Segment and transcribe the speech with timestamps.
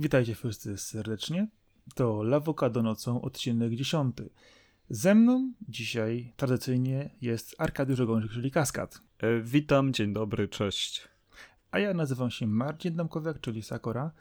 [0.00, 1.48] Witajcie wszyscy serdecznie.
[1.94, 4.16] To Lawokado nocą, odcinek 10.
[4.90, 9.00] Ze mną dzisiaj tradycyjnie jest Arkadiusz Ogończyk, czyli Kaskad.
[9.18, 11.08] E, witam, dzień dobry, cześć.
[11.70, 14.12] A ja nazywam się Marcin Damkowiak, czyli Sakora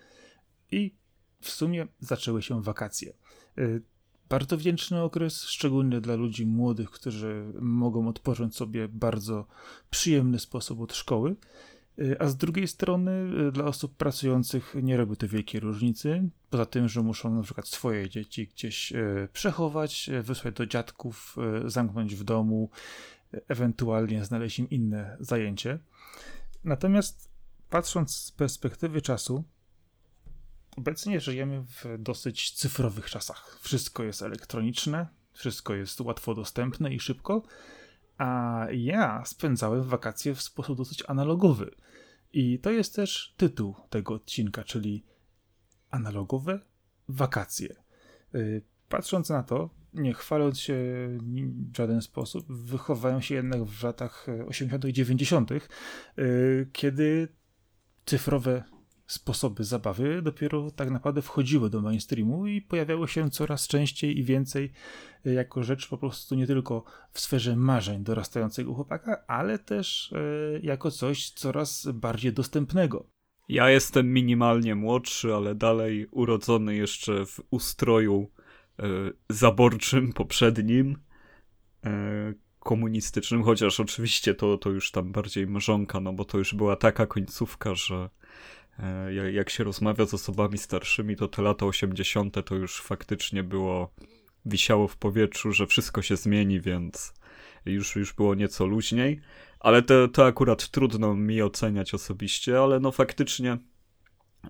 [0.71, 0.95] i
[1.41, 3.13] w sumie zaczęły się wakacje.
[3.57, 3.79] E,
[4.29, 9.47] bardzo wdzięczny okres, szczególnie dla ludzi młodych, którzy mogą odpocząć sobie w bardzo
[9.89, 11.35] przyjemny sposób od szkoły.
[12.19, 13.11] A z drugiej strony
[13.47, 17.67] y, dla osób pracujących nie robi to wielkiej różnicy, poza tym, że muszą na przykład
[17.67, 21.35] swoje dzieci gdzieś y, przechować, y, wysłać do dziadków,
[21.65, 22.69] zamknąć w domu,
[23.47, 25.79] ewentualnie znaleźć im inne zajęcie.
[26.63, 27.29] Natomiast
[27.69, 29.43] patrząc z perspektywy czasu,
[30.77, 33.59] obecnie żyjemy w dosyć cyfrowych czasach.
[33.61, 37.43] Wszystko jest elektroniczne, wszystko jest łatwo dostępne i szybko,
[38.17, 41.71] a ja spędzałem wakacje w sposób dosyć analogowy.
[42.33, 45.05] I to jest też tytuł tego odcinka, czyli
[45.89, 46.59] analogowe
[47.07, 47.75] wakacje.
[48.35, 50.75] Y, patrząc na to, nie chwaląc się
[51.71, 54.85] w żaden sposób, wychowałem się jednak w latach 80.
[54.85, 57.27] i 90., y, kiedy
[58.05, 58.63] cyfrowe
[59.09, 64.71] sposoby zabawy dopiero tak naprawdę wchodziły do mainstreamu i pojawiały się coraz częściej i więcej
[65.25, 70.59] e, jako rzecz po prostu nie tylko w sferze marzeń dorastającego chłopaka, ale też e,
[70.59, 73.09] jako coś coraz bardziej dostępnego.
[73.47, 78.31] Ja jestem minimalnie młodszy, ale dalej urodzony jeszcze w ustroju
[78.79, 78.83] e,
[79.29, 80.97] zaborczym poprzednim,
[82.59, 87.05] komunistycznym, chociaż oczywiście to, to już tam bardziej mrzonka, no bo to już była taka
[87.05, 88.09] końcówka, że
[89.31, 92.45] jak się rozmawia z osobami starszymi, to te lata 80.
[92.45, 93.93] to już faktycznie było,
[94.45, 97.13] wisiało w powietrzu, że wszystko się zmieni, więc
[97.65, 99.21] już, już było nieco luźniej.
[99.59, 103.57] Ale to, to akurat trudno mi oceniać osobiście, ale no faktycznie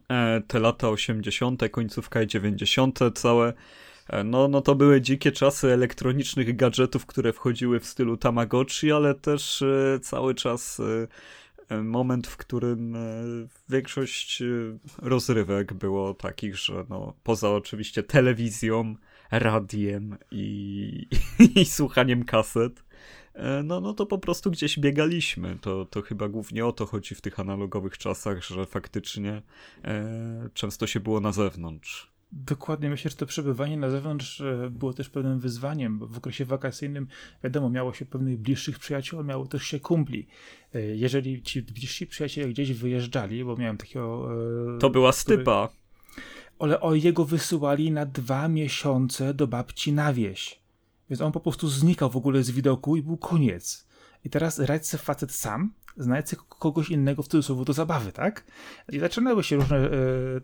[0.09, 3.53] e, te lata 80., końcówka i 90., całe.
[4.09, 9.15] E, no, no to były dzikie czasy elektronicznych gadżetów, które wchodziły w stylu Tamagotchi, ale
[9.15, 9.63] też
[10.01, 10.81] cały czas
[11.83, 12.99] moment, w którym e,
[13.69, 14.45] większość e,
[14.97, 18.95] rozrywek było takich, że no, poza oczywiście telewizją,
[19.31, 21.07] radiem i,
[21.55, 22.83] i słuchaniem kaset,
[23.33, 25.57] e, no, no to po prostu gdzieś biegaliśmy.
[25.61, 29.41] To, to chyba głównie o to chodzi w tych analogowych czasach, że faktycznie
[29.83, 32.08] e, często się było na zewnątrz.
[32.31, 36.45] Dokładnie, myślę, że to przebywanie na zewnątrz e, było też pewnym wyzwaniem, bo w okresie
[36.45, 37.07] wakacyjnym,
[37.43, 40.27] wiadomo, miało się pewnych bliższych przyjaciół, a miało też się kumpli.
[40.73, 44.29] E, jeżeli ci bliżsi przyjaciele gdzieś wyjeżdżali, bo miałem takiego...
[44.75, 45.67] E, to była stypa.
[45.67, 45.79] Który...
[46.59, 50.59] Ale o jego wysyłali na dwa miesiące do babci na wieś.
[51.09, 53.87] Więc on po prostu znikał w ogóle z widoku i był koniec.
[54.25, 58.43] I teraz radź se facet sam, znajdź kogoś innego w cudzysłowie do zabawy, tak?
[58.91, 59.91] I zaczynały się różne e,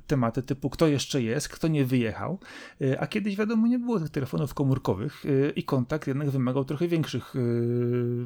[0.07, 2.39] tematy typu kto jeszcze jest, kto nie wyjechał,
[2.81, 6.87] e, a kiedyś wiadomo nie było tych telefonów komórkowych e, i kontakt jednak wymagał trochę
[6.87, 7.39] większych e,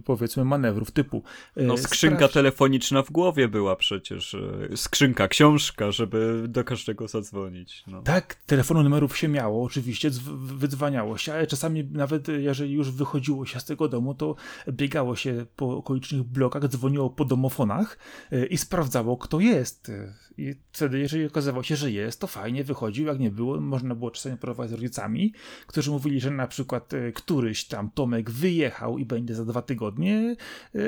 [0.06, 1.24] powiedzmy manewrów typu
[1.56, 2.34] e, No skrzynka sprawdź...
[2.34, 7.84] telefoniczna w głowie była przecież, e, skrzynka, książka, żeby do każdego zadzwonić.
[7.88, 8.02] No.
[8.02, 13.60] Tak, telefonu numerów się miało, oczywiście wydzwaniało się, ale czasami nawet jeżeli już wychodziło się
[13.60, 14.36] z tego domu, to
[14.70, 17.98] biegało się po okolicznych blokach, dzwoniło po domofonach
[18.32, 19.92] e, i sprawdzało, kto jest.
[20.38, 23.06] I wtedy, jeżeli okazywało się, że jest, to fajnie wychodził.
[23.06, 25.34] Jak nie było, można było czasami porozmawiać z rodzicami,
[25.68, 30.36] którzy mówili, że na przykład e, któryś tam Tomek wyjechał i będzie za dwa tygodnie,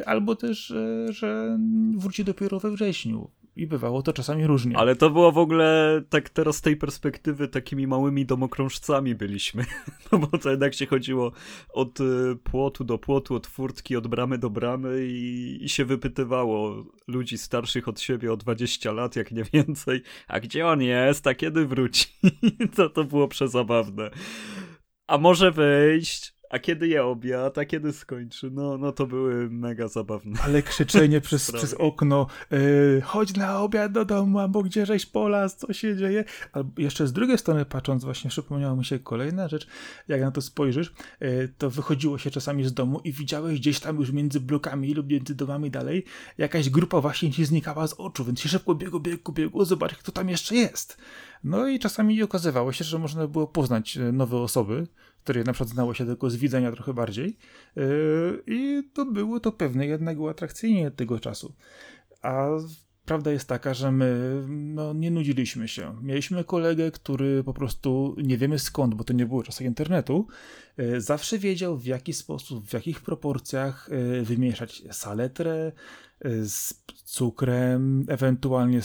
[0.05, 0.73] albo też,
[1.09, 1.59] że
[1.97, 4.78] wróci dopiero we wrześniu i bywało to czasami różnie.
[4.78, 9.66] Ale to było w ogóle, tak teraz z tej perspektywy, takimi małymi domokrążcami byliśmy.
[10.12, 11.31] No bo to jednak się chodziło
[11.69, 12.03] od y,
[12.44, 17.87] płotu do płotu, od furtki, od bramy do bramy i, i się wypytywało ludzi starszych
[17.87, 20.02] od siebie o 20 lat, jak nie więcej.
[20.28, 21.28] A gdzie on jest?
[21.28, 22.05] A kiedy wróci?
[22.75, 24.11] to, to było przezabawne.
[25.08, 26.41] A może wyjść?
[26.51, 28.51] A kiedy je obiad, a kiedy skończy.
[28.51, 30.39] No, no to były mega zabawne.
[30.43, 35.57] Ale krzyczenie przez, przez okno, yy, chodź na obiad do domu, albo gdzie żeś polas,
[35.57, 36.23] co się dzieje.
[36.53, 39.67] Albo jeszcze z drugiej strony patrząc, właśnie przypomniała mi się kolejna rzecz,
[40.07, 43.99] jak na to spojrzysz, yy, to wychodziło się czasami z domu i widziałeś gdzieś tam
[43.99, 46.05] już między blokami lub między domami dalej,
[46.37, 50.11] jakaś grupa właśnie ci znikała z oczu, więc się szybko biegło, biegło, biegło, zobacz, kto
[50.11, 50.97] tam jeszcze jest.
[51.43, 54.87] No i czasami okazywało się, że można było poznać e, nowe osoby,
[55.23, 57.38] które na przykład znało się tylko z widzenia trochę bardziej.
[57.78, 57.82] E,
[58.47, 61.53] I to było to pewne jednak uatrakcyjnie tego czasu.
[62.22, 62.47] A
[63.06, 65.96] prawda jest taka, że my no, nie nudziliśmy się.
[66.02, 70.28] Mieliśmy kolegę, który po prostu nie wiemy skąd, bo to nie było czasów internetu,
[70.97, 73.90] zawsze wiedział w jaki sposób, w jakich proporcjach
[74.23, 75.72] wymieszać saletrę,
[76.44, 78.82] z cukrem, ewentualnie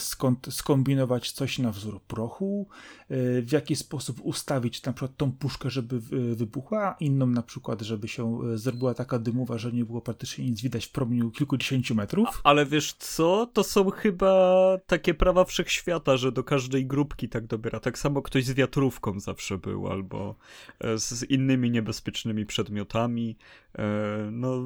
[0.49, 2.67] skombinować coś na wzór prochu,
[3.09, 5.99] e, w jaki sposób ustawić na przykład tą puszkę, żeby
[6.35, 10.61] wybuchła, inną na przykład, żeby się e, zrobiła taka dymowa, że nie było praktycznie nic
[10.61, 12.41] widać w promieniu kilkudziesięciu metrów.
[12.43, 17.79] Ale wiesz co, to są chyba takie prawa wszechświata, że do każdej grupki tak dobiera.
[17.79, 20.35] Tak samo ktoś z wiatrówką zawsze był, albo
[20.79, 23.37] e, z innymi niebezpiecznymi przedmiotami.
[24.31, 24.63] No,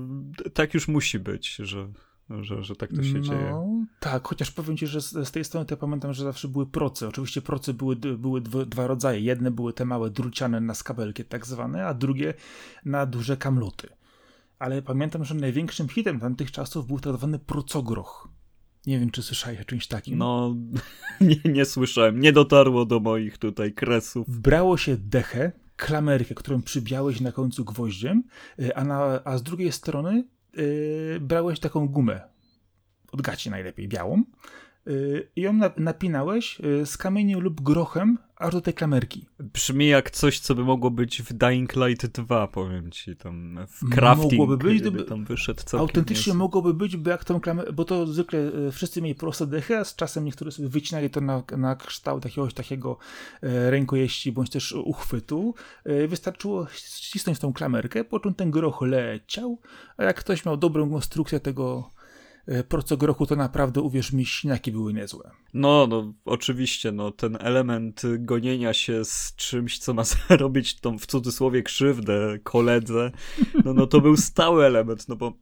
[0.54, 1.88] tak już musi być, że
[2.42, 3.86] że, że tak to się no, dzieje.
[4.00, 6.66] Tak, chociaż powiem ci, że z, z, tej strony to ja pamiętam, że zawsze były
[6.66, 7.08] proce.
[7.08, 9.20] Oczywiście proce były, były dwa rodzaje.
[9.20, 12.34] Jedne były te małe druciane na skabelki tak zwane, a drugie
[12.86, 13.88] na duże kamloty.
[14.60, 18.28] Ale pamiętam, że największym hitem tamtych czasów był tak zwany procogroch.
[18.88, 20.18] Nie wiem, czy słyszałeś o czymś takim.
[20.18, 20.56] No,
[21.22, 22.20] nie, nie słyszałem.
[22.20, 24.40] Nie dotarło do moich tutaj kresów.
[24.40, 28.24] Brało się dechę, klamerkę, którą przybiałeś na końcu gwoździem,
[28.60, 30.24] y, a, na, a z drugiej strony
[31.20, 32.22] brałeś taką gumę,
[33.12, 34.24] od gaci najlepiej, białą,
[35.36, 39.26] i ją na, napinałeś yy, z kamieniem lub grochem aż do tej klamerki.
[39.40, 43.90] Brzmi jak coś, co by mogło być w Dying Light 2, powiem ci, tam w
[43.90, 47.86] crafting mogłoby być, gdyby tam wyszedł całkiem Autentycznie mogłoby być, bo jak tą klamerkę, bo
[47.86, 51.44] to zwykle e, wszyscy mieli proste dechy, a z czasem niektórzy sobie wycinali to na,
[51.58, 52.98] na kształt jakiegoś takiego
[53.42, 55.56] rękojeści, bądź też uchwytu.
[56.08, 59.60] Wystarczyło ścisnąć tą klamerkę, po czym ten groch leciał,
[59.98, 61.90] a jak ktoś miał dobrą konstrukcję tego
[62.48, 65.32] E, Procogrochu to naprawdę, uwierz mi, śniaki były niezłe.
[65.54, 71.06] No, no, oczywiście, no, ten element gonienia się z czymś, co ma zrobić tą, w
[71.06, 73.12] cudzysłowie, krzywdę koledze,
[73.66, 75.34] no, no to był stały element, no bo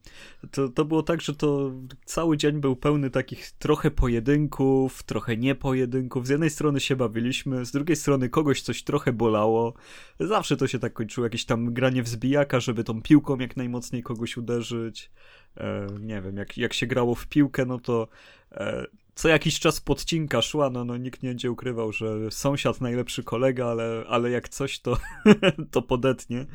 [0.51, 1.71] to, to było tak, że to
[2.05, 6.27] cały dzień był pełny takich trochę pojedynków, trochę niepojedynków.
[6.27, 9.73] Z jednej strony się bawiliśmy, z drugiej strony kogoś coś trochę bolało.
[10.19, 14.03] Zawsze to się tak kończyło, jakieś tam granie w zbijaka, żeby tą piłką jak najmocniej
[14.03, 15.11] kogoś uderzyć.
[15.57, 18.07] E, nie wiem, jak, jak się grało w piłkę, no to
[18.51, 18.85] e,
[19.15, 23.67] co jakiś czas podcinka szła, no, no nikt nie będzie ukrywał, że sąsiad najlepszy kolega,
[23.67, 24.97] ale, ale jak coś, to,
[25.71, 26.45] to podetnie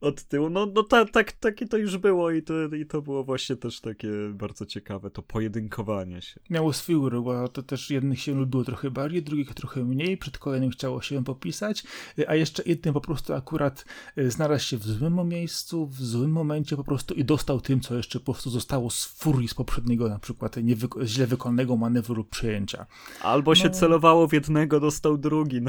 [0.00, 0.50] od tyłu.
[0.50, 3.80] No, no ta, tak, takie to już było i to, i to było właśnie też
[3.80, 6.40] takie bardzo ciekawe, to pojedynkowanie się.
[6.50, 10.38] Miało swój urok, bo to też jednych się lubiło trochę bardziej, drugich trochę mniej, przed
[10.38, 11.84] kolejnym chciało się popisać,
[12.28, 13.84] a jeszcze innym po prostu akurat
[14.16, 17.94] e, znalazł się w złym miejscu, w złym momencie po prostu i dostał tym, co
[17.94, 22.28] jeszcze po prostu zostało z furii z poprzedniego na przykład niewyko- źle wykonanego manewru lub
[22.28, 22.86] przyjęcia.
[23.22, 23.54] Albo no.
[23.54, 25.60] się celowało w jednego, dostał drugi.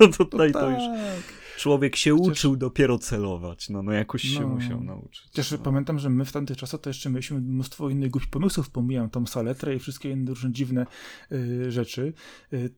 [0.00, 1.45] No, to tutaj to, to już tak.
[1.56, 2.32] Człowiek się Przecież...
[2.32, 3.68] uczył dopiero celować.
[3.68, 4.48] No, no jakoś się no.
[4.48, 5.22] musiał nauczyć.
[5.22, 5.58] Chociaż no.
[5.58, 9.26] pamiętam, że my w tamtych czasach to jeszcze mieliśmy mnóstwo innych głupich pomysłów, pomijam tą
[9.26, 10.86] saletrę i wszystkie inne różne dziwne
[11.32, 12.12] y, rzeczy.
[12.52, 12.74] Y,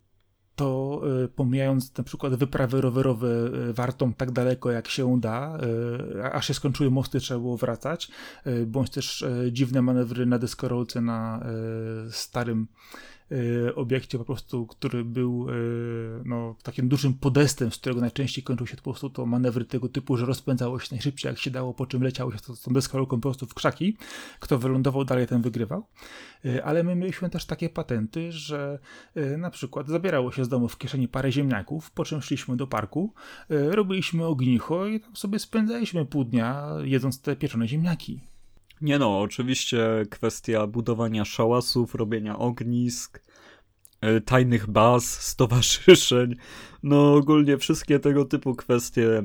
[0.59, 3.29] to y, pomijając na przykład wyprawy rowerowe
[3.69, 5.59] y, wartą tak daleko jak się da,
[6.17, 8.11] y, aż się skończyły mosty, trzeba było wracać,
[8.67, 11.45] bądź też dziwne manewry na deskorolce na
[12.11, 12.67] starym
[13.75, 18.77] obiekcie po prostu, który był y, no, takim dużym podestem, z którego najczęściej kończył się
[18.77, 22.03] po prostu to manewry tego typu, że rozpędzało się najszybciej jak się dało, po czym
[22.03, 23.97] leciało się tą deskorolką po prostu w krzaki.
[24.41, 25.87] Kto wylądował dalej, ten wygrywał.
[26.45, 28.79] Y, ale my mieliśmy też takie patenty, że
[29.39, 33.15] na przykład zabierało się z domu w kieszeni parę ziemniaków, po czym szliśmy do parku,
[33.49, 38.21] robiliśmy ognicho i tam sobie spędzaliśmy pół dnia jedząc te pieczone ziemniaki.
[38.81, 43.23] Nie no, oczywiście kwestia budowania szałasów, robienia ognisk,
[44.01, 46.37] e, tajnych baz, stowarzyszeń,
[46.83, 49.23] no ogólnie wszystkie tego typu kwestie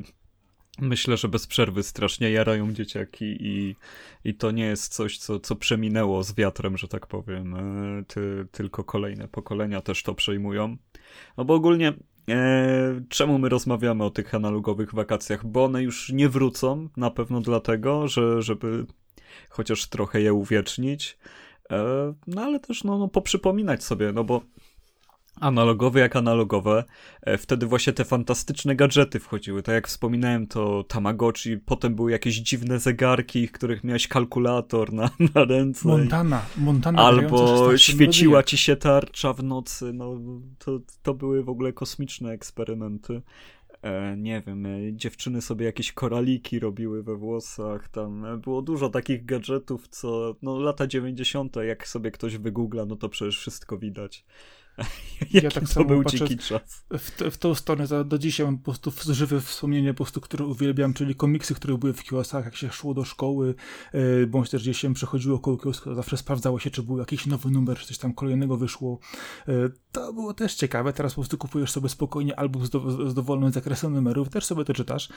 [0.79, 3.75] myślę, że bez przerwy strasznie jarają dzieciaki i,
[4.23, 8.47] i to nie jest coś, co, co przeminęło z wiatrem, że tak powiem, e, ty,
[8.51, 10.77] tylko kolejne pokolenia też to przejmują.
[11.37, 11.93] No bo ogólnie
[12.29, 15.45] E, czemu my rozmawiamy o tych analogowych wakacjach?
[15.45, 18.85] Bo one już nie wrócą, na pewno dlatego, że żeby
[19.49, 21.17] chociaż trochę je uwiecznić.
[21.71, 24.41] E, no ale też no, no poprzypominać sobie, no bo
[25.39, 26.83] analogowe jak analogowe,
[27.21, 29.63] e, wtedy właśnie te fantastyczne gadżety wchodziły.
[29.63, 35.09] Tak jak wspominałem, to Tamagotchi, potem były jakieś dziwne zegarki, w których miałeś kalkulator na,
[35.35, 35.87] na ręce.
[35.87, 37.03] Montana, Montana.
[37.03, 39.93] Albo świeciła ci się tarcza w nocy.
[39.93, 40.19] No,
[40.59, 43.21] to, to były w ogóle kosmiczne eksperymenty.
[43.83, 48.89] E, nie wiem, e, dziewczyny sobie jakieś koraliki robiły we włosach, tam e, było dużo
[48.89, 54.25] takich gadżetów, co, no lata 90., jak sobie ktoś wygoogla, no to przecież wszystko widać.
[55.21, 56.85] Jaki ja tak to był dziki czas.
[56.91, 60.45] W, w tą stronę za, do dzisiaj mam po prostu żywe wspomnienie, po prostu, które
[60.45, 63.55] uwielbiam, czyli komiksy, które były w kioskach, jak się szło do szkoły,
[63.93, 67.51] yy, bądź też gdzieś się przechodziło koło kiosku, zawsze sprawdzało się, czy był jakiś nowy
[67.51, 68.99] numer, czy coś tam kolejnego wyszło.
[69.47, 70.93] Yy, to było też ciekawe.
[70.93, 74.65] Teraz po prostu kupujesz sobie spokojnie album z, do, z dowolnym zakresem numerów, też sobie
[74.65, 75.09] to czytasz.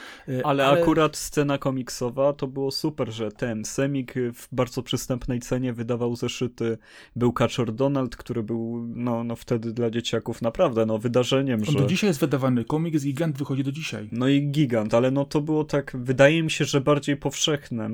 [0.44, 5.72] Ale, ale, akurat scena komiksowa to było super, że ten Semik w bardzo przystępnej cenie
[5.72, 6.78] wydawał zeszyty.
[7.16, 11.60] Był Kaczor Donald, który był no, no wtedy dla dzieciaków naprawdę no, wydarzeniem.
[11.60, 11.78] On że...
[11.78, 12.64] do dzisiaj jest wydawany.
[12.64, 14.08] Komiks Gigant wychodzi do dzisiaj.
[14.12, 17.90] No i Gigant, ale no to było tak, wydaje mi się, że bardziej powszechne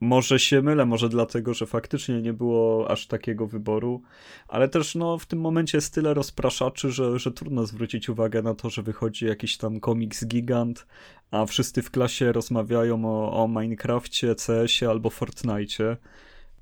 [0.00, 4.02] może się mylę, może dlatego, że faktycznie nie było aż takiego wyboru,
[4.48, 8.54] ale też no, w tym momencie jest tyle rozpraszaczy, że, że trudno zwrócić uwagę na
[8.54, 10.86] to, że wychodzi jakiś tam komiks gigant,
[11.30, 15.96] a wszyscy w klasie rozmawiają o, o Minecrafcie, CS-ie albo Fortnite.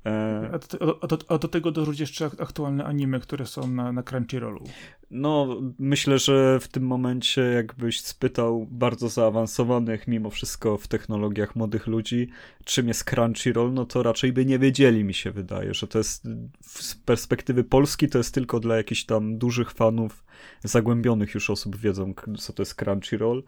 [0.06, 3.92] E, a do, a, do, a do, tego dorzuć jeszcze aktualne anime, które są na,
[3.92, 4.64] na Crunchyrollu.
[5.11, 11.87] No, myślę, że w tym momencie, jakbyś spytał bardzo zaawansowanych mimo wszystko w technologiach młodych
[11.87, 12.28] ludzi,
[12.64, 16.28] czym jest Crunchyroll, no to raczej by nie wiedzieli, mi się wydaje, że to jest
[16.61, 20.25] z perspektywy Polski to jest tylko dla jakichś tam dużych fanów,
[20.64, 23.42] zagłębionych już osób wiedzą, co to jest Crunchyroll.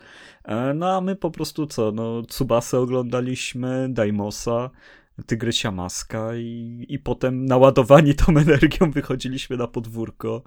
[0.45, 4.71] E, no a my po prostu co, no Tsubasę oglądaliśmy, Daimosa,
[5.27, 10.43] tygrysia maska i, i potem naładowani tą energią wychodziliśmy na podwórko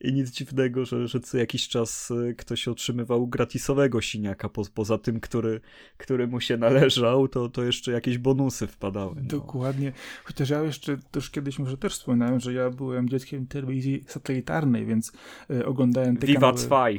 [0.00, 4.98] i nic dziwnego, że, że co jakiś czas e, ktoś otrzymywał gratisowego siniaka, po, poza
[4.98, 5.60] tym, który,
[5.96, 9.14] który mu się należał, to, to jeszcze jakieś bonusy wpadały.
[9.16, 9.28] No.
[9.28, 9.92] Dokładnie,
[10.24, 15.12] chociaż ja jeszcze też kiedyś może też wspominałem, że ja byłem dzieckiem telewizji satelitarnej, więc
[15.50, 16.66] y, oglądałem te Viva kanały.
[16.66, 16.88] 2.
[16.90, 16.98] Y,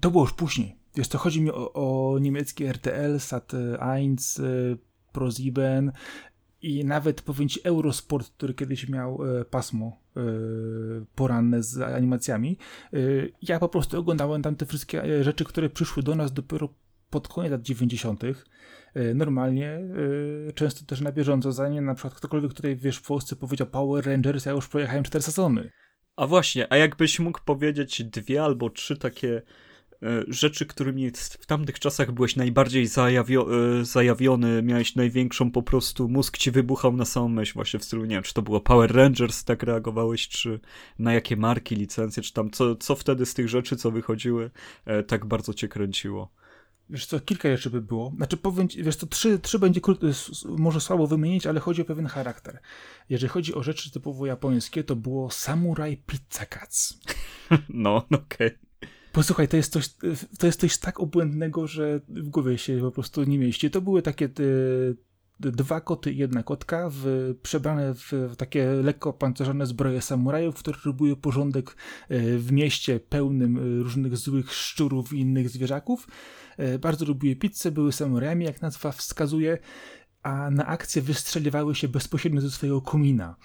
[0.00, 0.78] to było już później.
[0.96, 5.92] Wiesz, to chodzi mi o, o niemieckie RTL, Sat 1, y, ProSieben
[6.62, 10.20] i nawet powiem ci Eurosport, który kiedyś miał e, pasmo e,
[11.14, 12.58] poranne z animacjami.
[12.92, 12.98] E,
[13.42, 16.74] ja po prostu oglądałem tam te wszystkie rzeczy, które przyszły do nas dopiero
[17.10, 18.22] pod koniec lat 90.
[19.14, 19.80] Normalnie,
[20.54, 24.46] często też na bieżąco, zanim na przykład ktokolwiek tutaj, wiesz, w Polsce powiedział Power Rangers,
[24.46, 25.70] ja już projechałem cztery sezony.
[26.16, 29.42] A właśnie, a jakbyś mógł powiedzieć dwie albo trzy takie
[30.28, 33.48] rzeczy, którymi w tamtych czasach byłeś najbardziej zajawio
[33.80, 38.04] e, zajawiony, miałeś największą po prostu, mózg ci wybuchał na samą myśl, właśnie w stylu,
[38.04, 40.60] nie wiem, czy to było Power Rangers, tak reagowałeś, czy
[40.98, 44.50] na jakie marki, licencje, czy tam, co, co wtedy z tych rzeczy, co wychodziły,
[44.84, 46.28] e, tak bardzo cię kręciło?
[46.90, 48.12] Wiesz co, kilka rzeczy by było.
[48.16, 49.80] Znaczy, powiem, wiesz co, trzy, trzy będzie
[50.44, 52.58] może słabo wymienić, ale chodzi o pewien charakter.
[53.08, 56.98] Jeżeli chodzi o rzeczy typowo japońskie, to było Samurai Pizza Cats.
[57.68, 58.46] No, okej.
[58.46, 58.67] Okay.
[59.18, 59.88] Posłuchaj, to jest, coś,
[60.38, 63.70] to jest coś tak obłędnego, że w głowie się po prostu nie mieści.
[63.70, 64.42] To były takie te,
[65.40, 70.78] dwa koty i jedna kotka w, przebrane w, w takie lekko pancerzone zbroje samurajów, które
[70.84, 71.76] robiły porządek
[72.08, 76.08] e, w mieście pełnym e, różnych złych szczurów i innych zwierzaków.
[76.56, 79.58] E, bardzo lubiły pizzę, były samurajami, jak nazwa wskazuje,
[80.22, 83.36] a na akcję wystrzeliwały się bezpośrednio ze swojego komina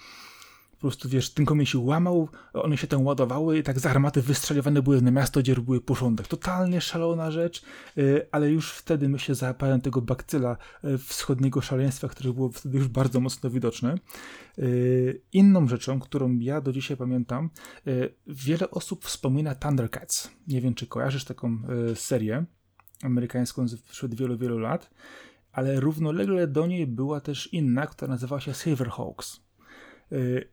[0.84, 4.82] prostu, wiesz, ten komin się łamał, one się tam ładowały i tak z armaty wystrzeliwane
[4.82, 6.28] były na miasto, gdzie były porządek.
[6.28, 7.62] Totalnie szalona rzecz,
[7.98, 12.88] y, ale już wtedy myślę załapałem tego bakcyla y, wschodniego szaleństwa, które było wtedy już
[12.88, 13.98] bardzo mocno widoczne.
[14.58, 17.50] Y, inną rzeczą, którą ja do dzisiaj pamiętam,
[18.26, 20.30] wiele osób wspomina Thundercats.
[20.46, 21.58] Nie wiem, czy kojarzysz taką
[21.94, 22.44] serię
[23.02, 24.90] amerykańską sprzed wielu, wielu lat,
[25.52, 29.44] ale równolegle do niej była też inna, która nazywała się Silverhawks.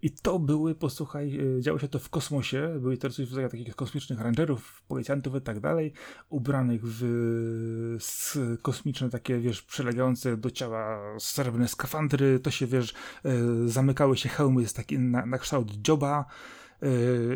[0.02, 3.50] I to były, posłuchaj, e, działo się to w kosmosie, były to coś w rodzaju
[3.50, 5.94] takich kosmicznych rangerów, policjantów i tak dalej,
[6.30, 12.94] ubranych w kosmiczne takie, wiesz, przylegające do ciała srebrne skafandry, to się, wiesz,
[13.26, 13.32] e,
[13.66, 16.61] zamykały się hełmy z taki na, na kształt dzioba, e,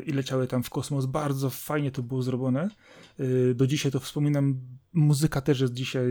[0.05, 1.05] i leciały tam w kosmos.
[1.05, 2.69] Bardzo fajnie to było zrobione.
[3.55, 4.59] Do dzisiaj to wspominam
[4.95, 6.05] muzyka też jest dzisiaj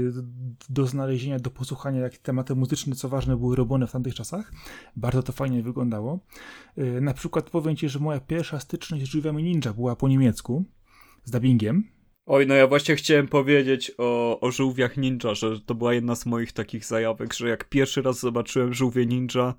[0.69, 4.53] do znalezienia, do posłuchania, jakie tematy muzyczne, co ważne, były robione w tamtych czasach.
[4.97, 6.19] Bardzo to fajnie wyglądało.
[6.79, 10.65] Y, na przykład powiem Ci, że moja pierwsza styczność z drzwiami ninja była po niemiecku,
[11.25, 11.94] z dubbingiem.
[12.27, 16.27] Oj, no ja właśnie chciałem powiedzieć o, o żółwiach ninja, że to była jedna z
[16.27, 19.55] moich takich zajawek, że jak pierwszy raz zobaczyłem żółwie ninja,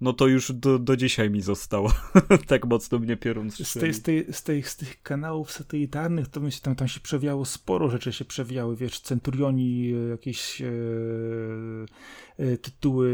[0.00, 1.92] no to już do, do dzisiaj mi zostało.
[2.46, 6.50] tak mocno mnie piorun z tej, z, tej, z, tej, z tych kanałów satelitarnych to
[6.50, 10.66] się, tam, tam się przewijało sporo rzeczy się przewijały, wiesz, Centurioni, e, jakieś e,
[12.38, 13.10] e, tytuły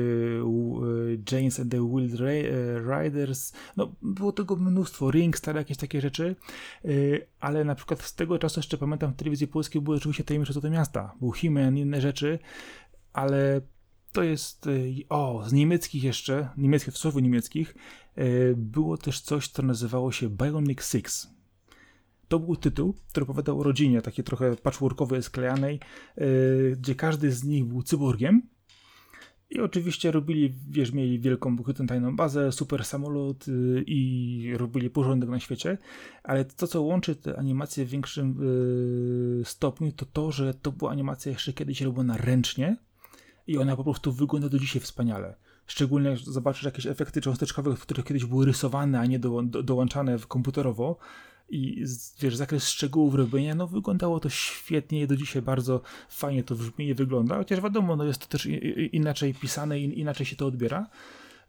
[1.32, 6.37] e, James and the Wild e, Riders, no było tego mnóstwo, Ringstar, jakieś takie rzeczy,
[6.85, 6.88] e,
[7.40, 10.71] ale na przykład z tego czasu jeszcze pamiętam w telewizji polskiej były oczywiście Tajemnicze do
[10.71, 12.39] Miasta, był He-Man, inne rzeczy,
[13.13, 13.61] ale
[14.13, 17.75] to jest, y, o, z niemieckich jeszcze, niemieckich, słów niemieckich,
[18.19, 21.31] y, było też coś, co nazywało się Bionic Six.
[22.29, 25.81] To był tytuł, który opowiadał o rodzinie, takiej trochę patchworkowej, sklejanej,
[26.19, 28.43] y, gdzie każdy z nich był cyborgiem
[29.54, 31.56] I oczywiście robili, wiesz, mieli wielką,
[31.88, 35.78] tajną bazę, super samolot yy, i robili porządek na świecie,
[36.23, 38.38] ale to, co łączy te animacje w większym
[39.38, 42.76] yy, stopniu, to to, że to była animacja jeszcze kiedyś robiona ręcznie
[43.47, 45.35] i ona po prostu wygląda do dzisiaj wspaniale.
[45.66, 50.18] Szczególnie jak zobaczysz jakieś efekty cząsteczkowe, które kiedyś były rysowane, a nie do, do, dołączane
[50.28, 50.99] komputerowo,
[51.49, 51.85] i
[52.21, 57.37] wiesz, zakres szczegółów robienia, no wyglądało to świetnie, do dzisiaj bardzo fajnie to brzmi wygląda,
[57.37, 58.49] chociaż wiadomo, no jest to też
[58.93, 60.87] inaczej pisane i inaczej się to odbiera,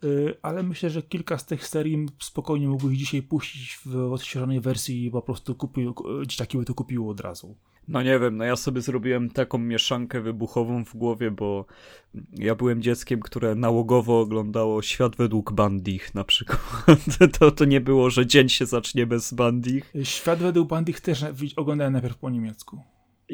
[0.04, 5.06] y, ale myślę, że kilka z tych serii spokojnie mógłbyś dzisiaj puścić w odświeżonej wersji
[5.06, 5.96] i po prostu kupił,
[6.28, 7.56] dzieciaki by to kupiło od razu.
[7.88, 11.66] No nie wiem, no ja sobie zrobiłem taką mieszankę wybuchową w głowie, bo
[12.34, 16.62] ja byłem dzieckiem, które nałogowo oglądało Świat według Bandich na przykład.
[17.40, 19.94] To, to nie było, że dzień się zacznie bez Bandich.
[20.04, 21.26] Świat według Bandich też
[21.56, 22.82] oglądałem najpierw po niemiecku.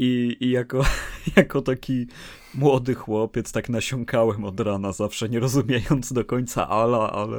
[0.01, 0.81] I, I jako,
[1.35, 2.07] jako taki
[2.55, 7.37] młody chłopiec tak nasiąkałem od rana, zawsze nie rozumiejąc do końca ala, ale,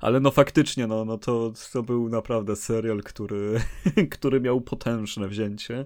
[0.00, 3.60] ale no faktycznie, no, no to, to był naprawdę serial, który,
[4.10, 5.84] który miał potężne wzięcie.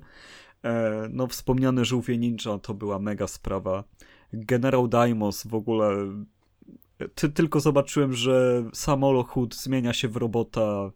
[0.64, 3.84] E, no wspomniane Żółwie Ninja to była mega sprawa.
[4.32, 6.06] Generał Daimos w ogóle
[7.14, 10.90] ty, tylko zobaczyłem, że samolot zmienia się w robota,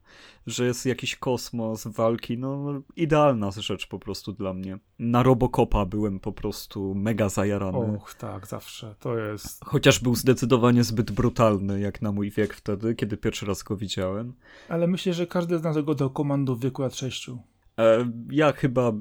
[0.47, 4.79] że jest jakiś kosmos, walki, no idealna rzecz po prostu dla mnie.
[4.99, 7.79] Na Robocopa byłem po prostu mega zajarany.
[7.79, 9.65] Och, tak, zawsze, to jest...
[9.65, 14.35] Chociaż był zdecydowanie zbyt brutalny, jak na mój wiek wtedy, kiedy pierwszy raz go widziałem.
[14.69, 17.31] Ale myślę, że każdy z nas go do komandu w wieku lat 6.
[17.79, 18.93] E, ja chyba e,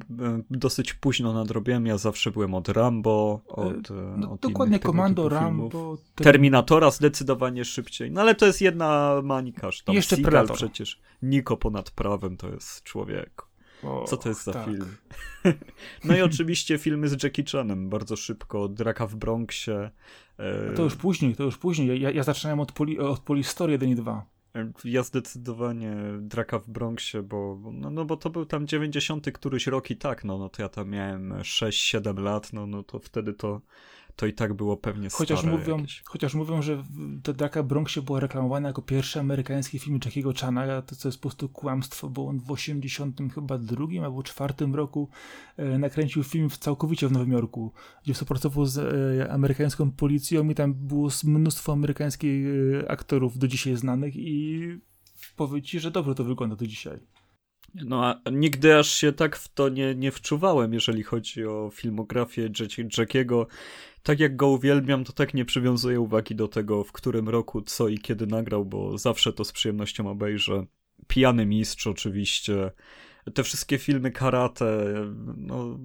[0.49, 5.97] dosyć późno nadrobiłem, ja zawsze byłem od Rambo, od, e, no, od Dokładnie Komando, Rambo.
[6.15, 9.81] Terminatora zdecydowanie szybciej, no ale to jest jedna manikaż.
[9.81, 10.57] Tam Jeszcze Seagal Predator.
[10.57, 11.01] przecież.
[11.21, 13.47] Niko ponad prawem to jest człowiek.
[14.07, 14.65] Co to jest za tak.
[14.65, 14.95] film?
[16.05, 19.91] no i oczywiście filmy z Jackie Chanem, bardzo szybko, Draka w Bronxie.
[20.75, 22.01] To już później, to już później.
[22.01, 24.25] Ja, ja zaczynałem od, poli, od Polistory 1 i 2.
[24.83, 29.91] Ja zdecydowanie Draka w Bronxie, bo, no, no bo to był tam 90 któryś rok
[29.91, 33.61] i tak, no, no to ja tam miałem 6-7 lat, no, no to wtedy to
[34.17, 36.01] to i tak było pewnie chociaż mówią, jakieś.
[36.05, 36.83] Chociaż mówią, że
[37.23, 41.21] ta Draka Bronxie była reklamowana jako pierwszy amerykański film Jackiego Chana, to co jest po
[41.21, 45.09] prostu kłamstwo, bo on w 80 chyba drugim albo czwartym roku
[45.57, 47.71] e, nakręcił film w, całkowicie w Nowym Jorku,
[48.03, 52.45] gdzie współpracował z e, amerykańską policją i tam było mnóstwo amerykańskich
[52.83, 54.61] e, aktorów do dzisiaj znanych i
[55.35, 56.99] powiem ci, że dobrze to wygląda do dzisiaj.
[57.75, 62.49] No a nigdy aż się tak w to nie, nie wczuwałem, jeżeli chodzi o filmografię
[62.97, 63.47] Jackiego.
[64.03, 67.87] Tak jak go uwielbiam, to tak nie przywiązuję uwagi do tego, w którym roku, co
[67.87, 70.65] i kiedy nagrał, bo zawsze to z przyjemnością obejrzę.
[71.07, 72.71] Pijany Mistrz oczywiście.
[73.33, 74.93] Te wszystkie filmy karate,
[75.37, 75.79] no...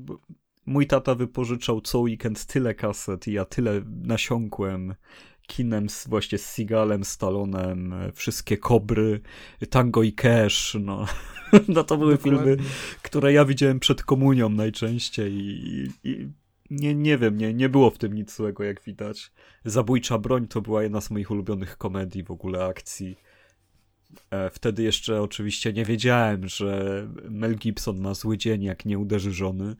[0.66, 4.94] Mój tata wypożyczał co weekend tyle kaset i ja tyle nasiąkłem
[5.46, 9.20] kinem z, właśnie z Seagalem, Stallonem, wszystkie Kobry,
[9.70, 11.06] Tango i Cash, no.
[11.68, 12.40] no to były Dokładnie.
[12.40, 12.56] filmy,
[13.02, 16.28] które ja widziałem przed komunią najczęściej i, i,
[16.72, 19.32] nie, nie wiem, nie, nie było w tym nic złego, jak widać.
[19.64, 23.16] Zabójcza broń to była jedna z moich ulubionych komedii w ogóle akcji.
[24.30, 29.32] E, wtedy jeszcze oczywiście nie wiedziałem, że Mel Gibson ma zły dzień, jak nie uderzy
[29.32, 29.76] żony.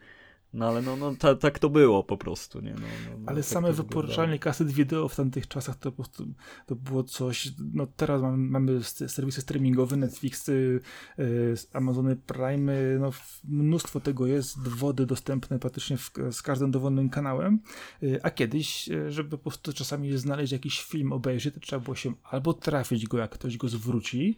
[0.55, 2.75] No ale no, no ta, tak to było po prostu, nie?
[2.75, 6.27] No, no, no ale tak same wypożyczalnie kaset wideo w tamtych czasach to po prostu
[6.67, 10.81] to było coś, no teraz mamy, mamy serwisy streamingowe, Netflixy,
[11.19, 13.11] y, Amazony Prime, no
[13.45, 17.61] mnóstwo tego jest, wody dostępne praktycznie w, z każdym dowolnym kanałem,
[18.03, 21.95] y, a kiedyś, y, żeby po prostu czasami znaleźć jakiś film, obejrzeć, to trzeba było
[21.95, 24.37] się albo trafić go, jak ktoś go zwróci,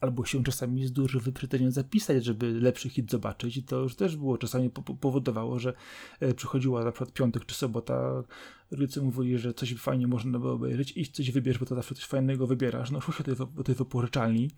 [0.00, 4.16] albo się czasami z dużym wyprzedzeniem zapisać, żeby lepszy hit zobaczyć i to już też
[4.16, 5.74] było czasami powodowało, że
[6.20, 8.22] e, przychodziła na przykład piątek czy sobota,
[8.70, 12.04] rodzice mówili, że coś fajnie można by obejrzeć, i coś wybierz, bo to zawsze coś
[12.04, 12.90] fajnego wybierasz.
[12.90, 14.50] No szło się do tej, do tej wypożyczalni,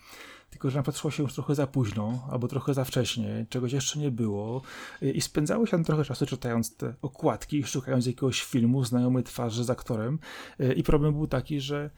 [0.51, 3.73] tylko że na przykład szło się już trochę za późno, albo trochę za wcześnie, czegoś
[3.73, 4.63] jeszcze nie było
[5.03, 9.65] e, i spędzało się tam trochę czasu czytając te okładki, szukając jakiegoś filmu, znajomej twarzy
[9.65, 10.19] z aktorem
[10.61, 11.91] e, i problem był taki, że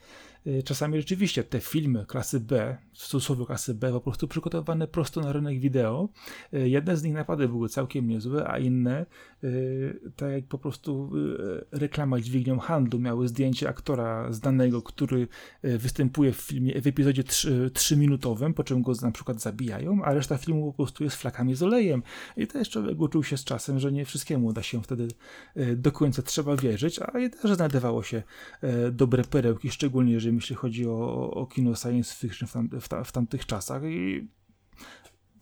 [0.65, 5.33] czasami rzeczywiście te filmy klasy B, w cudzysłowie klasy B, po prostu przygotowane prosto na
[5.33, 6.09] rynek wideo.
[6.53, 9.05] Y, jedne z nich naprawdę były całkiem niezłe, a inne,
[9.43, 11.11] y, tak jak po prostu
[11.71, 15.27] reklama dźwignią handlu, miały zdjęcie aktora znanego, który
[15.63, 20.71] występuje w filmie, w epizodzie 3-minutowym, po czym go na przykład zabijają, a reszta filmu
[20.71, 22.03] po prostu jest flakami z olejem.
[22.37, 25.07] I też człowiek uczył się z czasem, że nie wszystkiemu da się wtedy
[25.75, 28.23] do końca trzeba wierzyć, a też znajdowało się
[28.91, 33.03] dobre perełki, szczególnie jeżeli jeśli chodzi o, o kino science fiction w, tam, w, ta,
[33.03, 34.27] w tamtych czasach i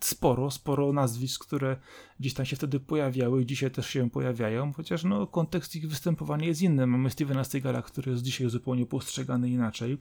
[0.04, 1.76] sporo, sporo nazwisk, które
[2.20, 6.46] gdzieś tam się wtedy pojawiały i dzisiaj też się pojawiają, chociaż no, kontekst ich występowania
[6.46, 6.86] jest inny.
[6.86, 9.98] Mamy Stevena Seagala, który jest dzisiaj zupełnie postrzegany inaczej.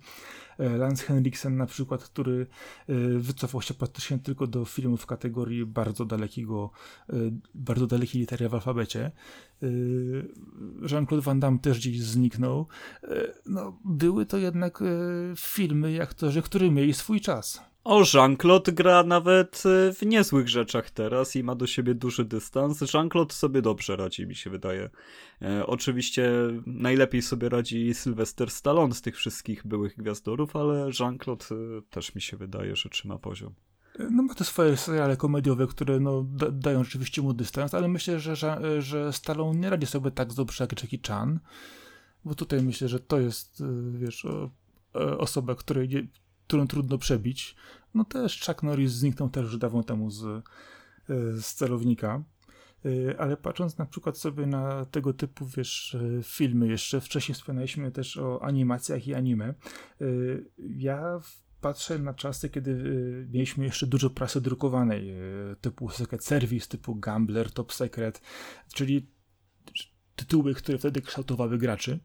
[0.60, 2.48] E, Lance Henriksen na przykład, który
[2.88, 6.72] e, wycofał się praktycznie tylko do filmów w kategorii bardzo dalekiego,
[7.10, 7.14] e,
[7.56, 9.12] bardzo dalekiej litery w alfabecie.
[10.92, 12.68] Jean-Claude Van Damme też gdzieś zniknął.
[13.46, 14.84] No, były to jednak
[15.38, 17.69] filmy i aktorzy, którzy mieli swój czas.
[17.84, 22.82] O, Jean-Claude gra nawet e, w niezłych rzeczach teraz i ma do siebie duży dystans.
[22.94, 24.90] Jean-Claude sobie dobrze radzi, mi się wydaje.
[25.42, 26.32] E, oczywiście
[26.66, 32.22] najlepiej sobie radzi Sylvester Stallone z tych wszystkich byłych gwiazdorów, ale Jean-Claude e, też mi
[32.22, 33.54] się wydaje, że trzyma poziom.
[34.12, 38.20] No ma te swoje seriale komediowe, które no, da, dają rzeczywiście mu dystans, ale myślę,
[38.20, 41.40] że, że, że Stallone nie radzi sobie tak dobrze jak Jackie Chan,
[42.26, 43.64] bo tutaj myślę, że to jest,
[43.94, 44.26] wiesz,
[45.18, 46.10] osoba, której
[46.50, 47.56] którą trudno przebić.
[47.94, 50.42] No też Chuck Norris zniknął też dawno temu z, e,
[51.42, 52.24] z celownika.
[52.86, 57.92] E, ale patrząc na przykład sobie na tego typu, wiesz, e, filmy jeszcze, wcześniej wspomnieliśmy
[57.92, 59.54] też o animacjach i anime.
[60.58, 61.20] Ja
[61.62, 62.76] patrzę na czasy, kiedy
[63.32, 65.14] mieliśmy jeszcze dużo prasy drukowanej,
[65.62, 68.22] typu Secret Service, typu Gambler, Top Secret,
[68.74, 69.08] czyli
[70.16, 72.00] tytuły, które wtedy kształtowały graczy.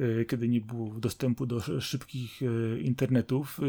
[0.00, 3.60] E, kiedy nie było dostępu do szybkich e, internetów.
[3.60, 3.62] E,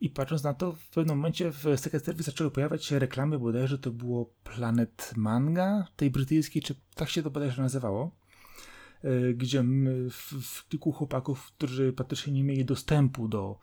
[0.00, 3.78] I patrząc na to, w pewnym momencie w Secret Service zaczęły pojawiać się reklamy, bodajże
[3.78, 8.22] to było Planet Manga, tej brytyjskiej, czy tak się to bodajże nazywało
[9.34, 9.64] gdzie
[10.10, 13.58] w, w kilku chłopaków, którzy praktycznie nie mieli dostępu do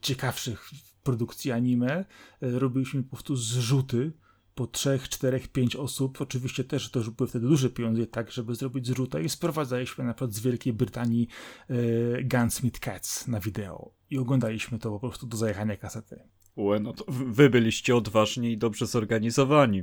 [0.00, 0.70] ciekawszych
[1.02, 2.04] produkcji anime,
[2.40, 4.12] robiliśmy po prostu zrzuty
[4.60, 6.20] po trzech, czterech, pięć osób.
[6.20, 10.14] Oczywiście też to już były wtedy duże pieniądze, tak, żeby zrobić zrzutę i sprowadzaliśmy na
[10.14, 11.28] przykład z Wielkiej Brytanii
[11.68, 11.74] e,
[12.22, 16.22] Gunsmith Cats na wideo i oglądaliśmy to po prostu do zajechania kasety.
[16.56, 19.82] Ue, no to wy byliście odważni i dobrze zorganizowani.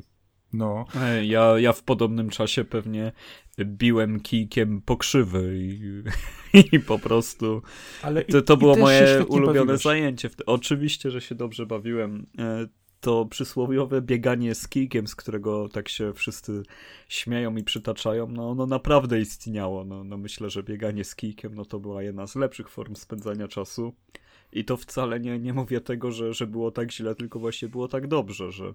[0.54, 0.86] No.
[0.96, 3.12] E, ja, ja w podobnym czasie pewnie
[3.60, 6.04] biłem kijkiem pokrzywy i,
[6.76, 7.62] i po prostu
[8.02, 9.82] Ale to, to i, było moje ulubione bawiłeś.
[9.82, 10.30] zajęcie.
[10.46, 12.28] Oczywiście, że się dobrze bawiłem.
[13.01, 16.63] To przysłowiowe bieganie z kijkiem, z którego tak się wszyscy
[17.07, 19.83] śmieją i przytaczają, no ono naprawdę istniało.
[19.86, 23.47] No, no myślę, że bieganie z kijkiem no to była jedna z lepszych form spędzania
[23.47, 23.93] czasu.
[24.51, 27.88] I to wcale nie, nie mówię tego, że, że było tak źle, tylko właśnie było
[27.88, 28.73] tak dobrze, że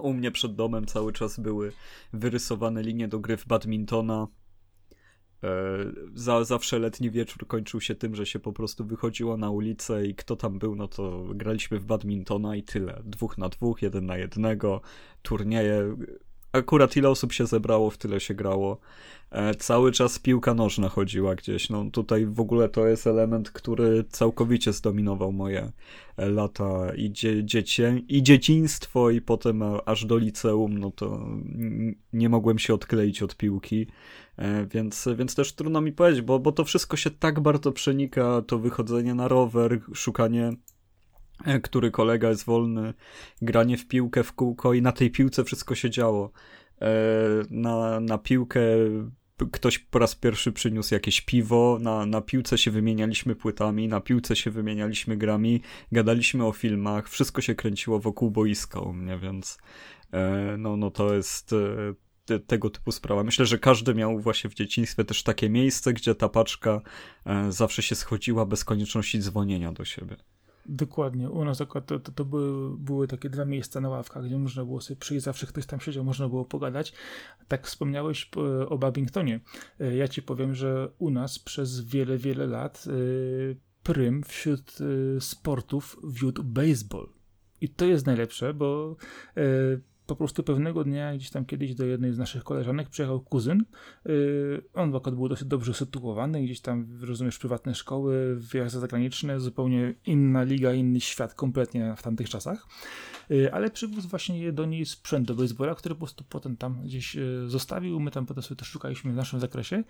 [0.00, 1.72] u mnie przed domem cały czas były
[2.12, 4.28] wyrysowane linie do gry w badmintona,
[6.14, 10.14] za, zawsze letni wieczór kończył się tym, że się po prostu wychodziło na ulicę i
[10.14, 13.02] kto tam był, no to graliśmy w badmintona i tyle.
[13.04, 14.80] Dwóch na dwóch, jeden na jednego,
[15.22, 15.96] turnieje.
[16.52, 18.78] Akurat ile osób się zebrało, w tyle się grało.
[19.30, 21.70] E, cały czas piłka nożna chodziła gdzieś.
[21.70, 25.72] No tutaj w ogóle to jest element, który całkowicie zdominował moje
[26.16, 31.26] e, lata i, dzie dziecię, i dzieciństwo, i potem aż do liceum, no to
[32.12, 33.86] nie mogłem się odkleić od piłki.
[34.36, 38.42] E, więc, więc też trudno mi powiedzieć, bo, bo to wszystko się tak bardzo przenika,
[38.46, 40.71] to wychodzenie na rower, szukanie e,
[41.62, 42.94] który kolega jest wolny,
[43.42, 46.30] granie w piłkę w kółko i na tej piłce wszystko się działo.
[46.80, 46.88] E,
[47.50, 48.60] na, na piłkę
[49.52, 54.36] ktoś po raz pierwszy przyniósł jakieś piwo, na, na piłce się wymienialiśmy płytami, na piłce
[54.36, 55.60] się wymienialiśmy grami,
[55.92, 59.58] gadaliśmy o filmach, wszystko się kręciło wokół boiska u mnie, więc
[60.58, 61.54] no, no to jest
[62.24, 63.24] te, tego typu sprawa.
[63.24, 66.80] Myślę, że każdy miał właśnie w dzieciństwie też takie miejsce, gdzie ta paczka
[67.26, 70.16] e, zawsze się schodziła bez konieczności dzwonienia do siebie.
[70.66, 71.30] Dokładnie.
[71.30, 74.64] U nas akurat to, to, to, były, były takie dwa miejsca na ławkach, gdzie można
[74.64, 76.92] było sobie przyjść, zawsze ktoś tam siedział, można było pogadać.
[77.48, 79.40] Tak wspomniałeś e, o Babingtonie.
[79.80, 82.84] E, ja ci powiem, że u nas przez wiele, wiele lat
[83.82, 84.78] prym wśród
[85.20, 87.08] sportów wiódł baseball.
[87.60, 88.96] I to jest najlepsze, bo
[90.06, 93.64] po prostu pewnego dnia gdzieś tam kiedyś do jednej z naszych koleżanek przyjechał kuzyn.
[94.04, 99.94] Yy, on akurat był dosyć dobrze sytuowany, gdzieś tam, rozumiesz, prywatne szkoły, wyjazdy zagraniczne, zupełnie
[100.06, 102.66] inna liga, inny świat kompletnie w tamtych czasach.
[103.30, 107.16] Y, ale przywiózł właśnie do niej sprzęt do baseballa, który po prostu potem tam gdzieś
[107.16, 108.00] y, zostawił.
[108.00, 109.84] My tam potem sobie też szukaliśmy w naszym zakresie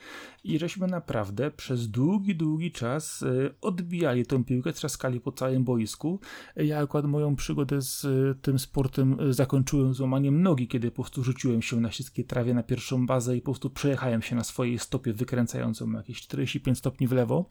[0.45, 6.21] i żeśmy naprawdę przez długi, długi czas y, odbijali tą piłkę, trzaskali po całym boisku.
[6.57, 8.07] Ja akurat moją przygodę z
[8.43, 13.07] tym sportem zakończyłem złamaniem nogi, kiedy po prostu rzuciłem się na śliskie trawie na pierwszą
[13.07, 17.49] bazę i po prostu przejechałem się na swojej stopie wykręcającą jakieś 45 stopni w lewo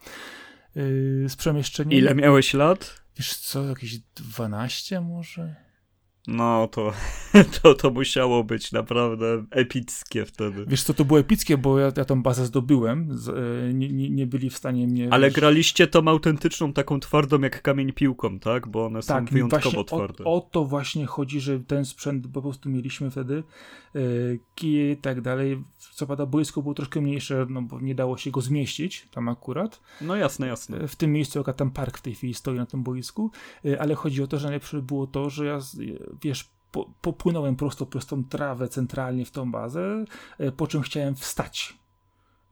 [1.28, 2.00] z przemieszczeniem.
[2.00, 3.02] Ile miałeś lat?
[3.18, 5.56] Wiesz co, jakieś 12 może?
[6.28, 6.94] No to,
[7.62, 10.66] to, to musiało być naprawdę epickie wtedy.
[10.68, 14.28] Wiesz co, to było epickie, bo ja, ja tą bazę zdobyłem, z, e, nie, nie,
[14.28, 15.08] byli w stanie mnie...
[15.12, 15.36] Ale wiesz...
[15.36, 18.68] graliście tą autentyczną, taką twardą jak kamień piłką, tak?
[18.68, 20.24] Bo one tak, są wyjątkowo twarde.
[20.24, 23.44] O, o, to właśnie chodzi, że ten sprzęt po prostu mieliśmy wtedy,
[23.96, 24.00] e,
[24.56, 25.64] kije i tak dalej.
[25.94, 29.82] Co prawda boisko było troszkę mniejsze, no bo nie dało się go zmieścić tam akurat.
[30.02, 30.78] No jasne, jasne.
[30.78, 33.32] E, w tym miejscu, jaka tam park w tej chwili stoi na tym boisku,
[33.80, 35.60] ale chodzi o to, że najlepsze było to, że ja
[36.22, 40.06] wiesz, po, popłynąłem prosto przez tą trawę centralnie w tą bazę,
[40.38, 41.82] e, po czym chciałem wstać.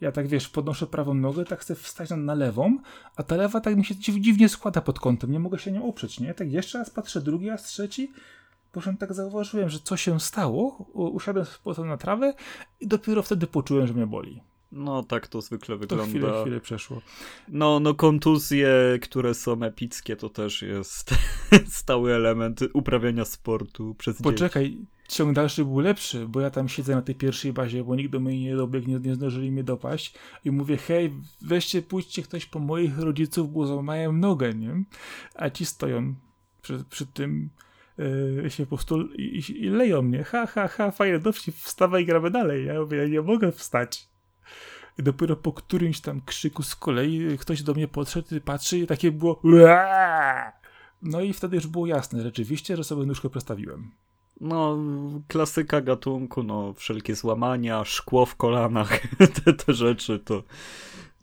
[0.02, 2.78] Ja tak wiesz, podnoszę prawą nogę, tak chcę wstać na, lewą,
[3.16, 6.20] a ta lewa tak mi się dziwnie składa pod kątem, nie mogę się nią oprzeć,
[6.20, 6.34] nie?
[6.34, 8.12] Tak jeszcze raz patrzę, drugi raz, trzeci,
[8.72, 12.34] po czym tak zauważyłem, że co się stało, usiadłem z na trawę
[12.80, 14.42] i dopiero wtedy poczułem, że mnie boli.
[14.72, 16.06] No, tak to zwykle wygląda.
[16.06, 17.02] To chwilę, chwilę przeszło.
[17.48, 21.16] No, no kontuzje, które są epickie, to też jest
[21.82, 24.86] stały element uprawiania sportu przez Poczekaj, dzieci.
[25.08, 28.20] ciąg dalszy był lepszy, bo ja tam siedzę na tej pierwszej bazie, bo nikt do
[28.20, 30.14] mnie nie dobiegł, nie, nie zdążyli mnie dopaść
[30.46, 34.84] i mówię, hej, weźcie, pójdźcie ktoś po moich rodziców, bo złamałem nogę, nie?
[35.36, 36.16] A ci stoją
[36.62, 37.50] przy, przy tym
[37.98, 42.06] yy, się po prostu i, i, leją mnie, ha, ha, ha, fajnie, dowcip, wstawaj i
[42.06, 42.66] gramy dalej.
[42.66, 44.09] Ja mówię, ja nie mogę wstać.
[45.00, 48.88] I dopiero po którymś tam krzyku z kolei ktoś do mnie podszedł i patrzy i
[48.88, 49.42] takie było
[51.02, 53.92] no i wtedy już było jasne rzeczywiście, że sobie nóżkę przestawiłem.
[54.42, 54.78] No,
[55.28, 59.02] klasyka gatunku, no, wszelkie złamania, szkło w kolanach,
[59.44, 60.44] te, te rzeczy, to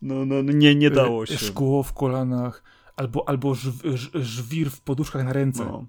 [0.03, 1.39] no, no, nie, nie dało e, się.
[1.39, 2.63] Szkło w kolanach,
[2.97, 3.83] albo, albo żw,
[4.15, 5.65] żwir w poduszkach na ręce.
[5.65, 5.87] No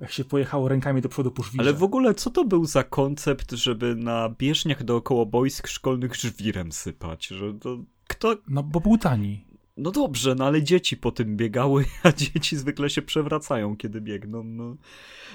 [0.00, 1.62] jak się pojechało rękami do przodu po żwirze.
[1.62, 6.72] Ale w ogóle co to był za koncept, żeby na bieżniach dookoła boisk szkolnych żwirem
[6.72, 7.26] sypać?
[7.26, 7.78] Że to
[8.08, 8.36] kto...
[8.48, 9.44] No bo był tani.
[9.76, 14.44] No dobrze, no ale dzieci po tym biegały, a dzieci zwykle się przewracają, kiedy biegną.
[14.44, 14.76] No.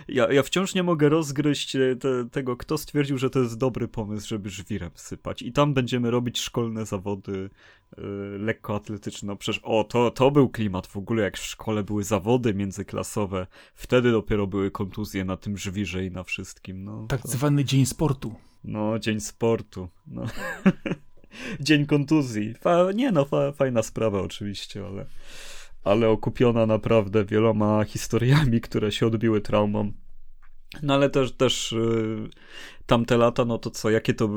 [0.08, 3.88] Ja, ja wciąż nie mogę rozgryźć e, te, tego, kto stwierdził, że to jest dobry
[3.88, 5.41] pomysł, żeby żwirem sypać.
[5.41, 7.49] I tam będziemy robić szkolne zawody
[7.97, 8.04] yy,
[8.39, 9.28] lekkoatletyczne.
[9.28, 13.47] No przecież, o, to, to był klimat w ogóle, jak w szkole były zawody międzyklasowe.
[13.75, 16.84] Wtedy dopiero były kontuzje na tym żwirze i na wszystkim.
[16.84, 17.28] No, tak to...
[17.28, 18.36] zwany dzień sportu.
[18.63, 19.89] No, dzień sportu.
[20.08, 20.25] No.
[21.60, 22.54] Dzień kontuzji.
[22.54, 25.06] Fa nie no, fa fajna sprawa oczywiście, ale,
[25.84, 29.92] ale okupiona naprawdę wieloma historiami, które się odbiły traumą.
[30.84, 32.30] No ale też, też yy,
[32.86, 34.30] tamte lata, no to co, jakie to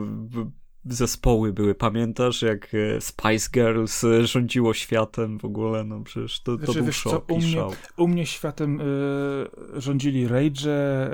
[0.85, 1.75] zespoły były.
[1.75, 5.85] Pamiętasz, jak e, Spice Girls e, rządziło światem w ogóle?
[5.85, 7.65] No przecież to, to znaczy, był szok co, u, mnie,
[7.97, 11.11] u mnie światem y, rządzili Rage,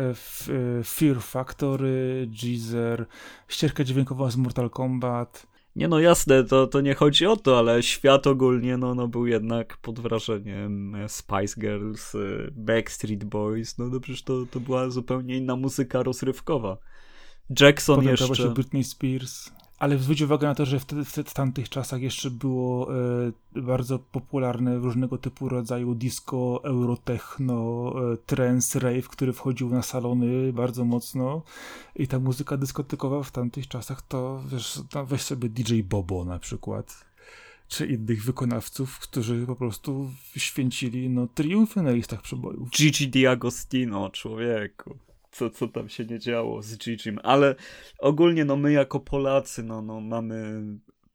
[0.80, 3.06] y, Fear Factory, Jeezer,
[3.48, 5.46] ścieżka dźwiękowa z Mortal Kombat.
[5.78, 9.26] Nie no jasne, to, to nie chodzi o to, ale świat ogólnie no, no był
[9.26, 12.12] jednak pod wrażeniem Spice Girls,
[12.52, 16.76] Backstreet Boys, no, no przecież to, to była zupełnie inna muzyka rozrywkowa.
[17.60, 18.34] Jackson Potem jeszcze.
[18.34, 19.50] się Britney Spears.
[19.78, 22.88] Ale zwróć uwagę na to, że wtedy, w tamtych czasach jeszcze było
[23.56, 30.52] e, bardzo popularne różnego typu rodzaju disco, eurotechno, e, trance, rave, który wchodził na salony
[30.52, 31.42] bardzo mocno
[31.96, 36.38] i ta muzyka dyskotykowa w tamtych czasach to, wiesz, no weź sobie DJ Bobo na
[36.38, 37.04] przykład,
[37.68, 42.70] czy innych wykonawców, którzy po prostu święcili no, triumfy na listach przebojów.
[42.70, 47.54] Gigi D'Agostino, człowieku co, co tam się nie działo z Gigim, ale
[47.98, 50.62] ogólnie no my jako Polacy no, no mamy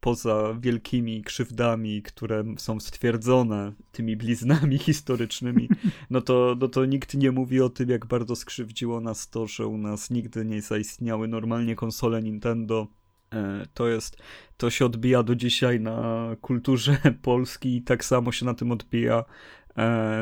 [0.04, 5.68] poza wielkimi krzywdami, które są stwierdzone tymi bliznami historycznymi,
[6.10, 9.66] no to, no to nikt nie mówi o tym, jak bardzo skrzywdziło nas to, że
[9.66, 12.86] u nas nigdy nie zaistniały normalnie konsole Nintendo.
[13.32, 14.16] E, to jest,
[14.56, 19.24] to się odbija do dzisiaj na kulturze Polski i tak samo się na tym odbija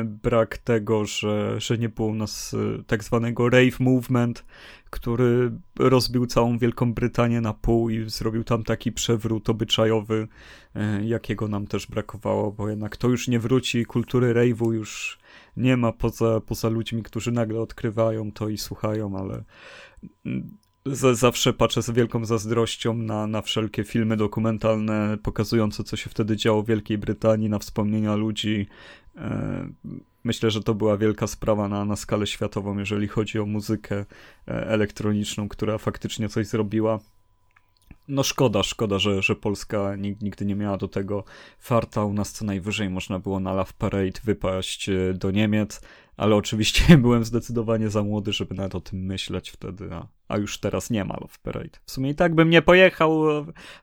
[0.05, 4.45] brak tego, że, że nie było u nas e, tak zwanego rave movement,
[4.89, 10.27] który rozbił całą Wielką Brytanię na pół i zrobił tam taki przewrót obyczajowy,
[10.75, 15.19] e, jakiego nam też brakowało, bo jednak to już nie wróci, kultury rave'u już
[15.57, 19.43] nie ma poza, poza ludźmi, którzy nagle odkrywają to i słuchają, ale
[20.25, 26.09] mm, z, zawsze patrzę z wielką zazdrością na, na wszelkie filmy dokumentalne pokazujące, co się
[26.09, 28.67] wtedy działo w Wielkiej Brytanii, na wspomnienia ludzi.
[29.17, 29.67] E,
[30.23, 34.05] myślę, że to była wielka sprawa na, na skalę światową, jeżeli chodzi o muzykę
[34.47, 36.99] e, elektroniczną, która faktycznie coś zrobiła.
[38.07, 41.23] No szkoda, szkoda, że, że Polska nigdy nie miała do tego
[41.59, 42.03] farta.
[42.03, 45.81] U nas co najwyżej można było na Love Parade wypaść e, do Niemiec,
[46.17, 50.59] ale oczywiście byłem zdecydowanie za młody, żeby nawet o tym myśleć wtedy, a, a już
[50.59, 51.79] teraz nie ma Love Parade.
[51.85, 53.23] W sumie i tak bym nie pojechał,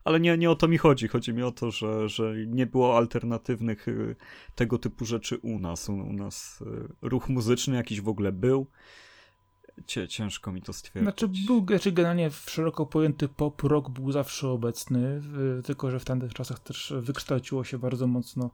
[0.05, 1.09] ale nie, nie o to mi chodzi.
[1.09, 4.17] Chodzi mi o to, że, że nie było alternatywnych y,
[4.55, 5.89] tego typu rzeczy u nas.
[5.89, 8.67] U, u nas y, ruch muzyczny jakiś w ogóle był.
[10.09, 11.03] Ciężko mi to stwierdzić.
[11.03, 15.23] Znaczy, był znaczy generalnie szeroko pojęty pop rock był zawsze obecny,
[15.65, 18.51] tylko że w tamtych czasach też wykształciło się bardzo mocno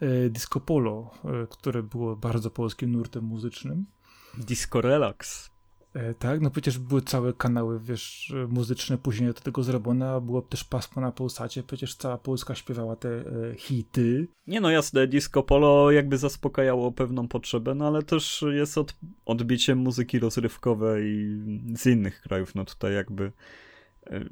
[0.00, 3.86] e, disco polo, e, które było bardzo polskim nurtem muzycznym.
[4.38, 5.49] Disco relax.
[5.94, 10.42] E, tak, no przecież były całe kanały, wiesz, muzyczne później do tego zrobione, a było
[10.42, 14.28] też pasmo na Polsacie, przecież cała Polska śpiewała te e, hity.
[14.46, 19.78] Nie no jasne, disco polo jakby zaspokajało pewną potrzebę, no ale też jest od, odbiciem
[19.78, 21.26] muzyki rozrywkowej
[21.76, 23.32] z innych krajów, no tutaj jakby
[24.06, 24.24] e,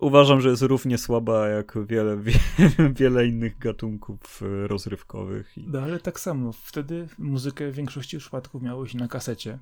[0.00, 2.38] uważam, że jest równie słaba jak wiele, wie,
[3.00, 5.52] wiele innych gatunków e, rozrywkowych.
[5.56, 9.58] No ale tak samo, wtedy muzykę w większości przypadków miałeś na kasecie.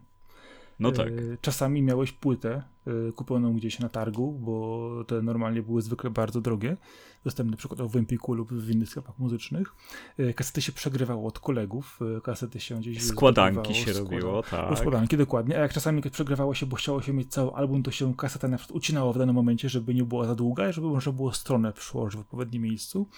[0.81, 1.09] No tak.
[1.09, 6.41] E, czasami miałeś płytę e, kupioną gdzieś na targu, bo te normalnie były zwykle bardzo
[6.41, 6.77] drogie,
[7.25, 9.75] dostępne przykład w Empiku lub w innych sklepach muzycznych.
[10.19, 14.79] E, kasety się przegrywało od kolegów, kasety się gdzieś Składanki się robiło, tak.
[14.79, 15.57] Składanki, dokładnie.
[15.57, 18.57] A jak czasami przegrywało się, bo chciało się mieć cały album, to się kaseta na
[18.57, 21.73] przykład ucinało w danym momencie, żeby nie była za długa i żeby można było stronę
[21.73, 23.09] przyłożyć w odpowiednim miejscu.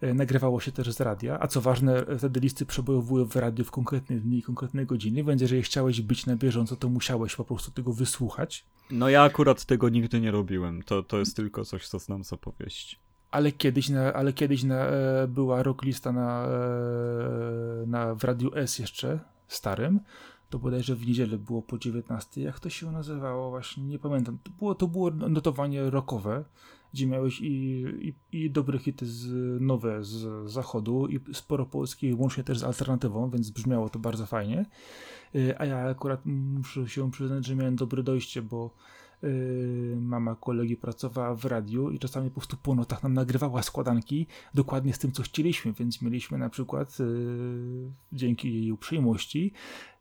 [0.00, 3.70] E, nagrywało się też z radia, a co ważne, wtedy listy przebojowują w radiu w
[3.70, 7.70] konkretnej dni i konkretnej godziny, więc jeżeli chciałeś być na bieżąco, to musiałeś po prostu
[7.70, 8.64] tego wysłuchać.
[8.90, 12.32] No ja akurat tego nigdy nie robiłem, to, to jest tylko coś, co znam z
[12.32, 12.96] opowieści.
[13.30, 18.78] Ale kiedyś, na, ale kiedyś na, e, była rocklista na, e, na, w Radiu S
[18.78, 20.00] jeszcze, starym,
[20.50, 24.38] to bodajże w niedzielę było po 19, jak to się nazywało właśnie, nie pamiętam.
[24.42, 26.44] To było, to było notowanie rockowe,
[26.94, 29.30] gdzie miałeś i, i, i dobre hity z,
[29.62, 34.66] nowe z zachodu i sporo polskich, łącznie też z alternatywą, więc brzmiało to bardzo fajnie.
[35.34, 38.74] Y, a ja akurat muszę się przyznać, że miałem dobre dojście, bo
[39.22, 44.26] Yy, mama kolegi pracowała w radiu i czasami po prostu po notach nam nagrywała składanki
[44.54, 47.06] dokładnie z tym, co chcieliśmy, więc mieliśmy na przykład yy,
[48.12, 49.52] dzięki jej uprzejmości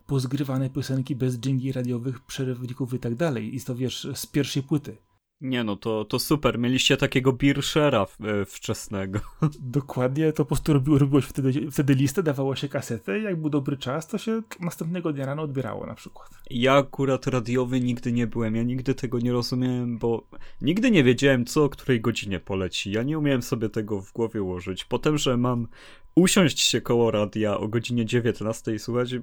[0.10, 3.56] pozgrywane piosenki bez dżingli radiowych, przerywników i tak dalej.
[3.56, 4.98] I to wiesz, z pierwszej płyty.
[5.42, 6.60] Nie no, to, to super.
[6.60, 9.20] Mieliście takiego Birshera e, wczesnego.
[9.60, 13.50] Dokładnie, to po prostu robiło, robiłeś wtedy, wtedy listę, dawało się kasetę i jak był
[13.50, 16.30] dobry czas, to się następnego dnia rano odbierało na przykład.
[16.50, 20.28] Ja akurat radiowy nigdy nie byłem, ja nigdy tego nie rozumiałem, bo
[20.62, 22.92] nigdy nie wiedziałem, co o której godzinie poleci.
[22.92, 24.86] Ja nie umiałem sobie tego w głowie ułożyć.
[24.86, 25.68] Potem, że mam
[26.16, 29.16] usiąść się koło radia o godzinie 19 i słuchać,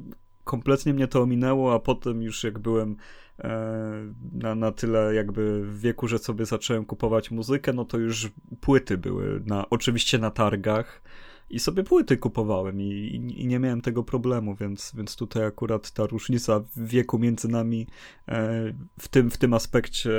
[0.46, 2.96] kompletnie mnie to ominęło, a potem już jak byłem
[3.38, 8.30] e, na, na tyle jakby w wieku, że sobie zacząłem kupować muzykę, no to już
[8.60, 11.02] płyty były, na, oczywiście na targach
[11.50, 15.90] i sobie płyty kupowałem i, i, i, nie miałem tego problemu, więc, więc tutaj akurat
[15.90, 17.86] ta różnica w wieku między nami
[18.28, 20.10] e, w, tym, w tym aspekcie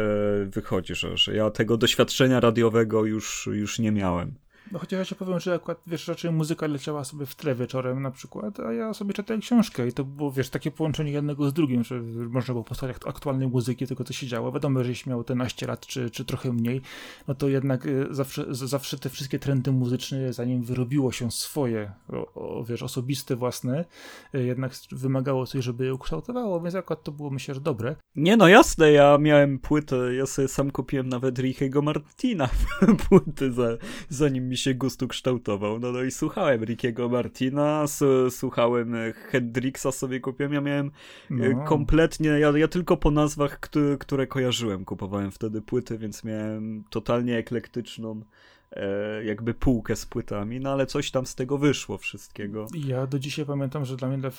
[0.46, 4.34] wychodzi, że, że ja tego doświadczenia radiowego już, już nie miałem.
[4.72, 8.02] No chociaż ja ci powiem, że akurat, wiesz, raczej muzyka leciała sobie w tle wieczorem
[8.02, 11.54] na przykład, a ja sobie czytałem książkę i to było, wiesz, takie połączenie jednego z
[11.54, 12.00] drugim, że
[12.30, 14.52] można było posłuchać aktualnej muzyki, tego co się działo.
[14.52, 16.82] Wiadomo, że jeśli miał te naście lat, czy, czy trochę mniej,
[17.28, 22.34] no to jednak y, zawsze, zawsze te wszystkie trendy muzyczne, zanim wyrobiło się swoje, o,
[22.60, 23.86] o, wiesz, osobiste, własne,
[24.36, 27.96] y, jednak wymagało coś, żeby je ukształtowało, więc akurat to było, myślę, że dobre.
[28.16, 32.50] Nie no, jasne, ja miałem płytę, ja sobie sam kupiłem nawet Richiego Martina
[33.10, 33.68] płyty, za,
[34.10, 35.80] zanim mi się gustu kształtował.
[35.80, 37.86] No, no i słuchałem Rickiego Martina,
[38.30, 40.54] słuchałem Hendrixa sobie kupiłem.
[40.54, 40.92] Ja miałem
[41.32, 41.66] e, no.
[41.66, 47.38] kompletnie, ja, ja tylko po nazwach, które, które kojarzyłem, kupowałem wtedy płyty, więc miałem totalnie
[47.38, 48.22] eklektyczną
[49.26, 52.68] jakby półkę z płytami, no ale coś tam z tego wyszło wszystkiego.
[52.74, 54.30] Ja do dzisiaj pamiętam, że dla mnie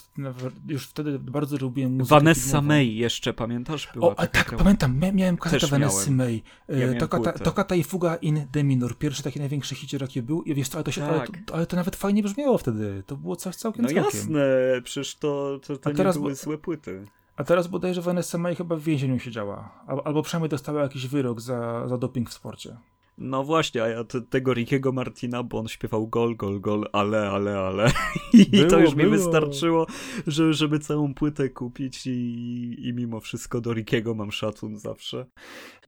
[0.68, 2.66] już wtedy bardzo lubiłem muzykę Vanessa filmową.
[2.68, 3.88] May jeszcze, pamiętasz?
[3.94, 6.42] Była o, a tak, pamiętam, miałem kasetę Vanessa May.
[6.68, 10.42] E, ja Tokata, Tokata i Fuga in D minor, pierwszy taki największy hicior jaki był
[10.42, 11.10] i wiesz, ale to, się, tak.
[11.10, 14.04] ale, to, ale to nawet fajnie brzmiało wtedy, to było coś całkiem No całkiem.
[14.04, 14.40] jasne,
[14.84, 17.04] przecież to, to, to nie teraz, były złe płyty.
[17.36, 21.88] A teraz bodajże Vanessa May chyba w więzieniu siedziała, albo przynajmniej dostała jakiś wyrok za,
[21.88, 22.76] za doping w sporcie.
[23.20, 27.30] No właśnie, a ja te, tego Rickiego Martina, bo on śpiewał gol, gol, gol, ale,
[27.30, 27.92] ale, ale.
[28.32, 29.10] I było, to już było.
[29.10, 29.86] mi wystarczyło,
[30.26, 35.26] że, żeby całą płytę kupić i, i mimo wszystko do Rickiego mam szacun zawsze.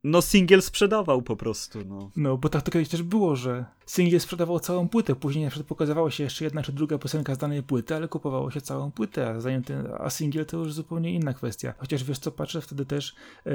[0.05, 2.11] No singiel sprzedawał po prostu, no.
[2.17, 5.69] No, bo tak to kiedyś też było, że singiel sprzedawał całą płytę, później na przykład
[5.69, 9.29] pokazywało się jeszcze jedna czy druga piosenka z danej płyty, ale kupowało się całą płytę,
[9.29, 11.75] a, zanim ten, a singiel to już zupełnie inna kwestia.
[11.79, 13.15] Chociaż wiesz co, patrzę wtedy też,
[13.47, 13.53] yy,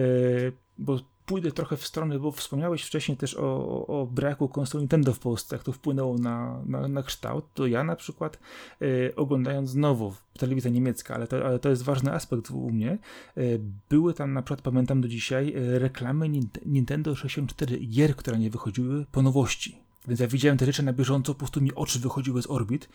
[0.78, 5.20] bo pójdę trochę w stronę, bo wspomniałeś wcześniej też o, o, braku konsol Nintendo w
[5.20, 8.40] Polsce, jak to wpłynęło na, na, na kształt, to ja na przykład
[8.80, 12.98] yy, oglądając znowu telewizja niemiecka, ale to, ale to jest ważny aspekt u mnie,
[13.36, 16.30] yy, były tam na przykład, pamiętam do dzisiaj, reklamy
[16.66, 19.86] Nintendo 64 gier, które nie wychodziły po nowości.
[20.08, 22.90] Więc ja widziałem te rzeczy na bieżąco, po prostu mi oczy wychodziły z orbit.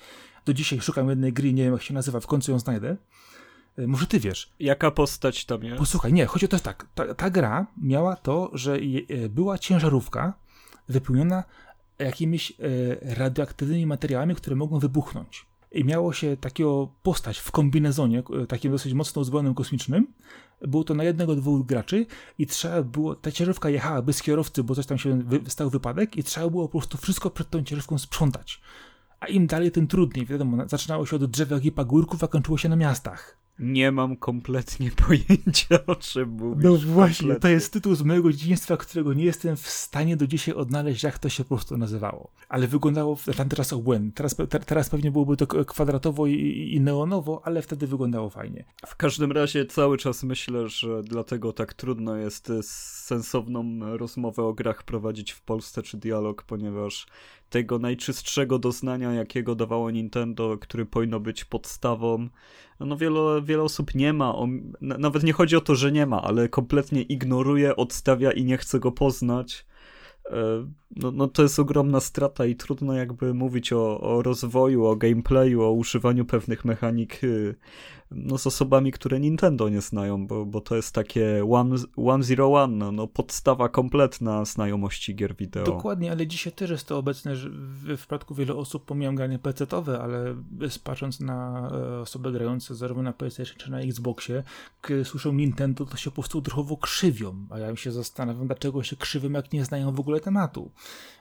[0.45, 2.97] Do dzisiaj szukam jednej gry, nie wiem jak się nazywa, w końcu ją znajdę.
[3.79, 4.53] E, może ty wiesz.
[4.59, 5.79] Jaka postać tam jest?
[5.79, 6.87] Posłuchaj, nie, chodzi o to jest tak.
[6.95, 10.35] Ta, ta gra miała to, że je, e, była ciężarówka
[10.89, 11.45] wypełniona
[11.99, 12.55] jakimiś e,
[13.15, 15.47] radioaktywnymi materiałami, które mogą wybuchnąć.
[15.73, 20.07] I miało się takiego postać w kombinezonie, e, takim dosyć mocno uzbrojonym kosmicznym.
[20.61, 22.07] Było to na jednego, dwóch graczy
[22.39, 26.17] i trzeba było, ta ciężarówka jechała bez kierowcy, bo coś tam się wy, stał wypadek
[26.17, 28.61] i trzeba było po prostu wszystko przed tą ciężarówką sprzątać.
[29.21, 30.27] A im dalej, tym trudniej.
[30.27, 33.37] Wiadomo, zaczynało się od drzew i pagórków, a kończyło się na miastach.
[33.61, 36.65] Nie mam kompletnie pojęcia o czym mówisz.
[36.65, 37.41] No właśnie, kompletnie.
[37.41, 41.19] to jest tytuł z mojego dzieciństwa, którego nie jestem w stanie do dzisiaj odnaleźć, jak
[41.19, 42.31] to się po prostu nazywało.
[42.49, 44.13] Ale wyglądało tamty czas obłędnie.
[44.13, 48.65] Teraz, te, teraz pewnie byłoby to kwadratowo i, i neonowo, ale wtedy wyglądało fajnie.
[48.87, 54.83] W każdym razie cały czas myślę, że dlatego tak trudno jest sensowną rozmowę o grach
[54.83, 57.07] prowadzić w Polsce czy dialog, ponieważ
[57.51, 62.29] tego najczystszego doznania, jakiego dawało Nintendo, który powinno być podstawą.
[62.81, 64.35] No wiele, wiele osób nie ma,
[64.81, 68.81] nawet nie chodzi o to, że nie ma, ale kompletnie ignoruje, odstawia i nie chce
[68.81, 69.67] go poznać.
[70.27, 74.97] E, no, no to jest ogromna strata i trudno jakby mówić o, o rozwoju, o
[74.97, 77.55] gameplayu, o używaniu pewnych mechanik y,
[78.11, 82.53] no, z osobami, które Nintendo nie znają, bo, bo to jest takie one, one zero
[82.53, 85.65] one, no, no, podstawa kompletna znajomości gier wideo.
[85.65, 89.39] Dokładnie, ale dzisiaj też jest to obecne, że w, w przypadku wielu osób pomijam granie
[89.39, 90.35] PC-owe, ale
[90.85, 94.43] patrząc na e, osoby grające zarówno na PlayStation czy na Xboxie,
[95.05, 99.31] słyszą Nintendo, to się po prostu trochę krzywią, a ja się zastanawiam, dlaczego się krzywią,
[99.31, 100.71] jak nie znają w ogóle tematu.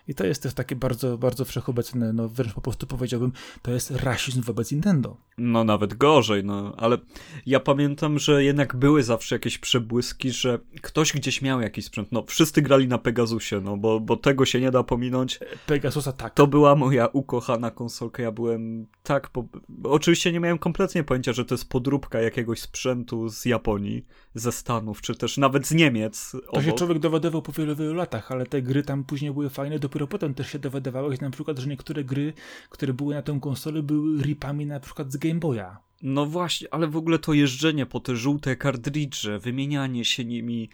[0.10, 3.32] I to jest też takie bardzo, bardzo wszechobecne, no wręcz po prostu powiedziałbym,
[3.62, 5.18] to jest rasizm wobec Nintendo.
[5.38, 6.98] No nawet gorzej, no ale
[7.46, 12.12] ja pamiętam, że jednak były zawsze jakieś przebłyski, że ktoś gdzieś miał jakiś sprzęt.
[12.12, 15.40] No wszyscy grali na Pegasusie, no bo, bo tego się nie da pominąć.
[15.66, 16.34] Pegasusa tak.
[16.34, 19.46] To była moja ukochana konsolka, ja byłem tak, po...
[19.84, 24.06] oczywiście nie miałem kompletnie pojęcia, że to jest podróbka jakiegoś sprzętu z Japonii,
[24.36, 26.32] ze Stanów, czy też nawet z Niemiec.
[26.32, 26.64] To obok.
[26.64, 29.99] się człowiek dowiadywał po wielu, wielu latach, ale te gry tam później były fajne, dopiero
[30.08, 32.34] potem też się dowiadywałeś na przykład, że niektóre gry,
[32.70, 35.89] które były na tę konsolę, były ripami na przykład z Game Boya.
[36.02, 40.70] No właśnie, ale w ogóle to jeżdżenie po te żółte kartridże, wymienianie się nimi.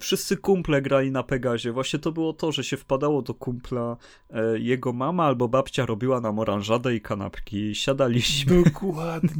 [0.00, 1.72] Wszyscy kumple grali na Pegazie.
[1.72, 3.96] Właśnie to było to, że się wpadało do kumpla.
[4.30, 7.74] E, jego mama albo babcia robiła nam oranżadę i kanapki.
[7.74, 8.64] Siadaliśmy.
[8.64, 9.30] Dokładnie.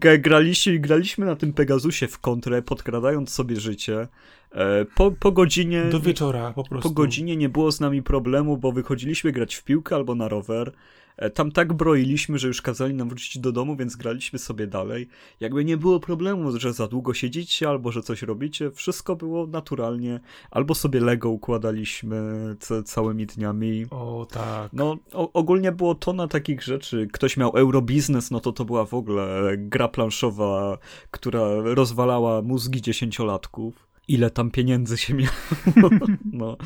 [0.18, 4.08] graliśmy, graliśmy na tym Pegasusie w kontrę, podkradając sobie życie.
[4.52, 5.84] E, po, po godzinie.
[5.84, 6.88] Do wieczora po prostu.
[6.88, 10.72] Po godzinie nie było z nami problemu, bo wychodziliśmy grać w piłkę albo na rower.
[11.16, 15.08] E, tam tak broiliśmy, że już kazali nam wrócić do domu, więc graliśmy sobie dalej.
[15.40, 20.20] Jakby nie było problemu, że za długo siedzicie albo że coś robicie, wszystko było naturalnie.
[20.50, 23.86] Albo sobie Lego układaliśmy całymi dniami.
[23.90, 24.72] O, tak.
[24.72, 27.08] No, ogólnie było to na takich rzeczy.
[27.12, 30.78] Ktoś miał Eurobiznes, no to to była w ogóle gra planszowa,
[31.10, 35.90] która rozwalała mózgi dziesięciolatków ile tam pieniędzy się miało.
[36.32, 36.56] no.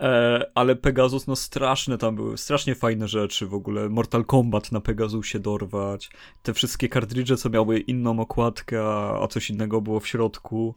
[0.00, 3.88] E, ale Pegasus, no straszne tam były, strasznie fajne rzeczy w ogóle.
[3.88, 6.10] Mortal Kombat na Pegasusie dorwać.
[6.42, 8.84] Te wszystkie kartridże, co miały inną okładkę,
[9.22, 10.74] a, coś innego było w środku.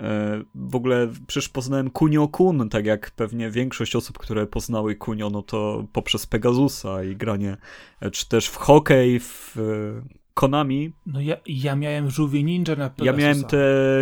[0.00, 5.30] E, w ogóle przecież poznałem Kunio Kun, tak jak pewnie większość osób, które poznały Kunio,
[5.30, 7.56] no to poprzez Pegasusa i granie,
[8.00, 9.56] e, czy też w hokej, w
[10.36, 10.92] Konami.
[11.06, 13.04] No ja, ja miałem żółwie ninja na Pegasusa.
[13.04, 13.58] Ja miałem te,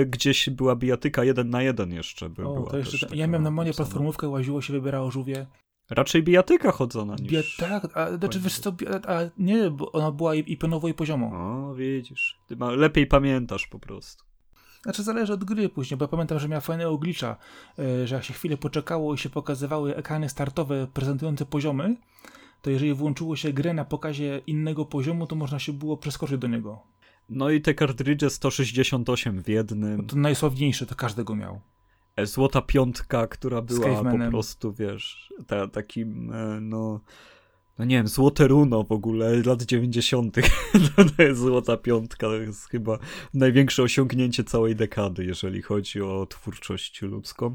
[0.06, 2.28] gdzieś była bijatyka jeden na jeden jeszcze.
[2.28, 5.46] By, o, to jeszcze ja miałem na monie platformówkę, łaziło się, wybierało żółwie.
[5.90, 7.30] Raczej bijatyka chodzona niż...
[7.30, 8.74] Bia, tak, a, znaczy wiesz co,
[9.06, 11.26] a, nie, bo ona była i, i pionowo i poziomo.
[11.26, 14.24] O, widzisz, ty ma, lepiej pamiętasz po prostu.
[14.82, 17.36] Znaczy zależy od gry później, bo ja pamiętam, że miała fajnego glitcha,
[17.78, 21.96] e, że jak się chwilę poczekało i się pokazywały ekrany startowe prezentujące poziomy,
[22.64, 26.48] to jeżeli włączyło się grę na pokazie innego poziomu, to można się było przeskoczyć do
[26.48, 26.82] niego.
[27.28, 29.96] No i te kartridże 168 w jednym.
[29.96, 31.60] No to najsławniejsze, to każdego miał.
[32.16, 37.00] E, złota piątka, która była po prostu, wiesz, ta, takim, e, no,
[37.78, 40.36] no nie wiem, złote runo w ogóle lat 90.
[41.16, 42.98] to jest złota piątka, to jest chyba
[43.34, 47.54] największe osiągnięcie całej dekady, jeżeli chodzi o twórczość ludzką.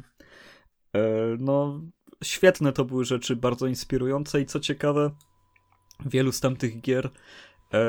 [0.95, 1.01] E,
[1.39, 1.81] no,
[2.23, 5.11] świetne to były rzeczy, bardzo inspirujące i co ciekawe,
[6.05, 7.09] wielu z tamtych gier
[7.73, 7.79] E,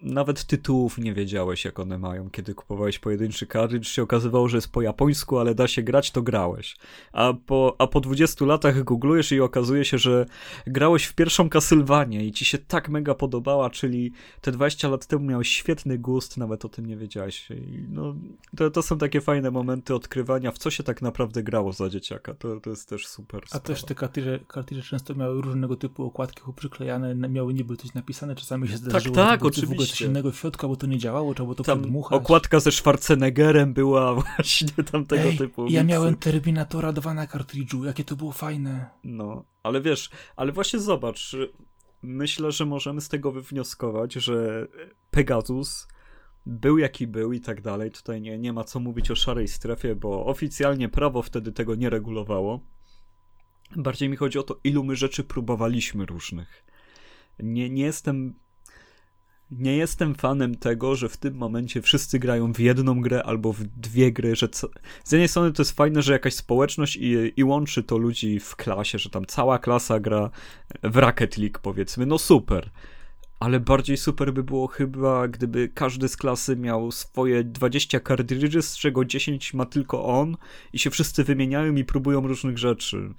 [0.00, 2.30] nawet tytułów nie wiedziałeś, jak one mają.
[2.30, 6.22] Kiedy kupowałeś pojedynczy kartridż, się okazywało, że jest po japońsku, ale da się grać, to
[6.22, 6.76] grałeś.
[7.12, 10.26] A po, a po 20 latach googlujesz i okazuje się, że
[10.66, 15.24] grałeś w pierwszą Castlevanię i ci się tak mega podobała, czyli te 20 lat temu
[15.24, 17.50] miałeś świetny gust, nawet o tym nie wiedziałeś.
[17.50, 18.14] I no,
[18.56, 22.34] to, to są takie fajne momenty odkrywania, w co się tak naprawdę grało za dzieciaka.
[22.34, 23.42] To, to jest też super.
[23.50, 28.34] A też te kartridże, kartridże często miały różnego typu okładki przyklejane, miały niby coś napisane,
[28.34, 29.66] czasami się zdarzało tak, to oczywiście.
[29.66, 32.18] W ogóle coś innego w środku, bo to nie działało, trzeba było to tam przedmuchać.
[32.18, 35.66] okładka ze Schwarzeneggerem była właśnie tamtego Ej, typu.
[35.68, 38.90] Ja miałem Terminatora 2 na kartridżu, jakie to było fajne.
[39.04, 41.36] No, ale wiesz, ale właśnie zobacz,
[42.02, 44.66] myślę, że możemy z tego wywnioskować, że
[45.10, 45.88] Pegasus
[46.46, 47.90] był jaki był i tak dalej.
[47.90, 51.90] Tutaj nie, nie ma co mówić o szarej strefie, bo oficjalnie prawo wtedy tego nie
[51.90, 52.60] regulowało.
[53.76, 56.64] Bardziej mi chodzi o to, ilu my rzeczy próbowaliśmy różnych.
[57.38, 58.34] Nie, nie jestem.
[59.50, 63.64] Nie jestem fanem tego, że w tym momencie wszyscy grają w jedną grę albo w
[63.64, 64.68] dwie gry, że co...
[65.04, 68.56] z jednej strony to jest fajne, że jakaś społeczność i, i łączy to ludzi w
[68.56, 70.30] klasie, że tam cała klasa gra
[70.82, 72.70] w Rocket League powiedzmy, no super.
[73.40, 78.78] Ale bardziej super by było chyba, gdyby każdy z klasy miał swoje 20 kartridży, z
[78.78, 80.36] czego 10 ma tylko on
[80.72, 83.14] i się wszyscy wymieniają i próbują różnych rzeczy.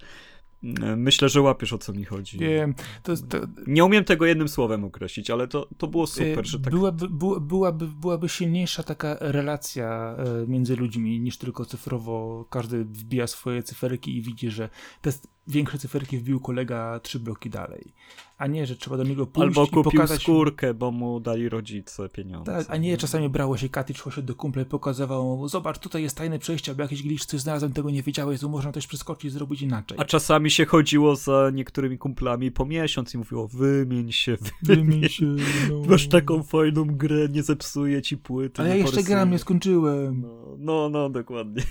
[0.96, 2.38] Myślę, że łapiesz o co mi chodzi.
[2.38, 6.60] Wiem, to, to, Nie umiem tego jednym słowem określić, ale to, to było super, że
[6.60, 6.72] tak.
[6.72, 12.46] Byłaby, była- byłaby, byłaby silniejsza taka relacja e, między ludźmi niż tylko cyfrowo.
[12.50, 14.68] Każdy wbija swoje cyferki i widzi, że
[15.02, 15.10] te
[15.46, 17.92] większe cyferki wbił kolega trzy bloki dalej.
[18.38, 20.22] A nie, że trzeba do niego pójść Albo i kupił pokazać...
[20.22, 22.52] skórkę, bo mu dali rodzice pieniądze.
[22.52, 25.78] Tak, a nie czasami brało się katy, szło się do kumpla i pokazywało mu, zobacz,
[25.78, 28.86] tutaj jest tajne przejście, albo jakiś glitch, coś znalazłem, tego nie wiedziałeś, tu można też
[28.86, 29.98] przeskoczyć i zrobić inaczej.
[30.00, 35.08] A czasami się chodziło za niektórymi kumplami po miesiąc i mówiło, wymień się, wymień Wymień
[35.08, 35.26] się,
[35.70, 35.82] no.
[35.88, 38.62] Masz taką fajną grę, nie zepsuje ci płyty.
[38.62, 40.20] Ale ja jeszcze gram, nie skończyłem.
[40.20, 41.62] No, no, no, dokładnie.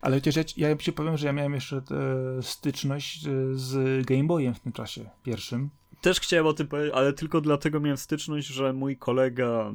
[0.00, 4.24] Ale chociaż ja, ja ci powiem, że ja miałem jeszcze e, styczność e, z Game
[4.24, 5.70] Boyem w tym czasie pierwszym.
[6.00, 9.72] Też chciałem o tym powiedzieć, ale tylko dlatego miałem styczność, że mój kolega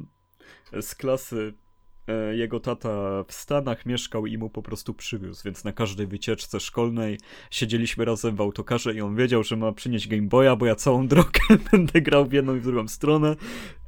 [0.80, 1.54] z klasy,
[2.06, 6.60] e, jego tata w Stanach mieszkał i mu po prostu przywiózł, więc na każdej wycieczce
[6.60, 7.18] szkolnej
[7.50, 11.08] siedzieliśmy razem w autokarze i on wiedział, że ma przynieść Game Boya, bo ja całą
[11.08, 11.40] drogę
[11.72, 13.36] będę grał w jedną i w drugą stronę.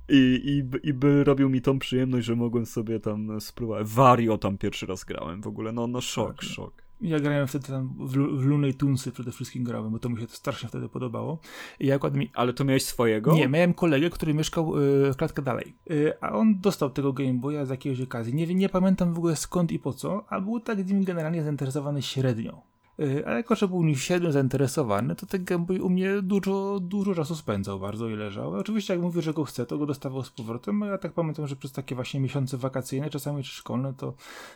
[0.08, 3.86] I, i, I by robił mi tą przyjemność, że mogłem sobie tam spróbować.
[3.88, 5.72] Wario tam pierwszy raz grałem w ogóle.
[5.72, 6.42] No, no szok, Tak.
[6.42, 6.84] szok.
[7.00, 10.26] Ja grałem wtedy tam w, w Looney Tunesy przede wszystkim grałem, bo to mi się
[10.28, 11.38] strasznie wtedy podobało.
[11.80, 12.30] I ja akurat mi...
[12.34, 13.34] Ale to miałeś swojego?
[13.34, 14.74] Nie, miałem kolegę, który mieszkał
[15.10, 15.74] e, klatkę dalej.
[15.90, 18.34] E, a on dostał tego Game Boya z jakiejś okazji.
[18.34, 22.02] Nie, nie pamiętam w ogóle skąd i po co, a był tak nim generalnie zainteresowany
[22.02, 22.73] średnio.
[22.98, 26.80] E, Ale jako, że był nim średnio zainteresowany, to ten Game Boy u mnie dużo,
[26.80, 28.52] dużo czasu spędzał bardzo i leżał.
[28.52, 31.56] Oczywiście jak mówię, że go chcę, to go dostawał z powrotem, ja tak pamiętam, że
[31.56, 34.14] przez takie właśnie miesiące wakacyjne, czasami czy szkolne, to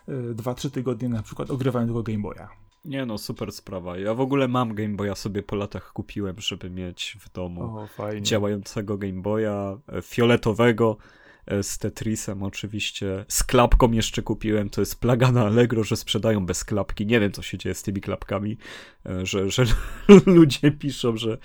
[0.08, 2.48] 2-3 tygodnie na przykład ogrywałem tego Game Boya.
[2.84, 3.98] Nie no, super sprawa.
[3.98, 7.88] Ja w ogóle mam Game Boya sobie po latach kupiłem, żeby mieć w domu O,
[8.20, 10.96] działającego Game Boya, e, fioletowego,
[11.62, 13.24] z Tetrisem oczywiście.
[13.28, 17.06] Z klapką jeszcze kupiłem, to jest plaga na Allegro, że sprzedają bez klapki.
[17.06, 18.56] Nie wiem, co się dzieje z tymi klapkami,
[19.06, 19.64] e, że, że
[20.26, 21.38] ludzie piszą, że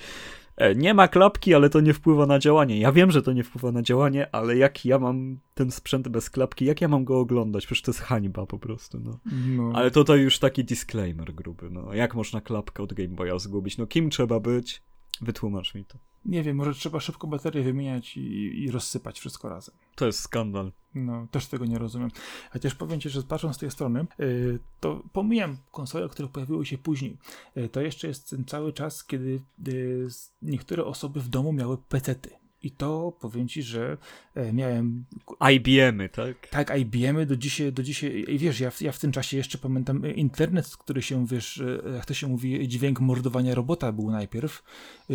[0.57, 2.79] e, nie ma klapki, ale to nie wpływa na działanie.
[2.79, 6.29] Ja wiem, że to nie wpływa na działanie, ale jak ja mam ten sprzęt bez
[6.29, 7.65] klapki, jak ja mam go oglądać?
[7.65, 9.19] Przecież to jest hańba po prostu, no.
[9.47, 9.71] No.
[9.75, 11.93] Ale to to już taki disclaimer gruby, no.
[11.93, 13.77] Jak można klapkę od Game Boya zgubić?
[13.77, 14.81] No kim trzeba być?
[15.21, 15.97] Wytłumacz mi to.
[16.25, 19.75] Nie wiem, może trzeba szybko baterię wymieniać i, i rozsypać wszystko razem.
[19.95, 20.71] To jest skandal.
[20.95, 22.09] No, też tego nie rozumiem.
[22.51, 26.77] Chociaż powiem Ci, że patrząc z tej strony, yy, to pomijam konsole, które pojawiły się
[26.77, 27.17] później.
[27.55, 31.77] Yy, to jeszcze jest ten cały czas, kiedy yy, s- niektóre osoby w domu miały
[31.77, 32.29] pecety.
[32.63, 33.97] I to powiem Ci, że
[34.35, 35.05] e, miałem
[35.51, 36.47] IBM-y, tak?
[36.47, 39.57] tak, IBM-y do dzisiaj, do dzisiaj, i wiesz, ja w, ja w tym czasie jeszcze
[39.57, 44.11] pamiętam e, internet, który się, wiesz, e, jak to się mówi, dźwięk mordowania robota był
[44.11, 44.63] najpierw,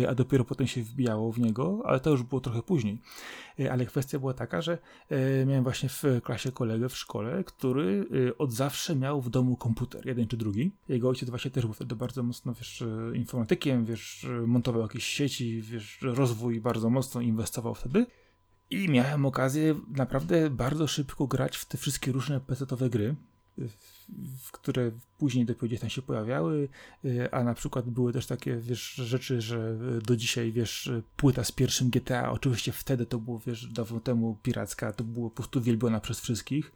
[0.07, 2.97] a dopiero potem się wbijało w niego, ale to już było trochę później.
[3.71, 4.77] Ale kwestia była taka, że
[5.45, 10.27] miałem właśnie w klasie kolegę w szkole, który od zawsze miał w domu komputer, jeden
[10.27, 10.71] czy drugi.
[10.89, 12.83] Jego ojciec właśnie też był wtedy bardzo mocno, wiesz,
[13.13, 17.38] informatykiem, wiesz, montował jakieś sieci, wiesz, rozwój bardzo mocno inwestował
[17.75, 18.05] wtedy.
[18.69, 23.15] I miałem okazję naprawdę bardzo szybko grać w te wszystkie różne PC-owe gry,
[24.43, 26.69] w które później dopiero gdzieś tam się pojawiały,
[27.05, 31.43] y, a na przykład były też takie, wiesz, rzeczy, że y, do dzisiaj, wiesz, płyta
[31.43, 35.61] z pierwszym GTA, oczywiście wtedy to było, wiesz, dawno temu piracka, to było po prostu
[35.61, 36.71] wielbiona przez wszystkich.